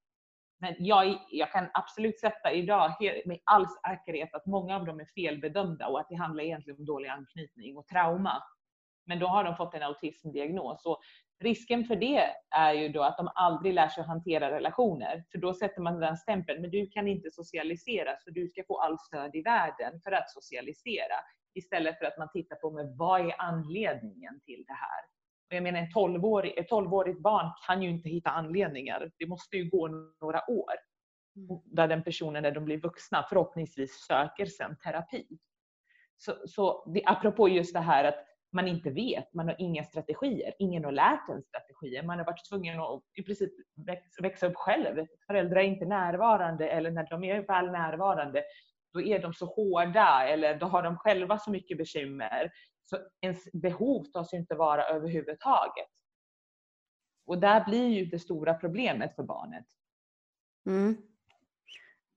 Men 0.61 0.75
jag, 0.79 1.19
jag 1.31 1.53
kan 1.53 1.69
absolut 1.75 2.21
sätta 2.21 2.53
idag 2.53 2.93
med 3.25 3.39
all 3.45 3.67
säkerhet 3.69 4.35
att 4.35 4.47
många 4.47 4.77
av 4.77 4.85
dem 4.85 5.01
är 5.01 5.05
felbedömda 5.05 5.89
och 5.89 6.01
att 6.01 6.09
det 6.09 6.15
handlar 6.15 6.45
egentligen 6.45 6.79
om 6.79 6.85
dålig 6.85 7.09
anknytning 7.09 7.77
och 7.77 7.87
trauma. 7.87 8.43
Men 9.07 9.19
då 9.19 9.27
har 9.27 9.45
de 9.45 9.57
fått 9.57 9.75
en 9.75 9.83
autismdiagnos. 9.83 10.87
Och 10.87 11.01
risken 11.41 11.85
för 11.85 11.97
det 11.97 12.35
är 12.51 12.73
ju 12.73 12.89
då 12.89 13.03
att 13.03 13.17
de 13.17 13.29
aldrig 13.35 13.75
lär 13.75 13.89
sig 13.89 14.01
att 14.01 14.07
hantera 14.07 14.51
relationer. 14.51 15.25
För 15.33 15.39
då 15.39 15.55
sätter 15.55 15.81
man 15.81 16.01
den 16.01 16.17
stämpeln, 16.17 16.61
men 16.61 16.71
du 16.71 16.87
kan 16.87 17.09
inte 17.09 17.31
socialisera 17.31 18.17
så 18.19 18.31
du 18.31 18.49
ska 18.49 18.63
få 18.69 18.81
all 18.81 18.99
stöd 18.99 19.37
i 19.37 19.43
världen 19.43 20.01
för 20.05 20.13
att 20.13 20.31
socialisera. 20.31 21.15
Istället 21.59 21.99
för 21.99 22.07
att 22.07 22.19
man 22.19 22.29
tittar 22.33 22.57
på 22.57 22.71
men 22.71 22.97
vad 22.97 23.21
är 23.21 23.35
anledningen 23.39 24.41
till 24.45 24.65
det 24.67 24.73
här. 24.73 25.01
Och 25.51 25.57
jag 25.57 25.63
menar 25.63 25.79
en 25.79 25.87
12-årig, 25.87 26.59
ett 26.59 26.71
12-årigt 26.71 27.21
barn 27.21 27.53
kan 27.67 27.83
ju 27.83 27.91
inte 27.91 28.09
hitta 28.09 28.31
anledningar. 28.31 29.11
Det 29.19 29.27
måste 29.27 29.57
ju 29.57 29.71
gå 29.71 29.89
några 30.21 30.51
år. 30.51 30.73
Mm. 31.37 31.61
Där 31.65 31.89
den 31.89 32.03
personen 32.03 32.43
när 32.43 32.51
de 32.51 32.65
blir 32.65 32.81
vuxna 32.81 33.27
förhoppningsvis 33.29 34.07
söker 34.07 34.47
sen 34.47 34.77
terapi. 34.85 35.27
Så, 36.17 36.35
så 36.47 36.93
det, 36.95 37.03
apropå 37.07 37.49
just 37.49 37.75
det 37.75 37.81
här 37.81 38.05
att 38.05 38.25
man 38.53 38.69
inte 38.69 38.91
vet, 38.91 39.35
man 39.35 39.49
har 39.49 39.57
inga 39.59 39.85
strategier, 39.85 40.55
ingen 40.59 40.85
har 40.85 40.93
lärt 40.93 41.29
en 41.29 41.43
strategier. 41.43 42.03
Man 42.03 42.19
har 42.19 42.27
varit 42.27 42.49
tvungen 42.49 42.81
att 42.81 43.03
i 43.15 43.23
princip 43.23 43.53
växa 44.23 44.47
upp 44.47 44.57
själv. 44.57 45.07
Föräldrar 45.27 45.61
är 45.61 45.65
inte 45.65 45.85
närvarande 45.85 46.69
eller 46.69 46.91
när 46.91 47.07
de 47.11 47.25
är 47.25 47.41
väl 47.41 47.71
närvarande 47.71 48.43
då 48.99 49.05
är 49.05 49.19
de 49.19 49.35
så 49.35 49.47
hårda 49.47 50.29
eller 50.29 50.59
då 50.59 50.67
har 50.67 50.83
de 50.83 50.97
själva 50.97 51.39
så 51.39 51.51
mycket 51.51 51.79
bekymmer. 51.79 52.51
Så 52.83 52.99
ens 53.21 53.53
behov 53.53 54.05
tas 54.05 54.35
ju 54.35 54.39
inte 54.39 54.55
vara 54.55 54.85
överhuvudtaget. 54.85 55.89
Och 57.27 57.39
där 57.39 57.65
blir 57.65 57.89
ju 57.89 58.05
det 58.05 58.19
stora 58.19 58.55
problemet 58.55 59.15
för 59.17 59.23
barnet. 59.23 59.65
Mm. 60.67 60.97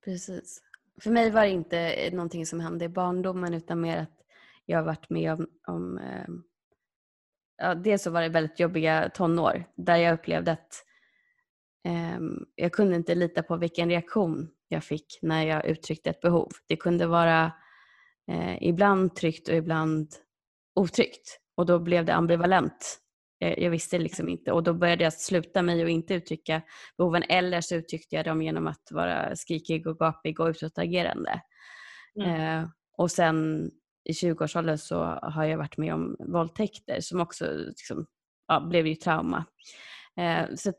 Precis. 0.05 0.61
För 1.03 1.11
mig 1.11 1.31
var 1.31 1.41
det 1.41 1.49
inte 1.49 2.09
någonting 2.11 2.45
som 2.45 2.59
hände 2.59 2.85
i 2.85 2.89
barndomen 2.89 3.53
utan 3.53 3.81
mer 3.81 3.97
att 3.97 4.21
jag 4.65 4.77
har 4.77 4.85
varit 4.85 5.09
med 5.09 5.33
om, 5.33 5.47
om 5.67 5.97
ehm, 5.97 6.43
ja, 7.57 7.75
dels 7.75 8.03
så 8.03 8.11
var 8.11 8.21
det 8.21 8.29
väldigt 8.29 8.59
jobbiga 8.59 9.09
tonår 9.09 9.63
där 9.75 9.97
jag 9.97 10.13
upplevde 10.13 10.51
att 10.51 10.85
eh, 11.87 12.19
jag 12.55 12.71
kunde 12.71 12.95
inte 12.95 13.15
lita 13.15 13.43
på 13.43 13.57
vilken 13.57 13.89
reaktion 13.89 14.51
jag 14.71 14.83
fick 14.83 15.19
när 15.21 15.43
jag 15.43 15.65
uttryckte 15.65 16.09
ett 16.09 16.21
behov. 16.21 16.49
Det 16.67 16.75
kunde 16.75 17.07
vara 17.07 17.51
eh, 18.31 18.63
ibland 18.63 19.15
tryggt 19.15 19.49
och 19.49 19.55
ibland 19.55 20.13
otryggt 20.75 21.39
och 21.57 21.65
då 21.65 21.79
blev 21.79 22.05
det 22.05 22.13
ambivalent. 22.13 22.99
Jag, 23.37 23.59
jag 23.59 23.69
visste 23.69 23.99
liksom 23.99 24.29
inte 24.29 24.51
och 24.51 24.63
då 24.63 24.73
började 24.73 25.03
jag 25.03 25.13
sluta 25.13 25.61
mig 25.61 25.83
och 25.83 25.89
inte 25.89 26.13
uttrycka 26.13 26.61
behoven 26.97 27.23
eller 27.29 27.61
så 27.61 27.75
uttryckte 27.75 28.15
jag 28.15 28.25
dem 28.25 28.41
genom 28.41 28.67
att 28.67 28.91
vara 28.91 29.35
skrikig 29.35 29.87
och 29.87 29.99
gapig 29.99 30.39
och 30.39 30.47
utåtagerande. 30.47 31.41
Mm. 32.15 32.59
Eh, 32.59 32.69
och 32.97 33.11
sen 33.11 33.69
i 34.09 34.11
20-årsåldern 34.11 34.77
så 34.77 35.03
har 35.21 35.43
jag 35.43 35.57
varit 35.57 35.77
med 35.77 35.93
om 35.93 36.15
våldtäkter 36.19 36.99
som 36.99 37.21
också 37.21 37.45
liksom, 37.45 38.05
ja, 38.47 38.59
blev 38.59 38.87
ju 38.87 38.95
trauma. 38.95 39.45
Eh, 40.17 40.55
så 40.55 40.73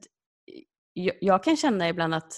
jag, 0.92 1.14
jag, 1.20 1.44
kan 1.44 1.56
känna 1.56 1.88
ibland 1.88 2.14
att 2.14 2.32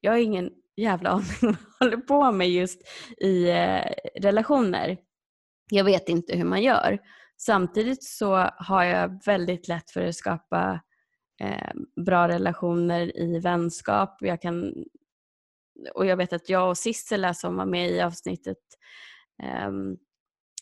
jag 0.00 0.12
har 0.12 0.18
ingen 0.18 0.50
jävla 0.76 1.10
aning 1.10 1.26
vad 1.40 1.56
jag 1.78 1.86
håller 1.86 1.96
på 1.96 2.32
med 2.32 2.50
just 2.50 2.82
i 3.18 3.48
eh, 3.50 3.92
relationer. 4.20 4.98
Jag 5.70 5.84
vet 5.84 6.08
inte 6.08 6.36
hur 6.36 6.44
man 6.44 6.62
gör. 6.62 6.98
Samtidigt 7.36 8.04
så 8.04 8.50
har 8.56 8.84
jag 8.84 9.24
väldigt 9.24 9.68
lätt 9.68 9.90
för 9.90 10.02
att 10.02 10.16
skapa 10.16 10.80
eh, 11.40 11.72
bra 12.04 12.28
relationer 12.28 13.18
i 13.18 13.40
vänskap. 13.40 14.16
Jag 14.20 14.42
kan, 14.42 14.74
och 15.94 16.06
jag 16.06 16.16
vet 16.16 16.32
att 16.32 16.48
jag 16.48 16.68
och 16.68 16.78
Sissela 16.78 17.34
som 17.34 17.56
var 17.56 17.66
med 17.66 17.90
i 17.90 18.00
avsnittet 18.00 18.58
eh, 19.42 19.70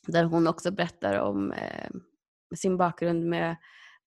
där 0.07 0.25
hon 0.25 0.47
också 0.47 0.71
berättar 0.71 1.19
om 1.19 1.53
eh, 1.53 1.91
sin 2.57 2.77
bakgrund 2.77 3.27
med, 3.27 3.57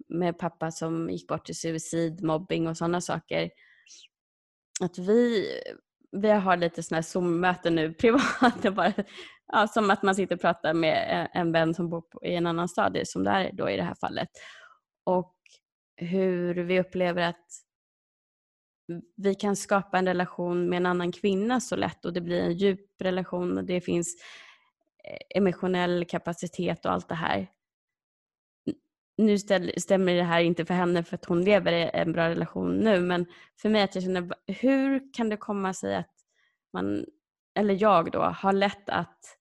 med 0.08 0.40
pappa 0.40 0.72
som 0.72 1.10
gick 1.10 1.28
bort 1.28 1.46
till 1.46 1.60
suicid, 1.60 2.24
mobbing 2.24 2.68
och 2.68 2.78
sådana 2.78 3.02
saker. 3.02 3.52
Att 4.82 4.98
vi, 4.98 5.48
vi 6.12 6.30
har 6.30 6.58
lite 6.58 6.84
sådana 6.84 6.98
här 6.98 7.04
Zoom-möten 7.04 7.76
nu 7.76 7.94
privat, 8.00 8.74
bara, 8.76 8.94
ja, 9.48 9.68
som 9.68 9.90
att 9.90 10.04
man 10.04 10.16
sitter 10.16 10.36
och 10.36 10.42
pratar 10.42 10.74
med 10.74 11.28
en 11.34 11.52
vän 11.52 11.74
som 11.74 11.90
bor 11.90 12.02
på, 12.02 12.26
i 12.26 12.36
en 12.36 12.48
annan 12.48 12.70
stad, 12.70 12.98
som 13.04 13.24
det 13.24 13.32
är 13.32 13.52
då 13.54 13.70
i 13.70 13.78
det 13.78 13.84
här 13.84 13.96
fallet. 13.96 14.30
Och 15.04 15.36
hur 15.96 16.56
vi 16.56 16.80
upplever 16.80 17.22
att 17.22 17.46
vi 19.16 19.36
kan 19.36 19.56
skapa 19.56 19.98
en 19.98 20.06
relation 20.06 20.70
med 20.70 20.78
en 20.78 20.86
annan 20.86 21.12
kvinna 21.12 21.60
så 21.62 21.76
lätt 21.76 22.06
och 22.06 22.14
det 22.14 22.22
blir 22.22 22.42
en 22.42 22.54
djup 22.54 23.02
relation 23.02 23.58
och 23.58 23.64
det 23.64 23.82
finns 23.82 24.16
eh, 25.04 25.38
emotionell 25.38 26.06
kapacitet 26.06 26.86
och 26.86 26.92
allt 26.92 27.10
det 27.10 27.16
här. 27.16 27.48
Nu 29.18 29.38
stämmer 29.78 30.14
det 30.14 30.24
här 30.24 30.42
inte 30.42 30.66
för 30.66 30.74
henne 30.74 31.04
för 31.04 31.16
att 31.16 31.26
hon 31.26 31.44
lever 31.44 31.74
i 31.74 31.90
en 31.94 32.12
bra 32.12 32.30
relation 32.30 32.78
nu 32.78 33.02
men 33.02 33.26
för 33.62 33.70
mig 33.70 33.82
att 33.82 33.96
jag 33.96 34.04
känner, 34.04 34.30
hur 34.48 35.14
kan 35.14 35.30
det 35.30 35.38
komma 35.38 35.74
sig 35.74 35.96
att 35.96 36.14
man, 36.74 37.06
eller 37.60 37.82
jag 37.82 38.12
då, 38.12 38.20
har 38.20 38.54
lätt 38.54 38.90
att 38.90 39.38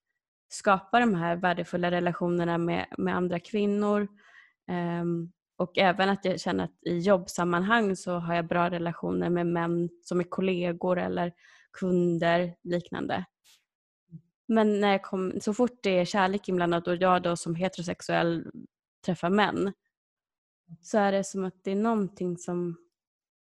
skapa 0.49 1.01
de 1.01 1.15
här 1.15 1.37
värdefulla 1.37 1.91
relationerna 1.91 2.59
med, 2.59 2.87
med 2.99 3.17
andra 3.17 3.41
kvinnor 3.41 4.09
um, 5.01 5.33
och 5.57 5.79
även 5.79 6.09
att 6.09 6.25
jag 6.25 6.41
känner 6.41 6.65
att 6.65 6.79
i 6.87 6.99
jobbsammanhang 6.99 7.97
så 7.97 8.19
har 8.19 8.35
jag 8.35 8.47
bra 8.47 8.71
relationer 8.71 9.31
med 9.31 9.47
män 9.47 9.89
som 10.03 10.21
är 10.21 10.25
kollegor 10.25 10.99
eller 10.99 11.33
kunder 11.73 12.55
liknande. 12.63 13.25
Men 14.49 14.81
när 14.81 14.93
jag 14.93 15.03
kom, 15.03 15.33
så 15.41 15.55
fort 15.55 15.79
det 15.83 15.99
är 15.99 16.05
kärlek 16.05 16.49
inblandat 16.49 16.89
och 16.89 16.97
jag 16.97 17.23
då 17.23 17.37
som 17.37 17.55
heterosexuell 17.55 18.45
träffar 19.07 19.31
män 19.31 19.73
så 20.81 20.99
är 20.99 21.13
det 21.13 21.25
som 21.25 21.45
att 21.45 21.65
det 21.65 21.71
är 21.71 21.77
någonting 21.77 22.37
som, 22.37 22.77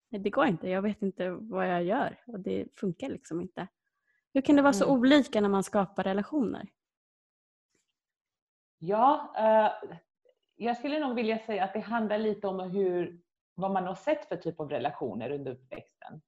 det 0.10 0.30
går 0.30 0.46
inte, 0.46 0.70
jag 0.70 0.82
vet 0.82 1.02
inte 1.02 1.30
vad 1.30 1.68
jag 1.68 1.84
gör 1.84 2.24
och 2.28 2.40
det 2.40 2.68
funkar 2.80 3.10
liksom 3.10 3.42
inte. 3.42 3.68
Hur 4.34 4.42
kan 4.42 4.56
det 4.56 4.62
vara 4.62 4.74
så 4.74 4.86
mm. 4.86 5.00
olika 5.00 5.42
när 5.42 5.50
man 5.50 5.64
skapar 5.64 6.04
relationer? 6.04 6.70
Ja, 8.78 9.34
eh, 9.38 9.90
jag 10.56 10.78
skulle 10.78 11.00
nog 11.00 11.16
vilja 11.16 11.40
säga 11.40 11.64
att 11.64 11.74
det 11.74 11.80
handlar 11.80 12.18
lite 12.18 12.48
om 12.48 12.60
hur, 12.60 13.22
vad 13.56 13.72
man 13.72 13.84
har 13.84 13.96
sett 13.96 14.26
för 14.26 14.36
typ 14.36 14.60
av 14.60 14.70
relationer 14.70 15.32
under 15.32 15.52
uppväxten 15.52 16.22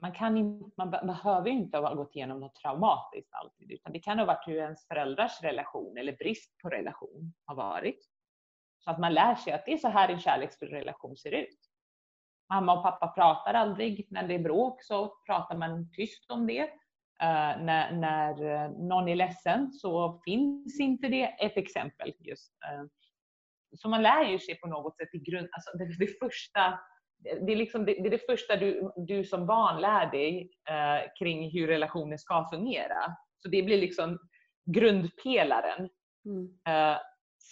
man, 0.00 0.12
kan 0.12 0.36
inte, 0.36 0.70
man 0.76 0.90
behöver 0.90 1.50
inte 1.50 1.78
ha 1.78 1.94
gått 1.94 2.16
igenom 2.16 2.40
något 2.40 2.54
traumatiskt 2.54 3.34
alltid, 3.34 3.70
utan 3.70 3.92
det 3.92 3.98
kan 3.98 4.18
ha 4.18 4.26
varit 4.26 4.48
hur 4.48 4.56
ens 4.56 4.86
föräldrars 4.86 5.42
relation 5.42 5.96
eller 5.96 6.12
brist 6.16 6.58
på 6.58 6.68
relation 6.68 7.32
har 7.44 7.54
varit. 7.54 8.08
Så 8.84 8.90
att 8.90 8.98
man 8.98 9.14
lär 9.14 9.34
sig 9.34 9.52
att 9.52 9.66
det 9.66 9.72
är 9.72 9.78
så 9.78 9.88
här 9.88 10.08
en 10.08 10.20
kärleksfull 10.20 10.68
relation 10.68 11.16
ser 11.16 11.32
ut. 11.32 11.58
Mamma 12.52 12.76
och 12.76 12.82
pappa 12.82 13.08
pratar 13.08 13.54
aldrig. 13.54 14.06
När 14.10 14.28
det 14.28 14.34
är 14.34 14.38
bråk 14.38 14.82
så 14.82 15.16
pratar 15.26 15.56
man 15.56 15.90
tyst 15.92 16.30
om 16.30 16.46
det. 16.46 16.62
Uh, 17.22 17.64
när, 17.64 17.92
när 17.92 18.64
eh, 18.64 18.70
någon 18.70 19.08
är 19.08 19.14
ledsen 19.14 19.72
så 19.72 20.20
finns 20.24 20.80
inte 20.80 21.08
det. 21.08 21.24
Ett 21.24 21.56
exempel 21.56 22.12
just. 22.18 22.52
Uh, 22.64 22.88
så 23.76 23.88
man 23.88 24.02
lär 24.02 24.24
ju 24.24 24.38
sig 24.38 24.60
på 24.60 24.66
något 24.66 24.96
sätt 24.96 25.14
i 25.14 25.18
grund, 25.18 25.48
alltså 25.52 25.78
det, 25.78 25.98
det 25.98 26.18
första 26.18 26.78
det 27.22 27.52
är, 27.52 27.56
liksom, 27.56 27.84
det, 27.84 27.92
det, 27.92 28.06
är 28.06 28.10
det 28.10 28.26
första 28.26 28.56
du, 28.56 28.92
du 28.96 29.24
som 29.24 29.46
barn 29.46 29.80
lär 29.80 30.10
dig 30.10 30.50
eh, 30.68 31.10
kring 31.18 31.50
hur 31.50 31.66
relationer 31.66 32.16
ska 32.16 32.48
fungera. 32.52 33.16
Så 33.38 33.48
det 33.48 33.62
blir 33.62 33.78
liksom 33.78 34.18
grundpelaren. 34.64 35.88
Mm. 36.24 36.58
Eh, 36.68 36.98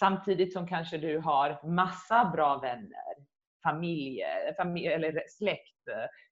samtidigt 0.01 0.53
som 0.53 0.67
kanske 0.67 0.97
du 0.97 1.17
har 1.17 1.67
massa 1.67 2.25
bra 2.25 2.57
vänner, 2.57 3.15
familj, 3.63 4.21
familj 4.57 4.87
eller 4.87 5.23
släkt, 5.29 5.83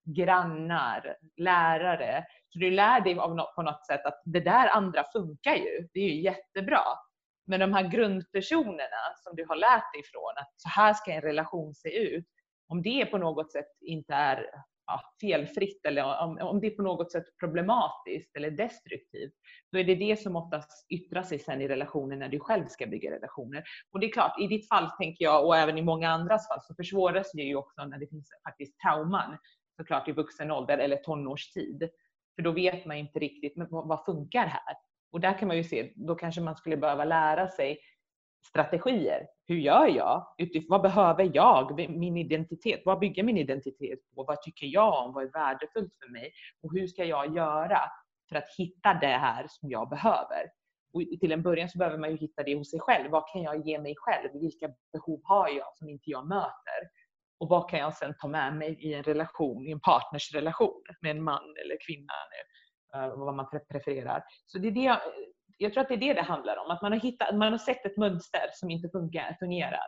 grannar, 0.03 1.15
lärare. 1.37 2.25
Så 2.49 2.59
du 2.59 2.71
lär 2.71 3.01
dig 3.01 3.19
av 3.19 3.35
något, 3.35 3.55
på 3.55 3.61
något 3.61 3.85
sätt 3.85 4.05
att 4.05 4.21
det 4.25 4.39
där 4.39 4.69
andra 4.69 5.03
funkar 5.13 5.55
ju. 5.55 5.87
Det 5.93 5.99
är 5.99 6.09
ju 6.09 6.21
jättebra. 6.21 6.83
Men 7.47 7.59
de 7.59 7.73
här 7.73 7.83
grundpersonerna 7.83 9.01
som 9.23 9.35
du 9.35 9.45
har 9.45 9.55
lärt 9.55 9.93
dig 9.93 10.03
från, 10.03 10.33
att 10.35 10.53
så 10.57 10.69
här 10.69 10.93
ska 10.93 11.11
en 11.11 11.21
relation 11.21 11.75
se 11.75 11.97
ut, 11.97 12.25
om 12.67 12.81
det 12.81 13.05
på 13.05 13.17
något 13.17 13.51
sätt 13.51 13.67
inte 13.81 14.13
är 14.13 14.45
ja, 14.89 15.01
felfritt 15.21 15.85
eller 15.85 16.03
om, 16.03 16.37
om 16.41 16.61
det 16.61 16.67
är 16.67 16.71
på 16.71 16.81
något 16.81 17.11
sätt 17.11 17.23
problematiskt 17.39 18.35
eller 18.35 18.51
destruktivt, 18.51 19.33
då 19.71 19.79
är 19.79 19.83
det 19.83 19.95
det 19.95 20.19
som 20.19 20.35
oftast 20.35 20.85
yttrar 20.89 21.23
sig 21.23 21.39
sen 21.39 21.61
i 21.61 21.67
relationen 21.67 22.19
när 22.19 22.29
du 22.29 22.39
själv 22.39 22.65
ska 22.65 22.85
bygga 22.85 23.11
relationer. 23.11 23.63
Och 23.91 23.99
det 23.99 24.05
är 24.05 24.11
klart, 24.11 24.39
i 24.39 24.47
ditt 24.47 24.67
fall 24.67 24.89
tänker 24.89 25.25
jag, 25.25 25.45
och 25.45 25.57
även 25.57 25.77
i 25.77 25.81
många 25.81 26.09
andras 26.09 26.47
fall, 26.47 26.61
så 26.61 26.75
försvåras 26.75 27.31
det 27.33 27.41
ju 27.41 27.55
också 27.55 27.85
när 27.85 27.99
det 27.99 28.07
finns 28.07 28.29
faktiskt 28.47 28.79
trauman, 28.79 29.37
såklart 29.77 30.07
i 30.07 30.11
vuxen 30.11 30.51
ålder 30.51 30.77
eller 30.77 30.97
tonårstid. 30.97 31.89
För 32.35 32.43
då 32.43 32.51
vet 32.51 32.85
man 32.85 32.97
inte 32.97 33.19
riktigt, 33.19 33.55
men 33.55 33.67
vad 33.69 34.05
funkar 34.05 34.45
här? 34.45 34.75
Och 35.11 35.19
där 35.19 35.37
kan 35.37 35.47
man 35.47 35.57
ju 35.57 35.63
se, 35.63 35.91
då 35.95 36.15
kanske 36.15 36.41
man 36.41 36.55
skulle 36.55 36.77
behöva 36.77 37.05
lära 37.05 37.47
sig 37.47 37.79
strategier. 38.45 39.27
Hur 39.47 39.55
gör 39.55 39.87
jag? 39.87 40.25
vad 40.69 40.81
behöver 40.81 41.31
jag? 41.33 41.89
Min 41.89 42.17
identitet. 42.17 42.81
Vad 42.85 42.99
bygger 42.99 43.23
min 43.23 43.37
identitet 43.37 43.99
på? 44.15 44.23
Vad 44.23 44.41
tycker 44.41 44.67
jag 44.67 45.05
om? 45.05 45.13
Vad 45.13 45.23
är 45.23 45.31
värdefullt 45.31 45.93
för 46.03 46.11
mig? 46.11 46.31
Och 46.63 46.73
hur 46.73 46.87
ska 46.87 47.03
jag 47.03 47.35
göra 47.35 47.79
för 48.29 48.35
att 48.35 48.55
hitta 48.57 48.93
det 48.93 49.07
här 49.17 49.45
som 49.49 49.69
jag 49.69 49.89
behöver? 49.89 50.49
Och 50.93 51.01
till 51.19 51.31
en 51.31 51.41
början 51.41 51.69
så 51.69 51.77
behöver 51.77 51.97
man 51.97 52.11
ju 52.11 52.17
hitta 52.17 52.43
det 52.43 52.55
hos 52.55 52.71
sig 52.71 52.79
själv. 52.79 53.11
Vad 53.11 53.23
kan 53.33 53.41
jag 53.41 53.67
ge 53.67 53.79
mig 53.79 53.93
själv? 53.97 54.29
Vilka 54.41 54.69
behov 54.93 55.21
har 55.23 55.49
jag 55.49 55.75
som 55.75 55.89
inte 55.89 56.09
jag 56.09 56.27
möter? 56.27 56.81
Och 57.39 57.49
vad 57.49 57.69
kan 57.69 57.79
jag 57.79 57.93
sedan 57.93 58.13
ta 58.19 58.27
med 58.27 58.55
mig 58.55 58.77
i 58.79 58.93
en 58.93 59.03
relation, 59.03 59.67
i 59.67 59.71
en 59.71 59.79
partners 59.79 60.33
relation 60.33 60.83
med 61.01 61.11
en 61.11 61.23
man 61.23 61.43
eller 61.63 61.77
kvinna, 61.87 62.13
eh, 62.93 63.15
vad 63.15 63.35
man 63.35 63.49
prefererar. 63.71 64.23
Så 64.45 64.59
det 64.59 64.67
är 64.67 64.71
det 64.71 64.79
jag 64.79 64.99
tror 65.73 65.81
att 65.81 65.87
det 65.87 65.93
är 65.93 65.97
det 65.97 66.13
det 66.13 66.21
handlar 66.21 66.57
om. 66.57 66.71
Att 66.71 66.81
man 66.81 66.91
har, 66.91 66.99
hittat, 66.99 67.35
man 67.35 67.51
har 67.51 67.57
sett 67.57 67.85
ett 67.85 67.97
mönster 67.97 68.41
som 68.53 68.69
inte 68.69 68.89
funkar, 68.89 69.37
fungerar. 69.39 69.87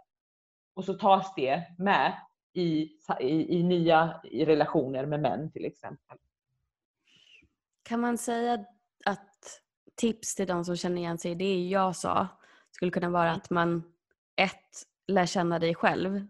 Och 0.73 0.85
så 0.85 0.93
tas 0.93 1.33
det 1.35 1.63
med 1.77 2.17
i, 2.53 2.89
i, 3.19 3.59
i 3.59 3.63
nya 3.63 4.21
i 4.23 4.45
relationer 4.45 5.05
med 5.05 5.21
män 5.21 5.51
till 5.51 5.65
exempel. 5.65 6.17
kan 7.83 7.99
man 7.99 8.17
säga 8.17 8.65
att 9.05 9.61
tips 9.95 10.35
till 10.35 10.47
de 10.47 10.65
som 10.65 10.75
känner 10.77 10.97
igen 10.97 11.17
sig 11.17 11.31
i 11.31 11.35
det 11.35 11.67
jag 11.67 11.95
sa 11.95 12.27
skulle 12.71 12.91
kunna 12.91 13.09
vara 13.09 13.31
att 13.31 13.49
man 13.49 13.83
ett, 14.35 14.83
lär 15.07 15.25
känna 15.25 15.59
dig 15.59 15.75
själv. 15.75 16.15
Mm. 16.15 16.29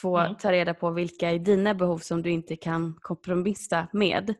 Två, 0.00 0.18
Mm. 0.18 0.34
ta 0.34 0.52
reda 0.52 0.74
på 0.74 0.90
vilka 0.90 1.30
är 1.30 1.38
dina 1.38 1.74
behov 1.74 1.98
som 1.98 2.22
du 2.22 2.30
inte 2.30 2.56
kan 2.56 2.94
kompromissa 3.00 3.88
med. 3.92 4.34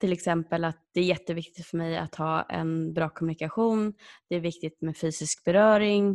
Till 0.00 0.12
exempel 0.12 0.64
att 0.64 0.88
det 0.94 1.00
är 1.00 1.04
jätteviktigt 1.04 1.66
för 1.66 1.76
mig 1.76 1.96
att 1.96 2.14
ha 2.14 2.42
en 2.42 2.92
bra 2.94 3.08
kommunikation. 3.08 3.94
Det 4.28 4.36
är 4.36 4.40
viktigt 4.40 4.80
med 4.82 4.96
fysisk 4.96 5.44
beröring. 5.44 6.10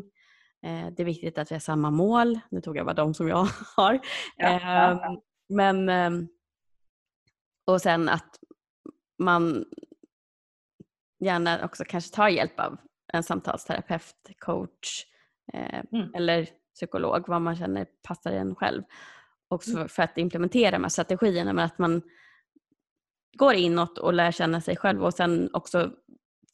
Eh, 0.66 0.88
det 0.92 1.04
är 1.04 1.06
viktigt 1.06 1.38
att 1.38 1.52
vi 1.52 1.56
har 1.56 1.60
samma 1.60 1.92
mål. 1.92 2.40
Nu 2.52 2.62
tog 2.62 2.78
jag 2.78 2.86
bara 2.86 2.94
de 2.94 3.14
som 3.14 3.28
jag 3.28 3.48
har. 3.76 4.00
Ja, 4.38 4.48
Ehm, 4.48 4.98
Men, 5.50 5.90
ehm, 5.90 6.28
och 7.68 7.82
sen 7.82 8.10
att 8.10 8.40
man 9.20 9.66
gärna 11.20 11.66
också 11.66 11.84
kanske 11.88 12.16
tar 12.16 12.28
hjälp 12.30 12.60
av 12.60 12.78
en 13.14 13.24
samtalsterapeut, 13.24 14.16
coach 14.40 15.06
eh, 15.54 15.82
Mm. 15.92 16.14
eller 16.16 16.48
psykolog, 16.76 17.28
vad 17.28 17.42
man 17.42 17.56
känner 17.56 17.88
passar 18.04 18.32
en 18.32 18.56
själv. 18.56 18.84
Också 19.48 19.72
Mm. 19.72 19.90
för 19.90 20.04
att 20.04 20.18
implementera 20.18 20.72
de 20.72 20.84
här 20.84 20.90
strategierna, 20.90 21.54
men 21.54 21.66
att 21.66 21.78
man 21.80 22.02
går 23.38 23.54
inåt 23.54 23.98
och 23.98 24.14
lär 24.14 24.32
känna 24.32 24.62
sig 24.62 24.78
själv 24.78 25.04
och 25.04 25.14
sen 25.14 25.50
också 25.54 25.92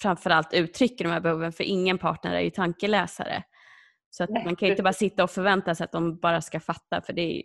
framförallt 0.02 0.54
uttrycker 0.54 1.04
de 1.04 1.12
här 1.12 1.20
behoven, 1.20 1.52
för 1.52 1.64
ingen 1.64 1.98
partner 1.98 2.36
är 2.36 2.40
ju 2.40 2.50
tankeläsare. 2.50 3.44
Så 4.10 4.24
att 4.24 4.30
man 4.30 4.56
kan 4.56 4.68
ju 4.68 4.72
inte 4.74 4.84
bara 4.84 4.94
sitta 4.94 5.24
och 5.24 5.32
förvänta 5.32 5.76
sig 5.76 5.84
att 5.84 5.92
de 5.92 6.20
bara 6.20 6.42
ska 6.42 6.60
fatta, 6.60 7.02
för 7.02 7.14
det, 7.14 7.44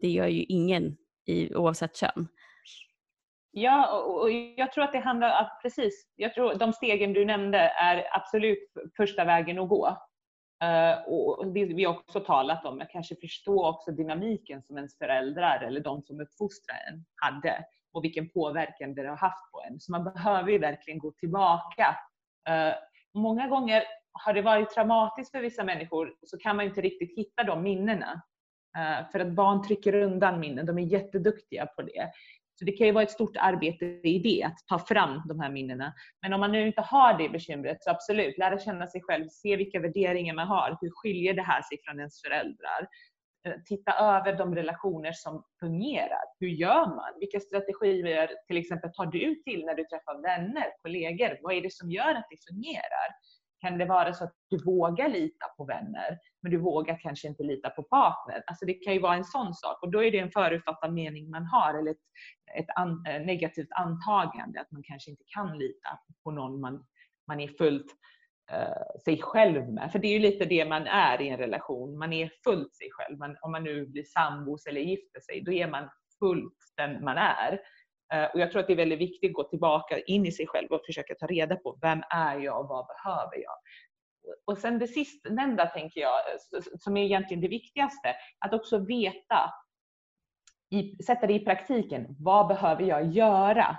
det 0.00 0.08
gör 0.08 0.26
ju 0.26 0.42
ingen 0.42 0.96
i, 1.26 1.54
oavsett 1.54 1.96
kön. 1.96 2.28
Ja, 3.50 3.98
och, 3.98 4.20
och 4.20 4.30
jag 4.30 4.72
tror 4.72 4.84
att 4.84 4.92
det 4.92 4.98
handlar 4.98 5.30
att 5.30 5.58
precis, 5.62 6.12
jag 6.16 6.34
tror 6.34 6.54
de 6.54 6.72
stegen 6.72 7.12
du 7.12 7.24
nämnde 7.24 7.58
är 7.58 8.16
absolut 8.16 8.72
första 8.96 9.24
vägen 9.24 9.58
att 9.58 9.68
gå. 9.68 9.86
Eh, 10.62 11.12
och 11.12 11.46
det 11.52 11.64
vi 11.64 11.86
också 11.86 12.20
talat 12.20 12.64
om, 12.64 12.80
att 12.80 12.90
kanske 12.90 13.16
förstå 13.16 13.68
också 13.68 13.92
dynamiken 13.92 14.62
som 14.62 14.76
ens 14.76 14.98
föräldrar 14.98 15.60
eller 15.60 15.80
de 15.80 16.02
som 16.02 16.20
uppfostrar 16.20 16.76
en 16.92 17.04
hade 17.16 17.64
och 17.98 18.04
vilken 18.04 18.28
påverkan 18.28 18.94
det 18.94 19.08
har 19.08 19.16
haft 19.16 19.52
på 19.52 19.62
en. 19.68 19.80
Så 19.80 19.92
man 19.92 20.04
behöver 20.04 20.50
ju 20.50 20.58
verkligen 20.58 20.98
gå 20.98 21.12
tillbaka. 21.12 21.96
Eh, 22.48 22.74
många 23.14 23.48
gånger 23.48 23.82
har 24.12 24.32
det 24.32 24.42
varit 24.42 24.70
traumatiskt 24.70 25.32
för 25.32 25.40
vissa 25.40 25.64
människor 25.64 26.14
så 26.22 26.38
kan 26.38 26.56
man 26.56 26.64
inte 26.64 26.80
riktigt 26.80 27.18
hitta 27.18 27.44
de 27.44 27.62
minnena. 27.62 28.22
Eh, 28.78 29.10
för 29.12 29.20
att 29.20 29.32
barn 29.32 29.62
trycker 29.62 29.94
undan 29.94 30.40
minnen, 30.40 30.66
de 30.66 30.78
är 30.78 30.82
jätteduktiga 30.82 31.66
på 31.66 31.82
det. 31.82 32.10
Så 32.58 32.64
det 32.64 32.72
kan 32.72 32.86
ju 32.86 32.92
vara 32.92 33.04
ett 33.04 33.10
stort 33.10 33.36
arbete 33.36 33.84
i 33.84 34.18
det, 34.18 34.42
att 34.42 34.58
ta 34.68 34.78
fram 34.78 35.22
de 35.28 35.40
här 35.40 35.50
minnena. 35.50 35.92
Men 36.22 36.32
om 36.32 36.40
man 36.40 36.52
nu 36.52 36.66
inte 36.66 36.80
har 36.80 37.18
det 37.18 37.28
bekymret, 37.28 37.82
så 37.82 37.90
absolut, 37.90 38.38
lära 38.38 38.58
känna 38.58 38.86
sig 38.86 39.02
själv, 39.02 39.28
se 39.28 39.56
vilka 39.56 39.80
värderingar 39.80 40.34
man 40.34 40.46
har. 40.46 40.78
Hur 40.80 40.90
skiljer 40.90 41.34
det 41.34 41.42
här 41.42 41.62
sig 41.62 41.78
från 41.84 41.98
ens 41.98 42.22
föräldrar? 42.22 42.88
Titta 43.64 43.92
över 43.92 44.38
de 44.38 44.54
relationer 44.54 45.12
som 45.12 45.44
fungerar. 45.60 46.24
Hur 46.40 46.48
gör 46.48 46.86
man? 46.86 47.12
Vilka 47.20 47.40
strategier 47.40 48.30
till 48.46 48.56
exempel 48.56 48.92
tar 48.92 49.06
du 49.06 49.34
till 49.34 49.64
när 49.66 49.74
du 49.74 49.84
träffar 49.84 50.22
vänner, 50.22 50.66
kollegor? 50.82 51.38
Vad 51.42 51.54
är 51.54 51.62
det 51.62 51.72
som 51.72 51.90
gör 51.90 52.14
att 52.14 52.26
det 52.30 52.52
fungerar? 52.52 53.08
Kan 53.60 53.78
det 53.78 53.84
vara 53.84 54.12
så 54.12 54.24
att 54.24 54.32
du 54.50 54.64
vågar 54.64 55.08
lita 55.08 55.46
på 55.56 55.64
vänner, 55.64 56.18
men 56.42 56.52
du 56.52 56.58
vågar 56.58 56.98
kanske 57.00 57.28
inte 57.28 57.42
lita 57.42 57.70
på 57.70 57.82
partner? 57.82 58.42
Alltså 58.46 58.66
det 58.66 58.74
kan 58.74 58.94
ju 58.94 59.00
vara 59.00 59.14
en 59.14 59.24
sån 59.24 59.54
sak 59.54 59.82
och 59.82 59.90
då 59.90 60.04
är 60.04 60.10
det 60.10 60.18
en 60.18 60.30
förutfattad 60.30 60.92
mening 60.92 61.30
man 61.30 61.46
har 61.46 61.74
eller 61.78 61.90
ett, 61.90 62.04
ett 62.58 62.76
an, 62.76 63.04
eh, 63.08 63.20
negativt 63.20 63.68
antagande 63.70 64.60
att 64.60 64.70
man 64.70 64.82
kanske 64.84 65.10
inte 65.10 65.24
kan 65.26 65.58
lita 65.58 65.88
på 66.24 66.30
någon 66.30 66.60
man, 66.60 66.84
man 67.26 67.40
är 67.40 67.48
fullt 67.48 67.86
Eh, 68.52 69.00
sig 69.04 69.22
själv 69.22 69.72
med. 69.72 69.92
För 69.92 69.98
det 69.98 70.08
är 70.08 70.12
ju 70.12 70.18
lite 70.18 70.44
det 70.44 70.64
man 70.64 70.86
är 70.86 71.20
i 71.20 71.28
en 71.28 71.36
relation. 71.36 71.98
Man 71.98 72.12
är 72.12 72.30
fullt 72.44 72.74
sig 72.74 72.88
själv. 72.90 73.18
Man, 73.18 73.36
om 73.40 73.52
man 73.52 73.64
nu 73.64 73.86
blir 73.86 74.04
sambos 74.04 74.66
eller 74.66 74.80
gifter 74.80 75.20
sig, 75.20 75.40
då 75.40 75.52
är 75.52 75.68
man 75.68 75.88
fullt 76.18 76.54
den 76.76 77.04
man 77.04 77.18
är. 77.18 77.60
Eh, 78.12 78.24
och 78.24 78.40
jag 78.40 78.50
tror 78.50 78.60
att 78.60 78.66
det 78.66 78.72
är 78.72 78.76
väldigt 78.76 78.98
viktigt 78.98 79.30
att 79.30 79.34
gå 79.34 79.42
tillbaka 79.44 79.98
in 79.98 80.26
i 80.26 80.32
sig 80.32 80.46
själv 80.46 80.68
och 80.70 80.86
försöka 80.86 81.14
ta 81.14 81.26
reda 81.26 81.56
på 81.56 81.78
vem 81.82 82.02
är 82.10 82.38
jag 82.38 82.60
och 82.60 82.68
vad 82.68 82.86
behöver 82.86 83.36
jag? 83.36 83.54
Och 84.44 84.58
sen 84.58 84.78
det 84.78 84.86
sistnämnda 84.86 85.66
tänker 85.66 86.00
jag, 86.00 86.18
eh, 86.18 86.62
som 86.78 86.96
är 86.96 87.04
egentligen 87.04 87.40
det 87.40 87.48
viktigaste, 87.48 88.14
att 88.38 88.54
också 88.54 88.78
veta, 88.78 89.52
i, 90.70 91.02
sätta 91.02 91.26
det 91.26 91.34
i 91.34 91.44
praktiken, 91.44 92.06
vad 92.18 92.48
behöver 92.48 92.82
jag 92.82 93.06
göra? 93.06 93.76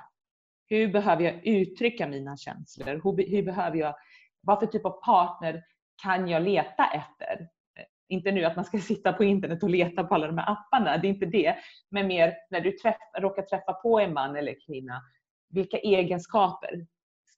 Hur 0.68 0.88
behöver 0.88 1.24
jag 1.24 1.48
uttrycka 1.48 2.08
mina 2.08 2.38
känslor? 2.38 3.02
Hur, 3.04 3.30
hur 3.30 3.44
behöver 3.44 3.78
jag, 3.78 3.96
vad 4.42 4.60
för 4.60 4.68
typ 4.68 4.86
av 4.86 5.02
partner 5.02 5.64
kan 6.04 6.28
jag 6.28 6.42
leta 6.42 6.86
efter? 6.86 7.42
Eh, 7.80 7.86
inte 8.10 8.32
nu 8.32 8.46
att 8.46 8.56
man 8.56 8.66
ska 8.66 8.78
sitta 8.80 9.14
på 9.14 9.24
internet 9.24 9.64
och 9.64 9.70
leta 9.70 10.04
på 10.04 10.16
alla 10.16 10.28
de 10.28 10.38
här 10.38 10.52
apparna, 10.52 10.98
det 10.98 11.08
är 11.08 11.10
inte 11.10 11.26
det. 11.26 11.56
Men 11.92 12.08
mer 12.08 12.34
när 12.50 12.62
du 12.62 12.72
träff, 12.72 12.98
råkar 13.18 13.42
träffa 13.42 13.74
på 13.74 14.00
en 14.00 14.14
man 14.14 14.36
eller 14.36 14.56
kvinna, 14.68 15.02
vilka 15.50 15.78
egenskaper 15.78 16.86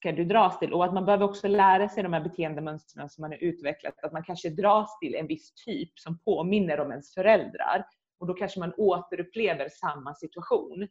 ska 0.02 0.12
du 0.12 0.24
dras 0.24 0.58
till? 0.58 0.72
Och 0.72 0.84
att 0.84 0.94
man 0.94 1.04
behöver 1.04 1.24
också 1.24 1.48
lära 1.48 1.88
sig 1.88 2.02
de 2.02 2.12
här 2.12 2.20
beteendemönstren 2.20 3.08
som 3.08 3.22
man 3.22 3.30
har 3.30 3.38
utvecklat. 3.38 3.94
Att 4.02 4.12
man 4.12 4.24
kanske 4.24 4.50
dras 4.50 4.98
till 4.98 5.14
en 5.14 5.26
viss 5.26 5.54
typ 5.54 5.98
som 5.98 6.18
påminner 6.18 6.80
om 6.80 6.90
ens 6.90 7.14
föräldrar. 7.14 7.86
Och 8.20 8.26
då 8.26 8.34
kanske 8.34 8.60
man 8.60 8.72
återupplever 8.76 9.68
samma 9.68 10.14
situation. 10.14 10.88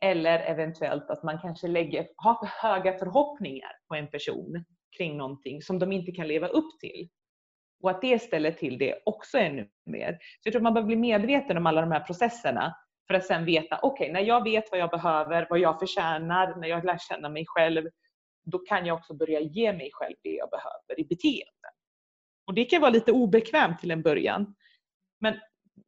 Eller 0.00 0.40
eventuellt 0.40 1.10
att 1.10 1.22
man 1.22 1.38
kanske 1.38 1.68
lägger, 1.68 2.08
har 2.16 2.34
för 2.34 2.68
höga 2.68 2.98
förhoppningar 2.98 3.72
på 3.88 3.94
en 3.94 4.06
person 4.06 4.64
kring 4.98 5.16
någonting 5.16 5.62
som 5.62 5.78
de 5.78 5.92
inte 5.92 6.12
kan 6.12 6.28
leva 6.28 6.48
upp 6.48 6.78
till. 6.80 7.08
Och 7.82 7.90
att 7.90 8.00
det 8.00 8.18
ställer 8.22 8.52
till 8.52 8.78
det 8.78 9.02
också 9.04 9.38
ännu 9.38 9.68
mer. 9.86 10.12
Så 10.12 10.40
jag 10.44 10.52
tror 10.52 10.60
att 10.60 10.62
man 10.62 10.74
behöver 10.74 10.86
bli 10.86 10.96
medveten 10.96 11.56
om 11.56 11.66
alla 11.66 11.80
de 11.80 11.92
här 11.92 12.00
processerna 12.00 12.74
för 13.06 13.14
att 13.14 13.24
sen 13.24 13.44
veta, 13.44 13.78
okej, 13.82 14.12
när 14.12 14.20
jag 14.20 14.44
vet 14.44 14.64
vad 14.70 14.80
jag 14.80 14.90
behöver, 14.90 15.46
vad 15.50 15.58
jag 15.58 15.78
förtjänar, 15.78 16.56
när 16.56 16.68
jag 16.68 16.84
lär 16.84 16.98
känna 16.98 17.28
mig 17.28 17.44
själv, 17.46 17.88
då 18.44 18.58
kan 18.58 18.86
jag 18.86 18.96
också 18.96 19.14
börja 19.14 19.40
ge 19.40 19.72
mig 19.72 19.90
själv 19.92 20.14
det 20.22 20.30
jag 20.34 20.50
behöver 20.50 21.00
i 21.00 21.04
beteenden. 21.04 21.72
Och 22.46 22.54
det 22.54 22.64
kan 22.64 22.80
vara 22.80 22.90
lite 22.90 23.12
obekvämt 23.12 23.80
till 23.80 23.90
en 23.90 24.02
början. 24.02 24.54
Men 25.20 25.34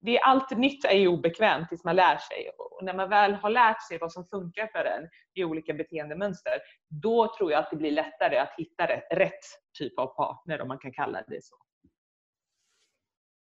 det 0.01 0.19
är 0.19 0.23
allt 0.25 0.51
nytt 0.51 0.85
är 0.85 0.97
ju 0.97 1.09
obekvämt 1.09 1.69
tills 1.69 1.85
man 1.85 1.97
lär 1.97 2.19
sig. 2.19 2.51
Och 2.59 2.85
när 2.85 2.95
man 2.95 3.09
väl 3.09 3.35
har 3.35 3.51
lärt 3.51 3.83
sig 3.89 3.99
vad 3.99 4.13
som 4.13 4.25
funkar 4.25 4.67
för 4.67 4.85
en 4.85 5.09
i 5.35 5.45
olika 5.45 5.75
beteendemönster, 5.75 6.53
då 6.89 7.35
tror 7.39 7.53
jag 7.53 7.59
att 7.65 7.71
det 7.71 7.77
blir 7.77 7.91
lättare 7.91 8.39
att 8.39 8.55
hitta 8.59 8.87
rätt, 8.87 9.07
rätt 9.11 9.45
typ 9.79 9.99
av 9.99 10.07
partner, 10.07 10.61
om 10.61 10.69
man 10.69 10.79
kan 10.79 10.93
kalla 10.93 11.23
det 11.29 11.45
så. 11.45 11.55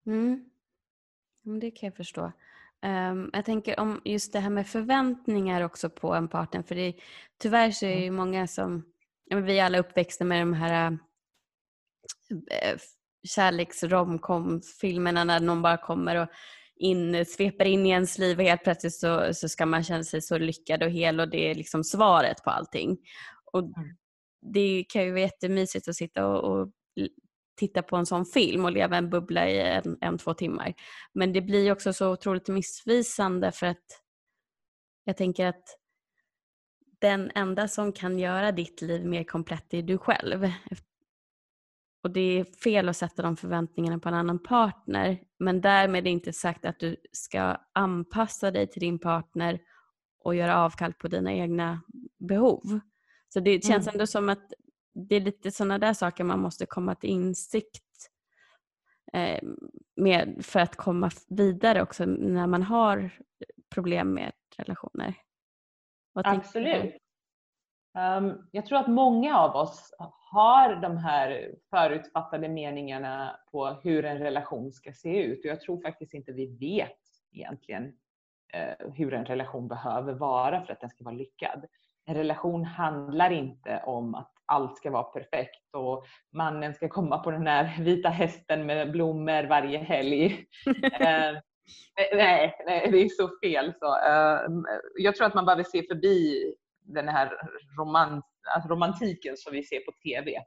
Mm. 0.05 0.49
Mm, 1.45 1.59
Det 1.59 1.71
kan 1.71 1.87
jag 1.87 1.95
förstå. 1.95 2.31
Ehm, 2.81 3.29
jag 3.33 3.45
tänker 3.45 3.79
om 3.79 4.01
just 4.05 4.33
det 4.33 4.39
här 4.39 4.49
med 4.49 4.67
förväntningar 4.67 5.61
också 5.61 5.89
på 5.89 6.13
en 6.13 6.27
partner. 6.27 6.63
För 6.63 6.75
det, 6.75 6.93
tyvärr 7.37 7.71
så 7.71 7.85
är 7.85 7.95
det 7.95 8.03
ju 8.03 8.11
många 8.11 8.47
som, 8.47 8.85
ja, 9.25 9.37
vi 9.37 9.59
är 9.59 9.65
alla 9.65 9.79
uppväxta 9.79 10.25
med 10.25 10.41
de 10.41 10.53
här 10.53 10.91
äh, 12.51 12.77
kärleks-romcom-filmerna 13.27 15.23
när 15.23 15.39
någon 15.39 15.61
bara 15.61 15.77
kommer 15.77 16.15
och 16.15 16.27
in, 16.79 17.25
sveper 17.25 17.65
in 17.65 17.85
i 17.85 17.89
ens 17.89 18.17
liv 18.17 18.37
och 18.39 18.43
helt 18.43 18.63
plötsligt 18.63 18.95
så, 18.95 19.33
så 19.33 19.49
ska 19.49 19.65
man 19.65 19.83
känna 19.83 20.03
sig 20.03 20.21
så 20.21 20.37
lyckad 20.37 20.83
och 20.83 20.89
hel 20.89 21.19
och 21.19 21.29
det 21.29 21.51
är 21.51 21.55
liksom 21.55 21.83
svaret 21.83 22.43
på 22.43 22.49
allting. 22.49 22.97
Och 23.51 23.59
Mm. 23.59 23.73
Det 24.53 24.85
kan 24.89 25.03
ju 25.03 25.11
vara 25.11 25.21
jättemysigt 25.21 25.87
att 25.87 25.95
sitta 25.95 26.27
och, 26.27 26.51
och 26.51 26.73
titta 27.59 27.83
på 27.83 27.95
en 27.95 28.05
sån 28.05 28.25
film 28.25 28.65
och 28.65 28.71
leva 28.71 28.97
en 28.97 29.09
bubbla 29.09 29.49
i 29.49 29.59
en, 29.59 29.97
en, 30.01 30.17
två 30.17 30.33
timmar. 30.33 30.73
Men 31.13 31.33
det 31.33 31.41
blir 31.41 31.71
också 31.71 31.93
så 31.93 32.11
otroligt 32.11 32.47
missvisande 32.47 33.51
för 33.51 33.67
att 33.67 33.85
jag 35.03 35.17
tänker 35.17 35.45
att 35.45 35.77
den 37.01 37.31
enda 37.35 37.67
som 37.67 37.93
kan 37.93 38.19
göra 38.19 38.51
ditt 38.51 38.81
liv 38.81 39.05
mer 39.05 39.23
komplett 39.23 39.73
är 39.73 39.81
du 39.81 39.97
själv. 39.97 40.51
Och 42.03 42.11
det 42.11 42.39
är 42.39 42.43
fel 42.43 42.89
att 42.89 42.97
sätta 42.97 43.21
de 43.21 43.37
förväntningarna 43.37 43.99
på 43.99 44.09
en 44.09 44.15
annan 44.15 44.39
partner. 44.39 45.19
Men 45.39 45.61
därmed 45.61 46.07
är 46.07 46.11
inte 46.11 46.33
sagt 46.33 46.65
att 46.65 46.79
du 46.79 46.95
ska 47.11 47.57
anpassa 47.73 48.51
dig 48.51 48.67
till 48.67 48.79
din 48.79 48.99
partner 48.99 49.59
och 50.23 50.35
göra 50.35 50.57
avkall 50.57 50.93
på 50.93 51.07
dina 51.07 51.33
egna 51.33 51.81
behov. 52.19 52.79
Så 53.33 53.39
det 53.39 53.63
känns 53.65 53.87
Mm. 53.87 53.95
ändå 53.95 54.07
som 54.07 54.29
att 54.29 54.53
det 54.93 55.15
är 55.15 55.21
lite 55.21 55.51
sådana 55.51 55.77
där 55.77 55.93
saker 55.93 56.23
man 56.23 56.39
måste 56.39 56.65
komma 56.65 56.95
till 56.95 57.09
insikt 57.09 57.83
eh, 59.13 59.39
med 59.95 60.45
för 60.45 60.59
att 60.59 60.75
komma 60.75 61.11
vidare 61.27 61.81
också 61.81 62.05
när 62.05 62.47
man 62.47 62.63
har 62.63 63.11
problem 63.69 64.13
med 64.13 64.31
relationer. 64.57 65.13
Absolut. 66.13 66.95
Um, 67.97 68.47
jag 68.51 68.65
tror 68.65 68.79
att 68.79 68.87
många 68.87 69.39
av 69.39 69.55
oss 69.55 69.93
har 70.31 70.75
de 70.75 70.97
här 70.97 71.51
förutfattade 71.69 72.49
meningarna 72.49 73.39
på 73.51 73.67
hur 73.83 74.05
en 74.05 74.17
relation 74.17 74.71
ska 74.71 74.93
se 74.93 75.23
ut. 75.23 75.39
Och 75.39 75.51
jag 75.51 75.61
tror 75.61 75.81
faktiskt 75.81 76.13
inte 76.13 76.31
vi 76.31 76.57
vet 76.57 76.97
egentligen 77.31 77.93
eh, 78.53 78.87
hur 78.93 79.13
en 79.13 79.25
relation 79.25 79.67
behöver 79.67 80.13
vara 80.13 80.61
för 80.65 80.73
att 80.73 80.81
den 80.81 80.89
ska 80.89 81.03
vara 81.03 81.15
lyckad. 81.15 81.65
en 82.05 82.15
relation 82.15 82.65
handlar 82.65 83.31
inte 83.31 83.83
om 83.85 84.15
att 84.15 84.31
allt 84.45 84.77
ska 84.77 84.91
vara 84.91 85.03
perfekt 85.03 85.75
och 85.75 86.05
mannen 86.33 86.73
ska 86.73 86.89
komma 86.89 87.17
på 87.17 87.31
den 87.31 87.47
här 87.47 87.83
vita 87.83 88.09
hästen 88.09 88.65
med 88.65 88.91
blommor 88.91 89.43
varje 89.43 89.77
helg. 89.77 90.25
eh, 90.99 91.33
nej, 92.13 92.55
nej, 92.65 92.91
det 92.91 92.97
är 92.97 93.09
så 93.09 93.29
fel. 93.43 93.73
Så, 93.79 93.85
eh, 93.85 94.39
jag 94.95 95.15
tror 95.15 95.27
att 95.27 95.33
man 95.33 95.45
behöver 95.45 95.63
se 95.63 95.83
förbi 95.83 96.53
den 96.87 97.07
här 97.07 97.31
romans, 97.77 98.25
alltså 98.55 98.69
romantiken 98.69 99.37
som 99.37 99.53
vi 99.53 99.63
ser 99.63 99.79
på 99.79 99.91
TV 99.91 100.43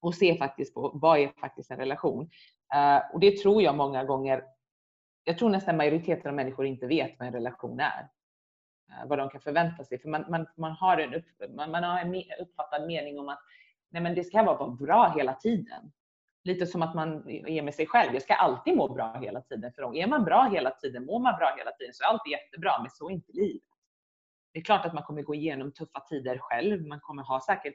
och 0.00 0.14
se 0.14 0.38
faktiskt 0.38 0.74
på 0.74 0.90
vad 0.94 1.18
är 1.18 1.32
faktiskt 1.40 1.70
en 1.70 1.76
relation. 1.76 2.30
Uh, 2.74 3.14
och 3.14 3.20
det 3.20 3.38
tror 3.38 3.62
jag 3.62 3.74
många 3.74 4.04
gånger, 4.04 4.44
jag 5.24 5.38
tror 5.38 5.50
nästan 5.50 5.76
majoriteten 5.76 6.28
av 6.28 6.34
människor 6.34 6.66
inte 6.66 6.86
vet 6.86 7.18
vad 7.18 7.28
en 7.28 7.34
relation 7.34 7.80
är. 7.80 8.08
Uh, 8.90 9.08
vad 9.08 9.18
de 9.18 9.30
kan 9.30 9.40
förvänta 9.40 9.84
sig. 9.84 9.98
För 9.98 10.08
man, 10.08 10.24
man, 10.30 10.46
man 10.56 10.72
har 10.72 10.98
en, 10.98 11.14
upp, 11.14 11.24
man, 11.56 11.70
man, 11.70 11.84
har 11.84 11.98
en 11.98 12.14
uppfattad 12.40 12.86
mening 12.86 13.18
om 13.18 13.28
att 13.28 13.40
nej 13.90 14.02
men 14.02 14.14
det 14.14 14.24
ska 14.24 14.42
vara 14.42 14.68
bra 14.70 15.12
hela 15.16 15.34
tiden. 15.34 15.92
Lite 16.44 16.66
som 16.66 16.82
att 16.82 16.94
man 16.94 17.28
är 17.28 17.62
med 17.62 17.74
sig 17.74 17.86
själv. 17.86 18.12
Jag 18.12 18.22
ska 18.22 18.34
alltid 18.34 18.76
må 18.76 18.94
bra 18.94 19.18
hela 19.20 19.40
tiden. 19.40 19.72
För 19.72 19.96
är 19.96 20.06
man 20.06 20.24
bra 20.24 20.44
hela 20.44 20.70
tiden, 20.70 21.04
mår 21.04 21.18
man 21.18 21.38
bra 21.38 21.54
hela 21.58 21.70
tiden 21.70 21.94
så 21.94 22.04
är 22.04 22.08
allt 22.08 22.30
jättebra. 22.30 22.72
Men 22.80 22.90
så 22.90 23.08
är 23.08 23.12
inte 23.12 23.32
livet. 23.32 23.73
Det 24.54 24.60
är 24.60 24.64
klart 24.64 24.86
att 24.86 24.94
man 24.94 25.02
kommer 25.02 25.22
gå 25.22 25.34
igenom 25.34 25.72
tuffa 25.72 26.00
tider 26.00 26.38
själv. 26.38 26.86
Man 26.86 27.00
kommer 27.00 27.22
ha 27.22 27.40
säkert 27.40 27.74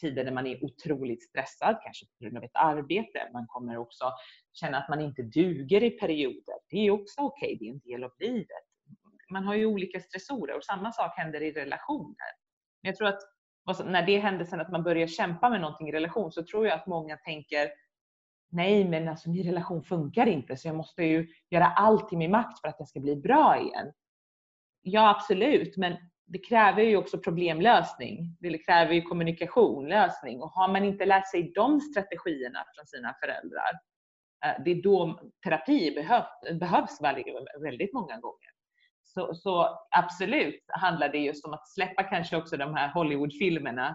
tider 0.00 0.24
när 0.24 0.32
man 0.32 0.46
är 0.46 0.64
otroligt 0.64 1.22
stressad, 1.22 1.78
kanske 1.82 2.06
på 2.06 2.24
grund 2.24 2.36
av 2.36 2.44
ett 2.44 2.54
arbete. 2.54 3.30
Man 3.32 3.46
kommer 3.46 3.76
också 3.76 4.12
känna 4.52 4.78
att 4.78 4.88
man 4.88 5.00
inte 5.00 5.22
duger 5.22 5.82
i 5.82 5.90
perioder. 5.90 6.54
Det 6.70 6.86
är 6.86 6.90
också 6.90 7.20
okej, 7.20 7.46
okay, 7.46 7.58
det 7.58 7.68
är 7.68 7.72
en 7.72 7.78
del 7.78 8.04
av 8.04 8.10
livet. 8.18 8.64
Man 9.30 9.44
har 9.44 9.54
ju 9.54 9.66
olika 9.66 10.00
stressorer 10.00 10.56
och 10.56 10.64
samma 10.64 10.92
sak 10.92 11.16
händer 11.16 11.42
i 11.42 11.52
relationer. 11.52 12.30
Men 12.82 12.88
jag 12.88 12.96
tror 12.96 13.08
att 13.08 13.22
när 13.84 14.06
det 14.06 14.18
händer 14.18 14.44
sen 14.44 14.60
att 14.60 14.72
man 14.72 14.82
börjar 14.82 15.06
kämpa 15.06 15.50
med 15.50 15.60
någonting 15.60 15.88
i 15.88 15.92
relation 15.92 16.32
så 16.32 16.44
tror 16.44 16.66
jag 16.66 16.74
att 16.74 16.86
många 16.86 17.16
tänker 17.16 17.70
nej 18.50 18.88
men 18.88 19.08
alltså 19.08 19.30
min 19.30 19.44
relation 19.44 19.82
funkar 19.82 20.26
inte 20.26 20.56
så 20.56 20.68
jag 20.68 20.76
måste 20.76 21.04
ju 21.04 21.28
göra 21.50 21.66
allt 21.66 22.12
i 22.12 22.16
min 22.16 22.30
makt 22.30 22.60
för 22.60 22.68
att 22.68 22.78
den 22.78 22.86
ska 22.86 23.00
bli 23.00 23.16
bra 23.16 23.60
igen. 23.60 23.92
Ja 24.82 25.10
absolut, 25.10 25.76
men 25.76 25.96
det 26.26 26.38
kräver 26.38 26.82
ju 26.82 26.96
också 26.96 27.18
problemlösning. 27.18 28.36
Det 28.40 28.58
kräver 28.58 28.94
ju 28.94 29.02
kommunikation, 29.02 29.88
lösning. 29.88 30.42
Och 30.42 30.50
har 30.50 30.68
man 30.68 30.84
inte 30.84 31.06
lärt 31.06 31.30
sig 31.30 31.52
de 31.54 31.80
strategierna 31.80 32.64
från 32.76 32.86
sina 32.86 33.14
föräldrar, 33.20 33.80
eh, 34.44 34.62
det 34.64 34.70
är 34.70 34.82
då 34.82 35.20
terapi 35.44 35.90
behövs, 35.90 36.60
behövs 36.60 37.00
väldigt 37.62 37.92
många 37.92 38.16
gånger. 38.20 38.54
Så, 39.02 39.34
så, 39.34 39.78
absolut 39.90 40.64
handlar 40.68 41.08
det 41.08 41.18
just 41.18 41.44
om 41.44 41.54
att 41.54 41.68
släppa 41.68 42.02
kanske 42.02 42.36
också 42.36 42.56
de 42.56 42.74
här 42.74 42.88
Hollywoodfilmerna 42.88 43.88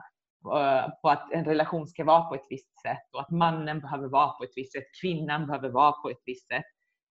eh, 0.56 0.90
på 1.02 1.10
att 1.10 1.32
en 1.32 1.46
relation 1.46 1.88
ska 1.88 2.04
vara 2.04 2.22
på 2.22 2.36
ett 2.36 2.48
visst 2.50 2.82
sätt 2.82 3.10
och 3.14 3.22
att 3.22 3.30
mannen 3.30 3.80
behöver 3.80 4.08
vara 4.08 4.30
på 4.30 4.44
ett 4.44 4.54
visst 4.56 4.74
sätt, 4.74 4.84
kvinnan 5.02 5.48
behöver 5.48 5.70
vara 5.70 5.92
på 5.92 6.10
ett 6.10 6.24
visst 6.26 6.48
sätt. 6.48 6.66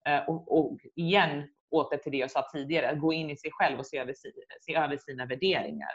Eh, 0.08 0.28
och, 0.28 0.58
och 0.58 0.78
igen, 0.96 1.48
åter 1.70 1.96
till 1.96 2.12
det 2.12 2.18
jag 2.18 2.30
sa 2.30 2.48
tidigare, 2.52 2.90
att 2.90 3.00
gå 3.00 3.12
in 3.12 3.30
i 3.30 3.36
sig 3.36 3.50
själv 3.52 3.78
och 3.78 3.86
se 3.86 3.98
över, 3.98 4.14
se 4.60 4.74
över 4.74 4.96
sina 4.96 5.26
värderingar. 5.26 5.90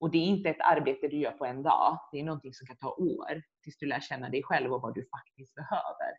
Och 0.00 0.10
det 0.10 0.18
är 0.18 0.24
inte 0.24 0.50
ett 0.50 0.60
arbete 0.60 1.08
du 1.08 1.18
gör 1.18 1.30
på 1.30 1.44
en 1.44 1.62
dag. 1.62 1.98
Det 2.12 2.20
är 2.20 2.24
någonting 2.24 2.54
som 2.54 2.66
kan 2.66 2.76
ta 2.76 2.88
år 2.88 3.42
tills 3.62 3.78
du 3.78 3.86
lär 3.86 4.00
känna 4.00 4.28
dig 4.28 4.42
själv 4.42 4.72
och 4.72 4.82
vad 4.82 4.94
du 4.94 5.08
faktiskt 5.10 5.54
behöver. 5.54 6.10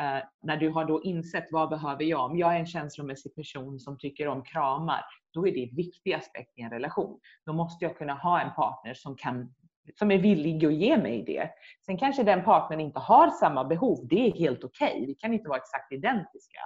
Uh, 0.00 0.24
när 0.42 0.56
du 0.56 0.70
har 0.70 0.84
då 0.84 1.02
insett 1.02 1.48
vad 1.50 1.68
behöver 1.68 2.04
jag? 2.04 2.30
Om 2.30 2.38
jag 2.38 2.54
är 2.54 2.58
en 2.58 2.66
känslomässig 2.66 3.34
person 3.34 3.80
som 3.80 3.98
tycker 3.98 4.28
om 4.28 4.44
kramar, 4.44 5.04
då 5.32 5.48
är 5.48 5.52
det 5.52 5.62
en 5.62 5.76
viktig 5.76 6.12
aspekt 6.12 6.58
i 6.58 6.62
en 6.62 6.70
relation. 6.70 7.20
Då 7.46 7.52
måste 7.52 7.84
jag 7.84 7.98
kunna 7.98 8.14
ha 8.14 8.40
en 8.40 8.54
partner 8.54 8.94
som, 8.94 9.16
kan, 9.16 9.54
som 9.98 10.10
är 10.10 10.18
villig 10.18 10.64
att 10.66 10.74
ge 10.74 10.96
mig 10.96 11.24
det. 11.26 11.50
Sen 11.86 11.98
kanske 11.98 12.22
den 12.22 12.44
partnern 12.44 12.80
inte 12.80 12.98
har 12.98 13.30
samma 13.30 13.64
behov. 13.64 14.06
Det 14.08 14.28
är 14.28 14.32
helt 14.32 14.64
okej. 14.64 14.92
Okay. 14.94 15.06
Vi 15.06 15.14
kan 15.14 15.32
inte 15.32 15.48
vara 15.48 15.58
exakt 15.58 15.92
identiska. 15.92 16.60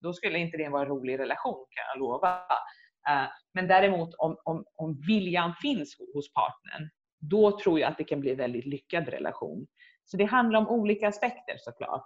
Då 0.00 0.12
skulle 0.12 0.38
inte 0.38 0.56
det 0.56 0.68
vara 0.68 0.82
en 0.82 0.88
rolig 0.88 1.18
relation 1.18 1.66
kan 1.70 1.84
jag 1.94 1.98
lova. 1.98 2.34
Eh, 3.08 3.28
men 3.54 3.68
däremot 3.68 4.14
om, 4.14 4.36
om, 4.44 4.64
om 4.74 5.00
viljan 5.06 5.54
finns 5.62 5.96
hos 6.14 6.32
partnern, 6.32 6.90
då 7.20 7.58
tror 7.58 7.80
jag 7.80 7.90
att 7.90 7.98
det 7.98 8.04
kan 8.04 8.20
bli 8.20 8.30
en 8.30 8.36
väldigt 8.36 8.66
lyckad 8.66 9.08
relation. 9.08 9.66
Så 10.04 10.16
det 10.16 10.24
handlar 10.24 10.58
om 10.58 10.68
olika 10.68 11.08
aspekter 11.08 11.56
såklart. 11.58 12.04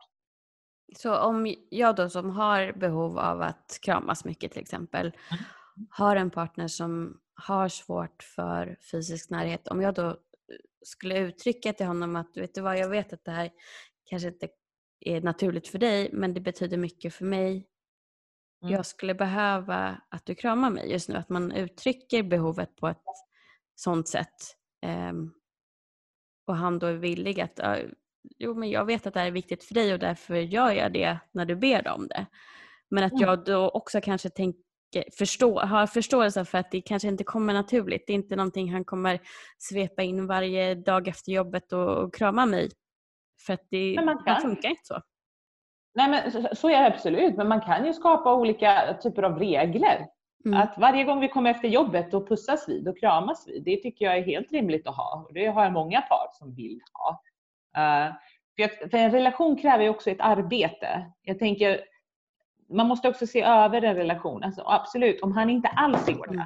Så 0.97 1.19
om 1.19 1.55
jag 1.71 1.97
då 1.97 2.09
som 2.11 2.31
har 2.31 2.73
behov 2.73 3.19
av 3.19 3.43
att 3.43 3.79
kramas 3.83 4.25
mycket 4.25 4.53
till 4.53 4.63
exempel, 4.63 5.07
mm. 5.07 5.45
har 5.91 6.17
en 6.17 6.31
partner 6.31 6.69
som 6.69 7.21
har 7.35 7.69
svårt 7.69 8.23
för 8.23 8.77
fysisk 8.93 9.31
närhet, 9.31 9.69
om 9.69 9.83
jag 9.83 9.95
då 9.95 10.17
skulle 10.83 11.19
uttrycka 11.19 11.73
till 11.73 11.87
honom 11.87 12.17
att 12.17 12.37
vet 12.37 12.55
du 12.55 12.61
vad, 12.61 12.79
jag 12.79 12.89
vet 12.89 13.13
att 13.13 13.25
det 13.25 13.31
här 13.31 13.51
kanske 14.05 14.29
inte 14.29 14.49
är 15.01 15.21
naturligt 15.21 15.69
för 15.69 15.79
dig, 15.79 16.11
men 16.13 16.35
det 16.35 16.41
betyder 16.41 16.77
mycket 16.77 17.15
för 17.15 17.25
mig. 17.25 17.67
Mm. 18.63 18.75
Jag 18.75 18.87
skulle 18.87 19.15
behöva 19.15 20.01
att 20.09 20.27
du 20.27 20.35
kramar 20.35 20.71
mig 20.71 20.93
just 20.93 21.09
nu. 21.09 21.17
Att 21.17 21.29
man 21.29 21.53
uttrycker 21.53 22.23
behovet 22.23 22.77
på 22.77 22.89
ett 22.89 23.05
sånt 23.75 24.09
sätt. 24.09 24.57
Um, 24.87 25.35
och 26.47 26.57
han 26.57 26.79
då 26.79 26.87
är 26.87 26.95
villig 26.95 27.41
att 27.41 27.61
jo 28.39 28.55
men 28.55 28.71
jag 28.71 28.85
vet 28.85 29.07
att 29.07 29.15
det 29.15 29.21
här 29.21 29.27
är 29.27 29.31
viktigt 29.31 29.65
för 29.65 29.75
dig 29.75 29.93
och 29.93 29.99
därför 29.99 30.35
gör 30.35 30.71
jag 30.71 30.93
det 30.93 31.19
när 31.33 31.45
du 31.45 31.57
ber 31.57 31.89
om 31.89 32.09
det. 32.09 32.27
Men 32.91 33.05
att 33.05 33.13
mm. 33.13 33.23
jag 33.23 33.45
då 33.45 33.69
också 33.69 34.01
kanske 34.01 34.31
tänker, 34.31 35.11
förstå, 35.19 35.61
har 35.61 35.87
förståelse 35.87 36.45
för 36.45 36.59
att 36.59 36.71
det 36.71 36.81
kanske 36.81 37.09
inte 37.09 37.25
kommer 37.25 37.55
naturligt. 37.55 38.07
Det 38.07 38.13
är 38.13 38.15
inte 38.15 38.37
någonting 38.37 38.73
han 38.73 38.85
kommer 38.85 39.21
svepa 39.59 40.03
in 40.03 40.27
varje 40.27 40.75
dag 40.75 41.09
efter 41.09 41.33
jobbet 41.33 41.73
och, 41.73 41.99
och 41.99 42.15
krama 42.15 42.47
mig. 42.47 42.71
För 43.47 43.53
att 43.53 43.67
det, 43.71 43.95
det 44.27 44.39
funkar 44.43 44.69
inte 44.69 44.85
så. 44.85 45.03
Nej, 45.95 46.09
men 46.09 46.47
så 46.57 46.69
är 46.69 46.81
det 46.81 46.87
absolut, 46.87 47.37
men 47.37 47.49
man 47.49 47.61
kan 47.61 47.87
ju 47.87 47.93
skapa 47.93 48.35
olika 48.35 48.97
typer 49.03 49.23
av 49.23 49.39
regler. 49.39 50.07
Mm. 50.45 50.61
Att 50.61 50.79
varje 50.79 51.05
gång 51.05 51.21
vi 51.21 51.29
kommer 51.29 51.51
efter 51.51 51.69
jobbet 51.69 52.11
då 52.11 52.27
pussas 52.27 52.69
vi, 52.69 52.81
då 52.81 52.93
kramas 52.93 53.45
vi. 53.49 53.59
Det 53.59 53.77
tycker 53.77 54.05
jag 54.05 54.19
är 54.19 54.23
helt 54.23 54.53
rimligt 54.53 54.87
att 54.87 54.97
ha 54.97 55.25
och 55.29 55.35
det 55.35 55.47
har 55.47 55.65
jag 55.65 55.73
många 55.73 56.01
par 56.01 56.29
som 56.33 56.55
vill 56.55 56.81
ha. 56.93 57.21
Uh, 57.79 58.15
för, 58.57 58.89
för 58.89 58.99
en 58.99 59.11
relation 59.11 59.57
kräver 59.57 59.85
ju 59.85 59.91
också 59.91 60.11
ett 60.11 60.21
arbete. 60.21 61.07
Jag 61.23 61.39
tänker, 61.39 61.81
man 62.69 62.89
måste 62.89 63.09
också 63.09 63.27
se 63.27 63.43
över 63.43 63.83
en 63.83 63.95
relation. 63.95 64.43
Alltså, 64.43 64.63
absolut, 64.67 65.23
om 65.23 65.33
han 65.33 65.51
inte 65.51 65.69
alls 65.69 66.07
det, 66.07 66.13
mm. 66.13 66.45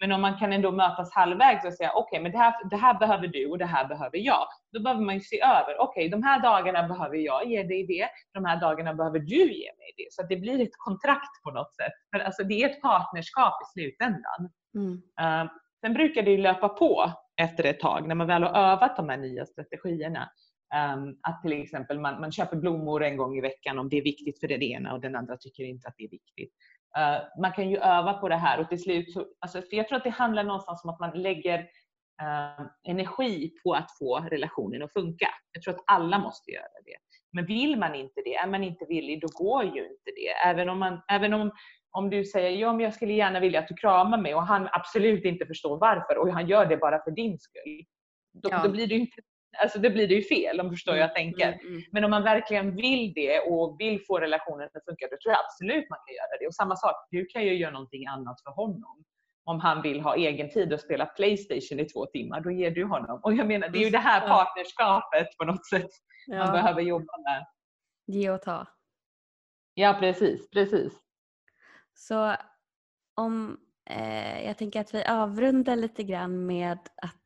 Men 0.00 0.12
om 0.12 0.20
man 0.20 0.38
kan 0.38 0.52
ändå 0.52 0.72
mötas 0.72 1.14
halvvägs 1.14 1.64
och 1.64 1.72
säga 1.72 1.90
okej, 1.94 2.02
okay, 2.02 2.22
men 2.22 2.32
det 2.32 2.38
här, 2.38 2.54
det 2.70 2.76
här 2.76 2.98
behöver 2.98 3.28
du 3.28 3.46
och 3.46 3.58
det 3.58 3.66
här 3.66 3.88
behöver 3.88 4.18
jag. 4.18 4.46
Då 4.72 4.82
behöver 4.82 5.02
man 5.02 5.14
ju 5.14 5.20
se 5.20 5.40
över, 5.42 5.80
okej, 5.80 6.06
okay, 6.06 6.08
de 6.08 6.22
här 6.22 6.42
dagarna 6.42 6.88
behöver 6.88 7.16
jag 7.16 7.46
ge 7.46 7.62
dig 7.62 7.86
det, 7.86 8.08
de 8.32 8.44
här 8.44 8.60
dagarna 8.60 8.94
behöver 8.94 9.18
du 9.18 9.52
ge 9.52 9.72
mig 9.78 9.94
det. 9.96 10.06
Så 10.10 10.22
att 10.22 10.28
det 10.28 10.36
blir 10.36 10.62
ett 10.62 10.76
kontrakt 10.78 11.42
på 11.44 11.50
något 11.50 11.74
sätt. 11.76 11.92
För 12.10 12.18
alltså, 12.18 12.44
det 12.44 12.62
är 12.62 12.68
ett 12.68 12.82
partnerskap 12.82 13.54
i 13.62 13.64
slutändan. 13.72 14.50
Mm. 14.74 14.92
Uh, 14.92 15.50
sen 15.80 15.94
brukar 15.94 16.22
det 16.22 16.30
ju 16.30 16.36
löpa 16.36 16.68
på 16.68 17.12
efter 17.40 17.64
ett 17.64 17.80
tag 17.80 18.08
när 18.08 18.14
man 18.14 18.26
väl 18.26 18.42
har 18.42 18.72
övat 18.72 18.96
de 18.96 19.08
här 19.08 19.16
nya 19.16 19.46
strategierna. 19.46 20.30
Um, 20.94 21.18
att 21.22 21.42
till 21.42 21.52
exempel 21.52 22.00
man, 22.00 22.20
man 22.20 22.32
köper 22.32 22.56
blommor 22.56 23.02
en 23.02 23.16
gång 23.16 23.36
i 23.36 23.40
veckan 23.40 23.78
om 23.78 23.88
det 23.88 23.96
är 23.98 24.02
viktigt 24.02 24.40
för 24.40 24.48
den 24.48 24.62
ena 24.62 24.92
och 24.92 25.00
den 25.00 25.16
andra 25.16 25.36
tycker 25.36 25.64
inte 25.64 25.88
att 25.88 25.94
det 25.96 26.04
är 26.04 26.10
viktigt. 26.10 26.52
Uh, 26.98 27.40
man 27.40 27.52
kan 27.52 27.70
ju 27.70 27.76
öva 27.76 28.12
på 28.12 28.28
det 28.28 28.36
här 28.36 28.60
och 28.60 28.68
till 28.68 28.82
slut, 28.82 29.12
så, 29.12 29.26
alltså, 29.40 29.62
för 29.62 29.76
jag 29.76 29.88
tror 29.88 29.96
att 29.96 30.04
det 30.04 30.10
handlar 30.10 30.44
någonstans 30.44 30.84
om 30.84 30.90
att 30.90 31.00
man 31.00 31.22
lägger 31.22 31.58
uh, 32.22 32.66
energi 32.88 33.52
på 33.62 33.74
att 33.74 33.98
få 33.98 34.18
relationen 34.18 34.82
att 34.82 34.92
funka. 34.92 35.28
Jag 35.52 35.62
tror 35.62 35.74
att 35.74 35.84
alla 35.86 36.18
måste 36.18 36.50
göra 36.50 36.82
det. 36.84 36.96
Men 37.32 37.46
vill 37.46 37.78
man 37.78 37.94
inte 37.94 38.20
det, 38.24 38.34
är 38.34 38.46
man 38.46 38.64
inte 38.64 38.84
villig, 38.88 39.20
då 39.20 39.28
går 39.32 39.64
ju 39.64 39.82
inte 39.82 40.10
det. 40.16 40.48
Även 40.48 40.68
om, 40.68 40.78
man, 40.78 41.00
även 41.08 41.34
om, 41.34 41.50
om 41.90 42.10
du 42.10 42.24
säger 42.24 42.50
ja, 42.50 42.72
men 42.72 42.80
jag 42.84 42.94
skulle 42.94 43.12
gärna 43.12 43.40
vilja 43.40 43.60
att 43.60 43.68
du 43.68 43.74
kramar 43.74 44.18
mig 44.18 44.34
och 44.34 44.46
han 44.46 44.68
absolut 44.72 45.24
inte 45.24 45.46
förstår 45.46 45.78
varför 45.78 46.18
och 46.18 46.32
han 46.32 46.48
gör 46.48 46.66
det 46.66 46.76
bara 46.76 47.04
för 47.04 47.10
din 47.10 47.38
skull. 47.38 47.84
Då, 48.32 48.48
ja. 48.52 48.62
då 48.62 48.70
blir 48.70 48.86
det 48.86 48.94
inte 48.94 49.16
Alltså 49.62 49.78
det 49.78 49.90
blir 49.90 50.08
det 50.08 50.14
ju 50.14 50.22
fel 50.22 50.60
om 50.60 50.66
du 50.66 50.72
förstår 50.72 50.92
hur 50.92 51.00
jag 51.00 51.18
mm, 51.18 51.32
tänker. 51.32 51.52
Mm, 51.52 51.66
mm. 51.66 51.82
Men 51.92 52.04
om 52.04 52.10
man 52.10 52.22
verkligen 52.22 52.76
vill 52.76 53.12
det 53.14 53.40
och 53.40 53.76
vill 53.78 54.00
få 54.06 54.18
relationen 54.18 54.68
att 54.74 54.84
funka, 54.84 55.06
då 55.10 55.16
tror 55.22 55.32
jag 55.32 55.40
absolut 55.44 55.90
man 55.90 55.98
kan 56.06 56.14
göra 56.14 56.38
det. 56.40 56.46
Och 56.46 56.54
samma 56.54 56.76
sak, 56.76 56.94
du 57.10 57.26
kan 57.26 57.42
ju 57.44 57.54
göra 57.54 57.72
någonting 57.72 58.06
annat 58.06 58.42
för 58.42 58.50
honom. 58.50 59.04
Om 59.44 59.60
han 59.60 59.82
vill 59.82 60.00
ha 60.00 60.16
egen 60.16 60.50
tid 60.50 60.72
och 60.72 60.80
spela 60.80 61.06
Playstation 61.06 61.80
i 61.80 61.84
två 61.84 62.06
timmar, 62.06 62.40
då 62.40 62.50
ger 62.50 62.70
du 62.70 62.84
honom. 62.84 63.20
Och 63.22 63.34
jag 63.34 63.46
menar, 63.46 63.68
det 63.68 63.78
är 63.78 63.84
ju 63.84 63.90
det 63.90 63.98
här 63.98 64.28
partnerskapet 64.28 65.36
på 65.38 65.44
något 65.44 65.66
sätt 65.66 65.90
ja. 66.26 66.38
man 66.38 66.52
behöver 66.52 66.82
jobba 66.82 67.18
med. 67.24 67.46
Ge 68.06 68.30
och 68.30 68.42
ta. 68.42 68.66
Ja, 69.74 69.96
precis. 70.00 70.50
precis. 70.50 70.92
Så 71.94 72.36
om, 73.14 73.58
eh, 73.90 74.46
jag 74.46 74.58
tänker 74.58 74.80
att 74.80 74.94
vi 74.94 75.04
avrundar 75.04 75.76
lite 75.76 76.02
grann 76.02 76.46
med 76.46 76.78
att 77.02 77.16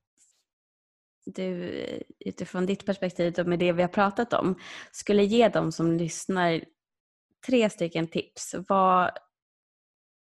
du 1.24 1.72
utifrån 2.18 2.66
ditt 2.66 2.86
perspektiv 2.86 3.34
och 3.38 3.46
med 3.46 3.58
det 3.58 3.72
vi 3.72 3.82
har 3.82 3.88
pratat 3.88 4.32
om 4.32 4.58
skulle 4.92 5.22
ge 5.22 5.48
dem 5.48 5.72
som 5.72 5.92
lyssnar 5.92 6.64
tre 7.46 7.70
stycken 7.70 8.06
tips. 8.06 8.54
Vad, 8.68 9.10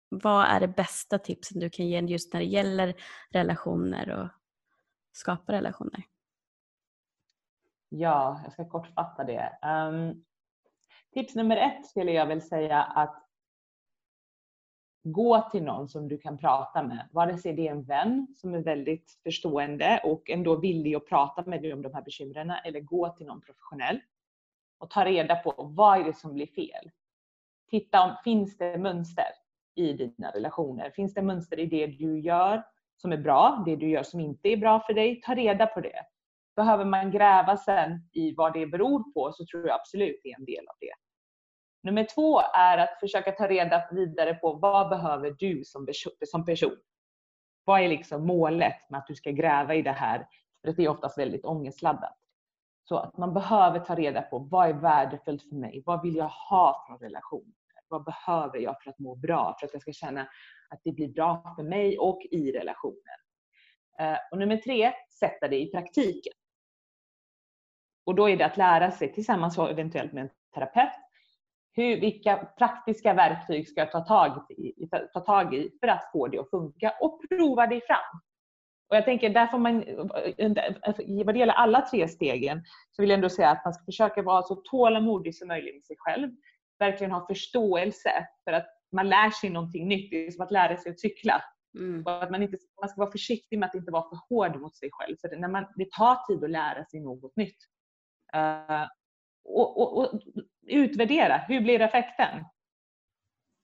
vad 0.09 0.47
är 0.47 0.61
det 0.61 0.69
bästa 0.69 1.19
tipsen 1.19 1.61
du 1.61 1.71
kan 1.71 1.87
ge 1.87 2.01
just 2.01 2.33
när 2.33 2.41
det 2.41 2.47
gäller 2.47 2.95
relationer 3.31 4.11
och 4.11 4.29
skapa 5.13 5.53
relationer? 5.53 6.03
Ja, 7.89 8.41
jag 8.45 8.53
ska 8.53 8.69
kortfatta 8.69 9.25
det. 9.25 9.59
Um, 9.63 10.25
tips 11.13 11.35
nummer 11.35 11.57
ett 11.57 11.87
skulle 11.87 12.13
jag 12.13 12.27
väl 12.27 12.43
säga 12.43 12.83
att 12.83 13.24
gå 15.05 15.49
till 15.51 15.63
någon 15.63 15.89
som 15.89 16.09
du 16.09 16.19
kan 16.19 16.39
prata 16.39 16.83
med. 16.83 17.09
Vare 17.13 17.39
sig 17.39 17.53
det 17.53 17.69
är 17.69 17.73
en 17.73 17.83
vän 17.83 18.27
som 18.37 18.55
är 18.55 18.61
väldigt 18.61 19.21
förstående 19.23 20.01
och 20.05 20.31
ändå 20.31 20.57
villig 20.57 20.95
att 20.95 21.07
prata 21.07 21.43
med 21.43 21.63
dig 21.63 21.73
om 21.73 21.83
de 21.83 21.95
här 21.95 22.03
bekymren 22.03 22.53
eller 22.65 22.81
gå 22.81 23.09
till 23.09 23.27
någon 23.27 23.41
professionell 23.41 24.01
och 24.79 24.91
ta 24.91 25.05
reda 25.05 25.37
på 25.37 25.55
vad 25.59 26.01
är 26.01 26.05
det 26.05 26.17
som 26.17 26.35
blir 26.35 26.47
fel. 26.47 26.91
Titta 27.71 28.05
om 28.05 28.11
finns 28.25 28.59
det 28.59 28.79
mönster 28.79 29.25
i 29.75 29.93
dina 29.93 30.31
relationer? 30.31 30.91
Finns 30.91 31.15
det 31.15 31.23
mönster 31.23 31.59
i 31.59 31.67
det 31.67 31.87
du 31.87 32.21
gör 32.21 32.63
som 32.97 33.13
är 33.13 33.17
bra, 33.17 33.63
det 33.67 33.77
du 33.77 33.89
gör 33.89 34.03
som 34.03 34.21
inte 34.21 34.49
är 34.49 34.57
bra 34.57 34.81
för 34.81 34.95
dig? 34.95 35.21
Ta 35.21 35.35
reda 35.35 35.67
på 35.67 35.81
det. 35.81 36.01
Behöver 36.57 36.85
man 36.85 37.11
gräva 37.11 37.57
sen 37.57 38.09
i 38.13 38.35
vad 38.35 38.53
det 38.53 38.67
beror 38.67 39.13
på 39.13 39.33
så 39.33 39.47
tror 39.47 39.67
jag 39.67 39.75
absolut 39.75 40.21
det 40.23 40.31
är 40.33 40.39
en 40.39 40.45
del 40.45 40.69
av 40.69 40.77
det. 40.81 41.04
Nummer 41.85 42.05
två 42.15 42.41
är 42.41 42.79
att 42.79 43.01
försöka 43.01 43.33
ta 43.33 43.49
reda 43.49 43.89
vidare 43.91 44.35
på 44.35 44.53
vad 44.53 44.89
behöver 44.89 45.31
du 45.39 45.65
som 46.27 46.45
person? 46.47 46.77
Vad 47.65 47.81
är 47.81 47.89
liksom 47.89 48.27
målet 48.27 48.91
med 48.91 48.99
att 48.99 49.07
du 49.07 49.15
ska 49.15 49.31
gräva 49.31 49.75
i 49.75 49.83
det 49.83 49.93
här? 49.93 50.29
För 50.61 50.73
det 50.73 50.85
är 50.85 50.89
oftast 50.89 51.19
väldigt 51.19 51.45
ångestladdat. 51.45 52.17
Så 52.89 52.97
att 52.97 53.17
man 53.17 53.35
behöver 53.35 53.81
ta 53.81 53.95
reda 53.95 54.23
på 54.23 54.39
vad 54.39 54.69
är 54.69 54.73
värdefullt 54.73 55.49
för 55.49 55.57
mig? 55.57 55.83
Vad 55.87 56.03
vill 56.03 56.17
jag 56.17 56.29
ha 56.29 56.85
från 56.87 56.99
relationer? 56.99 57.55
Vad 57.89 58.05
behöver 58.05 58.59
jag 58.59 58.83
för 58.83 58.91
att 58.91 58.99
må 58.99 59.15
bra? 59.15 59.57
För 59.61 59.67
att 59.67 59.73
jag 59.73 59.83
ska 59.83 59.93
känna 59.93 60.21
att 60.69 60.81
det 60.85 60.93
blir 60.93 61.09
bra 61.09 61.55
för 61.57 61.63
mig 61.63 61.99
och 61.99 62.23
i 62.31 62.53
relationen. 62.53 63.19
Eh, 63.99 64.17
och 64.31 64.39
nummer 64.39 64.57
tre, 64.57 64.93
sätta 65.11 65.49
det 65.49 65.61
i 65.61 65.71
praktiken. 65.71 66.33
Och 68.07 68.15
då 68.15 68.29
är 68.29 68.37
det 68.37 68.47
att 68.47 68.57
lära 68.57 68.91
sig 68.91 69.13
tillsammans 69.13 69.59
eventuellt 69.59 70.13
med 70.13 70.23
en 70.23 70.31
terapeut 70.55 71.04
hur, 71.77 72.01
vilka 72.01 72.37
praktiska 72.59 73.15
verktyg 73.15 73.69
ska 73.69 73.81
jag 73.81 73.93
ta 73.93 74.01
tag, 74.01 74.51
i, 74.51 74.89
ta 75.13 75.21
tag 75.21 75.55
i 75.55 75.71
för 75.81 75.89
att 75.89 76.11
få 76.13 76.29
det 76.29 76.39
att 76.39 76.51
funka 76.51 76.95
och 77.01 77.21
prova 77.29 77.67
dig 77.67 77.81
fram. 77.87 78.21
Och 78.91 78.97
jag 78.97 79.05
tänker 79.05 79.31
där 79.31 79.47
får 79.47 79.59
man, 79.59 79.85
vad 81.25 81.35
det 81.35 81.39
gäller 81.39 81.55
alla 81.55 81.81
tre 81.81 82.09
stegen, 82.09 82.63
så 82.91 83.03
vill 83.03 83.11
jag 83.11 83.17
ändå 83.17 83.29
säga 83.29 83.51
att 83.51 83.65
man 83.65 83.75
ska 83.75 83.85
försöka 83.85 84.23
vara 84.23 84.43
så 84.43 84.55
tålamodig 84.55 85.37
som 85.37 85.49
möjligt 85.49 85.75
med 85.75 85.85
sig 85.85 85.97
själv. 85.99 86.31
Verkligen 86.79 87.13
ha 87.13 87.27
förståelse 87.27 88.11
för 88.45 88.53
att 88.53 88.67
man 88.93 89.09
lär 89.09 89.31
sig 89.31 89.51
någonting 89.51 89.89
nytt. 89.89 90.11
Det 90.11 90.27
är 90.27 90.31
som 90.31 90.45
att 90.45 90.51
lära 90.51 90.77
sig 90.77 90.93
att 90.93 91.01
cykla. 91.01 91.43
Mm. 91.79 92.03
Och 92.07 92.23
att 92.23 92.31
man, 92.31 92.43
inte, 92.43 92.57
man 92.81 92.89
ska 92.89 93.01
vara 93.01 93.13
försiktig 93.13 93.59
med 93.59 93.69
att 93.69 93.75
inte 93.75 93.93
vara 93.93 94.09
för 94.09 94.19
hård 94.29 94.61
mot 94.61 94.77
sig 94.77 94.89
själv. 94.93 95.17
För 95.21 95.37
när 95.37 95.49
man, 95.49 95.67
det 95.77 95.91
tar 95.91 96.27
tid 96.27 96.45
att 96.45 96.51
lära 96.51 96.85
sig 96.85 97.01
något 97.01 97.37
nytt. 97.37 97.59
Uh, 98.37 98.87
och, 99.45 99.81
och, 99.81 99.99
och, 99.99 100.21
utvärdera, 100.67 101.39
hur 101.49 101.61
blir 101.61 101.81
effekten? 101.81 102.45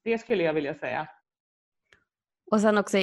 Det 0.05 0.19
skulle 0.19 0.43
jag 0.43 0.53
vilja 0.53 0.75
säga. 0.75 1.09
Och 2.51 2.61
sen 2.61 2.79
också 2.79 2.97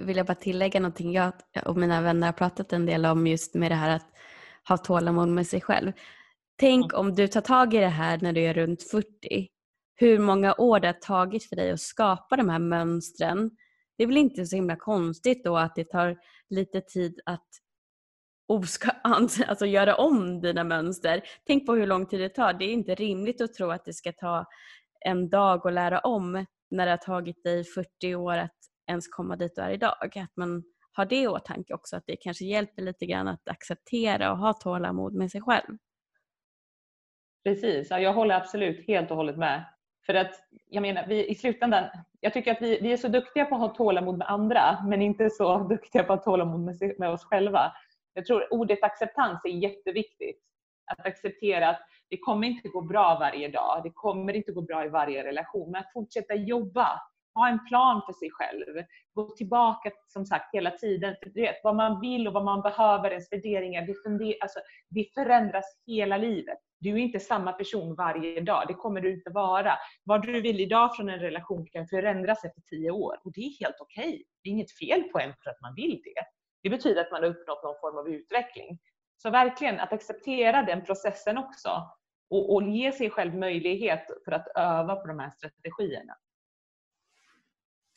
vill 0.00 0.16
jag 0.16 0.26
bara 0.26 0.34
tillägga 0.34 0.80
någonting 0.80 1.12
jag 1.12 1.32
och 1.64 1.76
mina 1.76 2.00
vänner 2.00 2.26
har 2.26 2.32
pratat 2.32 2.72
en 2.72 2.86
del 2.86 3.06
om 3.06 3.26
just 3.26 3.54
med 3.54 3.70
det 3.70 3.74
här 3.74 3.96
att 3.96 4.06
ha 4.68 4.76
tålamod 4.76 5.28
med 5.28 5.46
sig 5.46 5.60
själv. 5.60 5.92
Tänk 6.60 6.92
mm. 6.92 7.00
om 7.00 7.14
du 7.14 7.28
tar 7.28 7.40
tag 7.40 7.74
i 7.74 7.78
det 7.78 7.86
här 7.86 8.18
när 8.22 8.32
du 8.32 8.40
är 8.40 8.54
runt 8.54 8.82
40. 8.82 9.48
Hur 9.94 10.18
många 10.18 10.54
år 10.54 10.80
det 10.80 10.88
har 10.88 10.92
tagit 10.92 11.44
för 11.44 11.56
dig 11.56 11.70
att 11.70 11.80
skapa 11.80 12.36
de 12.36 12.48
här 12.48 12.58
mönstren. 12.58 13.50
Det 13.96 14.02
är 14.02 14.06
väl 14.06 14.16
inte 14.16 14.46
så 14.46 14.56
himla 14.56 14.76
konstigt 14.76 15.44
då 15.44 15.56
att 15.56 15.74
det 15.74 15.84
tar 15.84 16.16
lite 16.50 16.80
tid 16.80 17.20
att 17.26 17.48
alltså 19.48 19.66
göra 19.66 19.94
om 19.94 20.40
dina 20.40 20.64
mönster. 20.64 21.22
Tänk 21.46 21.66
på 21.66 21.74
hur 21.74 21.86
lång 21.86 22.06
tid 22.06 22.20
det 22.20 22.28
tar. 22.28 22.52
Det 22.52 22.64
är 22.64 22.72
inte 22.72 22.94
rimligt 22.94 23.40
att 23.40 23.54
tro 23.54 23.70
att 23.70 23.84
det 23.84 23.92
ska 23.92 24.12
ta 24.12 24.46
en 25.00 25.28
dag 25.28 25.66
att 25.66 25.72
lära 25.72 25.98
om 25.98 26.46
när 26.70 26.86
det 26.86 26.92
har 26.92 26.96
tagit 26.96 27.44
dig 27.44 27.64
40 27.64 28.14
år 28.14 28.36
att 28.36 28.56
ens 28.86 29.08
komma 29.08 29.36
dit 29.36 29.54
du 29.56 29.62
är 29.62 29.70
idag. 29.70 30.18
Att 30.18 30.36
man 30.36 30.62
har 30.92 31.06
det 31.06 31.22
i 31.22 31.28
åtanke 31.28 31.74
också, 31.74 31.96
att 31.96 32.06
det 32.06 32.16
kanske 32.16 32.44
hjälper 32.44 32.82
lite 32.82 33.06
grann 33.06 33.28
att 33.28 33.48
acceptera 33.48 34.32
och 34.32 34.38
ha 34.38 34.52
tålamod 34.52 35.14
med 35.14 35.30
sig 35.30 35.40
själv. 35.40 35.76
Precis, 37.44 37.90
jag 37.90 38.12
håller 38.12 38.34
absolut 38.34 38.86
helt 38.86 39.10
och 39.10 39.16
hållet 39.16 39.36
med. 39.36 39.64
För 40.06 40.14
att 40.14 40.32
jag 40.68 40.82
menar, 40.82 41.06
vi, 41.06 41.26
i 41.26 41.34
slutändan, 41.34 41.84
jag 42.20 42.32
tycker 42.32 42.52
att 42.52 42.62
vi, 42.62 42.78
vi 42.82 42.92
är 42.92 42.96
så 42.96 43.08
duktiga 43.08 43.44
på 43.44 43.54
att 43.54 43.60
ha 43.60 43.68
tålamod 43.68 44.18
med 44.18 44.30
andra, 44.30 44.84
men 44.84 45.02
inte 45.02 45.30
så 45.30 45.58
duktiga 45.68 46.04
på 46.04 46.12
att 46.12 46.24
ha 46.24 46.32
tålamod 46.32 46.60
med, 46.60 46.98
med 46.98 47.10
oss 47.10 47.24
själva. 47.24 47.72
Jag 48.18 48.26
tror 48.26 48.52
ordet 48.52 48.82
acceptans 48.82 49.40
är 49.44 49.48
jätteviktigt. 49.48 50.40
Att 50.86 51.06
acceptera 51.06 51.68
att 51.68 51.80
det 52.10 52.18
kommer 52.18 52.48
inte 52.48 52.68
gå 52.68 52.82
bra 52.82 53.16
varje 53.20 53.48
dag, 53.48 53.80
det 53.84 53.90
kommer 53.94 54.36
inte 54.36 54.52
gå 54.52 54.62
bra 54.62 54.84
i 54.84 54.88
varje 54.88 55.24
relation, 55.24 55.70
men 55.70 55.80
att 55.80 55.92
fortsätta 55.92 56.34
jobba 56.34 57.00
ha 57.34 57.48
en 57.48 57.64
plan 57.64 58.02
för 58.06 58.12
sig 58.12 58.30
själv. 58.32 58.84
Gå 59.14 59.28
tillbaka 59.28 59.90
som 60.06 60.26
sagt 60.26 60.54
hela 60.54 60.70
tiden. 60.70 61.14
För 61.22 61.30
du 61.30 61.40
vet, 61.40 61.56
vad 61.64 61.76
man 61.76 62.00
vill 62.00 62.28
och 62.28 62.34
vad 62.34 62.44
man 62.44 62.62
behöver, 62.62 63.10
ens 63.10 63.32
värderingar, 63.32 63.86
det, 63.86 63.94
funder, 64.02 64.34
alltså, 64.40 64.58
det 64.90 65.06
förändras 65.14 65.64
hela 65.86 66.16
livet. 66.16 66.58
Du 66.80 66.90
är 66.90 66.96
inte 66.96 67.20
samma 67.20 67.52
person 67.52 67.94
varje 67.94 68.40
dag, 68.40 68.64
det 68.68 68.74
kommer 68.74 69.00
du 69.00 69.12
inte 69.12 69.30
vara. 69.30 69.72
Vad 70.04 70.22
du 70.22 70.40
vill 70.40 70.60
idag 70.60 70.96
från 70.96 71.08
en 71.08 71.18
relation 71.18 71.66
kan 71.66 71.86
förändras 71.86 72.44
efter 72.44 72.60
tio 72.60 72.90
år 72.90 73.20
och 73.24 73.32
det 73.32 73.40
är 73.40 73.64
helt 73.64 73.80
okej. 73.80 74.08
Okay. 74.08 74.24
Det 74.42 74.48
är 74.48 74.52
inget 74.52 74.78
fel 74.78 75.02
på 75.02 75.18
en 75.18 75.34
för 75.42 75.50
att 75.50 75.60
man 75.60 75.74
vill 75.74 76.00
det. 76.04 76.37
Det 76.62 76.70
betyder 76.70 77.00
att 77.00 77.10
man 77.10 77.22
har 77.22 77.30
uppnått 77.30 77.62
någon 77.62 77.80
form 77.80 77.98
av 77.98 78.08
utveckling. 78.08 78.78
Så 79.22 79.30
verkligen 79.30 79.80
att 79.80 79.92
acceptera 79.92 80.62
den 80.62 80.84
processen 80.84 81.38
också 81.38 81.90
och, 82.30 82.54
och 82.54 82.62
ge 82.62 82.92
sig 82.92 83.10
själv 83.10 83.34
möjlighet 83.34 84.06
för 84.24 84.32
att 84.32 84.48
öva 84.54 84.96
på 84.96 85.08
de 85.08 85.18
här 85.18 85.30
strategierna. 85.30 86.16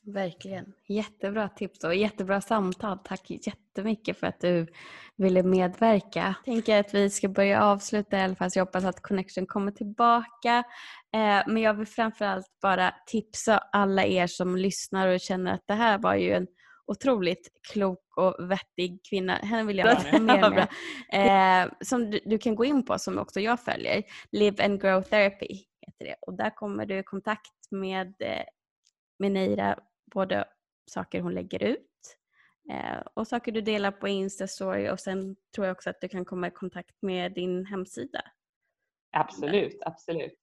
Verkligen. 0.05 0.74
Jättebra 0.88 1.49
tips 1.49 1.84
och 1.84 1.95
jättebra 1.95 2.41
samtal. 2.41 2.99
Tack 3.03 3.30
jättemycket 3.30 4.20
för 4.20 4.28
att 4.28 4.39
du 4.39 4.68
ville 5.16 5.43
medverka. 5.43 6.36
Jag 6.45 6.45
tänker 6.45 6.80
att 6.80 6.93
vi 6.93 7.09
ska 7.09 7.28
börja 7.28 7.64
avsluta 7.64 8.18
i 8.18 8.22
alla 8.22 8.36
fall 8.36 8.51
så 8.51 8.59
jag 8.59 8.66
hoppas 8.66 8.84
att 8.84 9.01
connection 9.01 9.45
kommer 9.45 9.72
tillbaka. 9.72 10.64
Eh, 11.14 11.41
men 11.47 11.57
jag 11.57 11.74
vill 11.74 11.88
framförallt 11.88 12.59
bara 12.62 12.93
tipsa 13.05 13.57
alla 13.57 14.05
er 14.05 14.28
som 14.28 14.57
lyssnar 14.57 15.07
och 15.07 15.20
känner 15.20 15.53
att 15.53 15.68
det 15.68 15.74
här 15.74 15.97
var 15.97 16.16
ju 16.16 16.34
en 16.34 16.47
otroligt 16.92 17.50
klok 17.72 18.18
och 18.18 18.52
vettig 18.52 19.00
kvinna. 19.10 19.36
Henne 19.36 19.64
vill 19.64 19.78
jag 19.78 19.98
prata 19.98 20.20
mer 20.20 20.50
med. 20.50 20.68
Eh, 21.14 21.72
som 21.82 22.12
du, 22.12 22.20
du, 22.26 22.38
kan 22.38 22.56
gå 22.56 22.66
in 22.66 22.86
på, 22.86 23.00
som 23.00 23.18
också 23.18 23.39
jag 23.39 23.60
följer. 23.60 24.04
Live 24.32 24.66
and 24.66 24.82
Grow 24.82 25.02
Therapy 25.02 25.48
heter 25.82 26.06
det. 26.06 26.16
Och 26.22 26.34
där 26.34 26.50
kommer 26.50 26.86
du 26.86 26.98
i 26.98 27.04
kontakt 27.04 27.72
med, 27.72 28.16
eh, 28.20 28.44
med 29.20 29.32
Neira 29.32 29.80
både 30.14 30.46
saker 30.92 31.22
hon 31.22 31.34
lägger 31.34 31.64
ut 31.64 31.88
eh, 32.72 33.02
och 33.14 33.28
saker 33.28 33.52
du 33.52 33.62
delar 33.62 33.92
på 33.92 34.08
Instastory 34.08 34.89
och 34.89 35.00
sen 35.00 35.36
tror 35.56 35.68
jag 35.68 35.76
också 35.76 35.89
att 35.89 36.02
du 36.02 36.08
kan 36.08 36.26
komma 36.26 36.48
i 36.48 36.52
kontakt 36.52 37.02
med 37.02 37.34
din 37.34 37.66
hemsida. 37.66 38.22
Absolut, 39.12 39.78
absolut. 39.86 40.41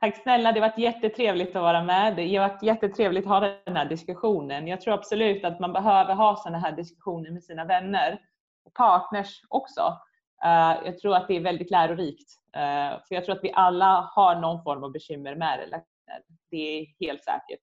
Tack 0.00 0.22
snälla, 0.22 0.52
det 0.52 0.60
har 0.60 0.68
varit 0.68 0.78
jättetrevligt 0.78 1.56
att 1.56 1.62
vara 1.62 1.82
med. 1.82 2.16
Det 2.16 2.36
har 2.36 2.48
varit 2.48 2.62
jättetrevligt 2.62 3.24
att 3.24 3.30
ha 3.30 3.40
den 3.40 3.76
här 3.76 3.88
diskussionen. 3.88 4.66
Jag 4.66 4.80
tror 4.80 4.94
absolut 4.94 5.44
att 5.44 5.60
man 5.60 5.72
behöver 5.72 6.14
ha 6.14 6.36
sådana 6.36 6.58
här 6.58 6.72
diskussioner 6.72 7.30
med 7.30 7.44
sina 7.44 7.64
vänner 7.64 8.20
och 8.64 8.74
partners 8.74 9.40
också. 9.48 9.98
Eh, 10.44 10.76
jag 10.84 10.98
tror 10.98 11.16
att 11.16 11.28
det 11.28 11.36
är 11.36 11.40
väldigt 11.40 11.70
lärorikt. 11.70 12.30
Eh, 12.56 12.98
för 13.08 13.14
jag 13.14 13.24
tror 13.24 13.36
att 13.36 13.44
vi 13.44 13.52
alla 13.54 14.10
har 14.14 14.34
någon 14.40 14.62
form 14.62 14.84
av 14.84 14.92
bekymmer 14.92 15.34
med 15.34 15.58
relationer. 15.58 16.22
Det 16.50 16.80
är 16.80 16.86
helt 17.00 17.24
säkert. 17.24 17.60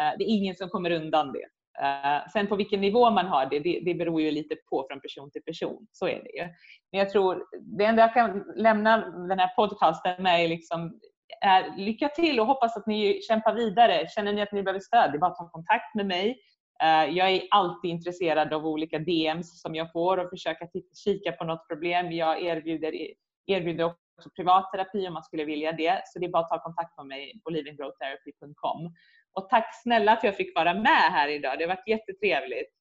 Eh, 0.00 0.18
det 0.18 0.24
är 0.24 0.36
ingen 0.36 0.56
som 0.56 0.68
kommer 0.68 0.90
undan 0.90 1.32
det. 1.32 1.46
Sen 2.32 2.46
på 2.46 2.56
vilken 2.56 2.80
nivå 2.80 3.10
man 3.10 3.26
har 3.26 3.46
det, 3.46 3.58
det, 3.58 3.80
det 3.84 3.94
beror 3.94 4.20
ju 4.20 4.30
lite 4.30 4.56
på 4.70 4.86
från 4.90 5.00
person 5.00 5.30
till 5.30 5.42
person. 5.42 5.86
Så 5.92 6.08
är 6.08 6.22
det 6.24 6.38
ju. 6.38 6.48
Men 6.92 6.98
jag 6.98 7.10
tror, 7.10 7.44
det 7.78 7.84
enda 7.84 8.02
jag 8.02 8.14
kan 8.14 8.44
lämna 8.56 8.96
den 9.10 9.38
här 9.38 9.54
podcasten 9.56 10.22
med 10.22 10.44
är 10.44 10.48
liksom 10.48 11.00
Eh, 11.44 11.76
lycka 11.76 12.08
till 12.08 12.40
och 12.40 12.46
hoppas 12.46 12.76
att 12.76 12.86
ni 12.86 13.22
kämpar 13.22 13.54
vidare. 13.54 14.08
Känner 14.08 14.32
ni 14.32 14.42
att 14.42 14.52
ni 14.52 14.62
behöver 14.62 14.80
stöd, 14.80 15.12
det 15.12 15.16
är 15.16 15.20
bara 15.20 15.30
att 15.30 15.36
ta 15.36 15.50
kontakt 15.50 15.94
med 15.94 16.06
mig. 16.06 16.40
Eh, 16.82 17.04
jag 17.16 17.30
är 17.30 17.42
alltid 17.50 17.90
intresserad 17.90 18.52
av 18.52 18.66
olika 18.66 18.98
DMs 18.98 19.62
som 19.62 19.74
jag 19.74 19.92
får 19.92 20.16
och 20.16 20.30
försöka 20.30 20.68
kika 21.04 21.32
på 21.32 21.44
något 21.44 21.68
problem. 21.68 22.12
Jag 22.12 22.42
erbjuder, 22.42 22.92
erbjuder 23.46 23.84
också 23.84 24.30
privatterapi 24.36 25.08
om 25.08 25.14
man 25.14 25.22
skulle 25.22 25.44
vilja 25.44 25.72
det. 25.72 26.02
Så 26.04 26.18
det 26.18 26.26
är 26.26 26.30
bara 26.30 26.42
att 26.42 26.48
ta 26.48 26.62
kontakt 26.62 26.96
med 26.96 27.06
mig 27.06 27.40
på 27.44 27.50
livinggrowtherapy.com. 27.50 28.94
Och 29.32 29.48
tack 29.48 29.82
snälla 29.82 30.12
att 30.12 30.24
jag 30.24 30.36
fick 30.36 30.54
vara 30.54 30.74
med 30.74 31.12
här 31.12 31.28
idag. 31.28 31.58
Det 31.58 31.64
har 31.64 31.68
varit 31.68 31.88
jättetrevligt. 31.88 32.77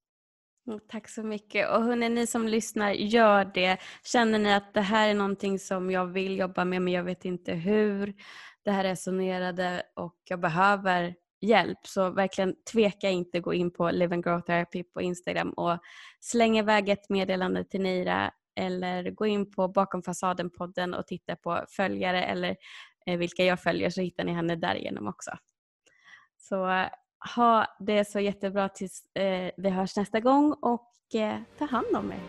Mm, 0.68 0.80
tack 0.88 1.10
så 1.10 1.24
mycket. 1.24 1.70
Och 1.70 1.84
hörni, 1.84 2.10
ni 2.10 2.28
som 2.28 2.48
lyssnar, 2.48 2.92
gör 2.92 3.52
det. 3.54 3.78
Känner 4.04 4.40
ni 4.40 4.54
att 4.54 4.74
det 4.74 4.82
här 4.82 5.10
är 5.10 5.14
någonting 5.14 5.60
som 5.60 5.92
jag 5.92 6.06
vill 6.06 6.38
jobba 6.38 6.66
med 6.66 6.82
men 6.82 6.94
jag 6.94 7.04
vet 7.04 7.26
inte 7.26 7.54
hur. 7.54 8.14
Det 8.64 8.72
här 8.72 8.84
resonerade 8.84 9.84
och 9.96 10.16
jag 10.30 10.40
behöver 10.40 11.16
hjälp 11.42 11.88
så 11.88 12.10
verkligen 12.10 12.56
tveka 12.72 13.10
inte 13.10 13.40
gå 13.40 13.54
in 13.54 13.72
på 13.72 13.92
Live 13.92 14.16
and 14.16 14.24
Grow 14.24 14.42
Therapy 14.42 14.84
på 14.84 15.02
Instagram 15.02 15.50
och 15.50 15.80
släng 16.20 16.58
iväg 16.58 16.90
ett 16.90 17.10
meddelande 17.10 17.64
till 17.64 17.82
Neira 17.82 18.32
eller 18.56 19.12
gå 19.12 19.26
in 19.26 19.52
på 19.52 19.68
Bakom 19.68 20.02
fasaden-podden 20.04 20.94
och 20.94 21.08
titta 21.08 21.36
på 21.36 21.66
följare 21.70 22.24
eller 22.24 22.56
eh, 23.06 23.18
vilka 23.18 23.44
jag 23.44 23.60
följer 23.60 23.90
så 23.90 24.02
hittar 24.02 24.24
ni 24.24 24.34
henne 24.34 24.56
därigenom 24.56 25.08
också. 25.08 25.32
Så 26.38 26.88
ha 27.36 27.66
det 27.80 28.06
så 28.06 28.20
jättebra 28.20 28.70
tills 28.70 29.16
eh, 29.16 29.52
vi 29.58 29.70
hörs 29.70 29.98
nästa 29.98 30.20
gång 30.20 30.54
och 30.54 30.92
eh, 31.16 31.38
ta 31.60 31.66
hand 31.66 31.96
om 31.96 32.12
er. 32.12 32.22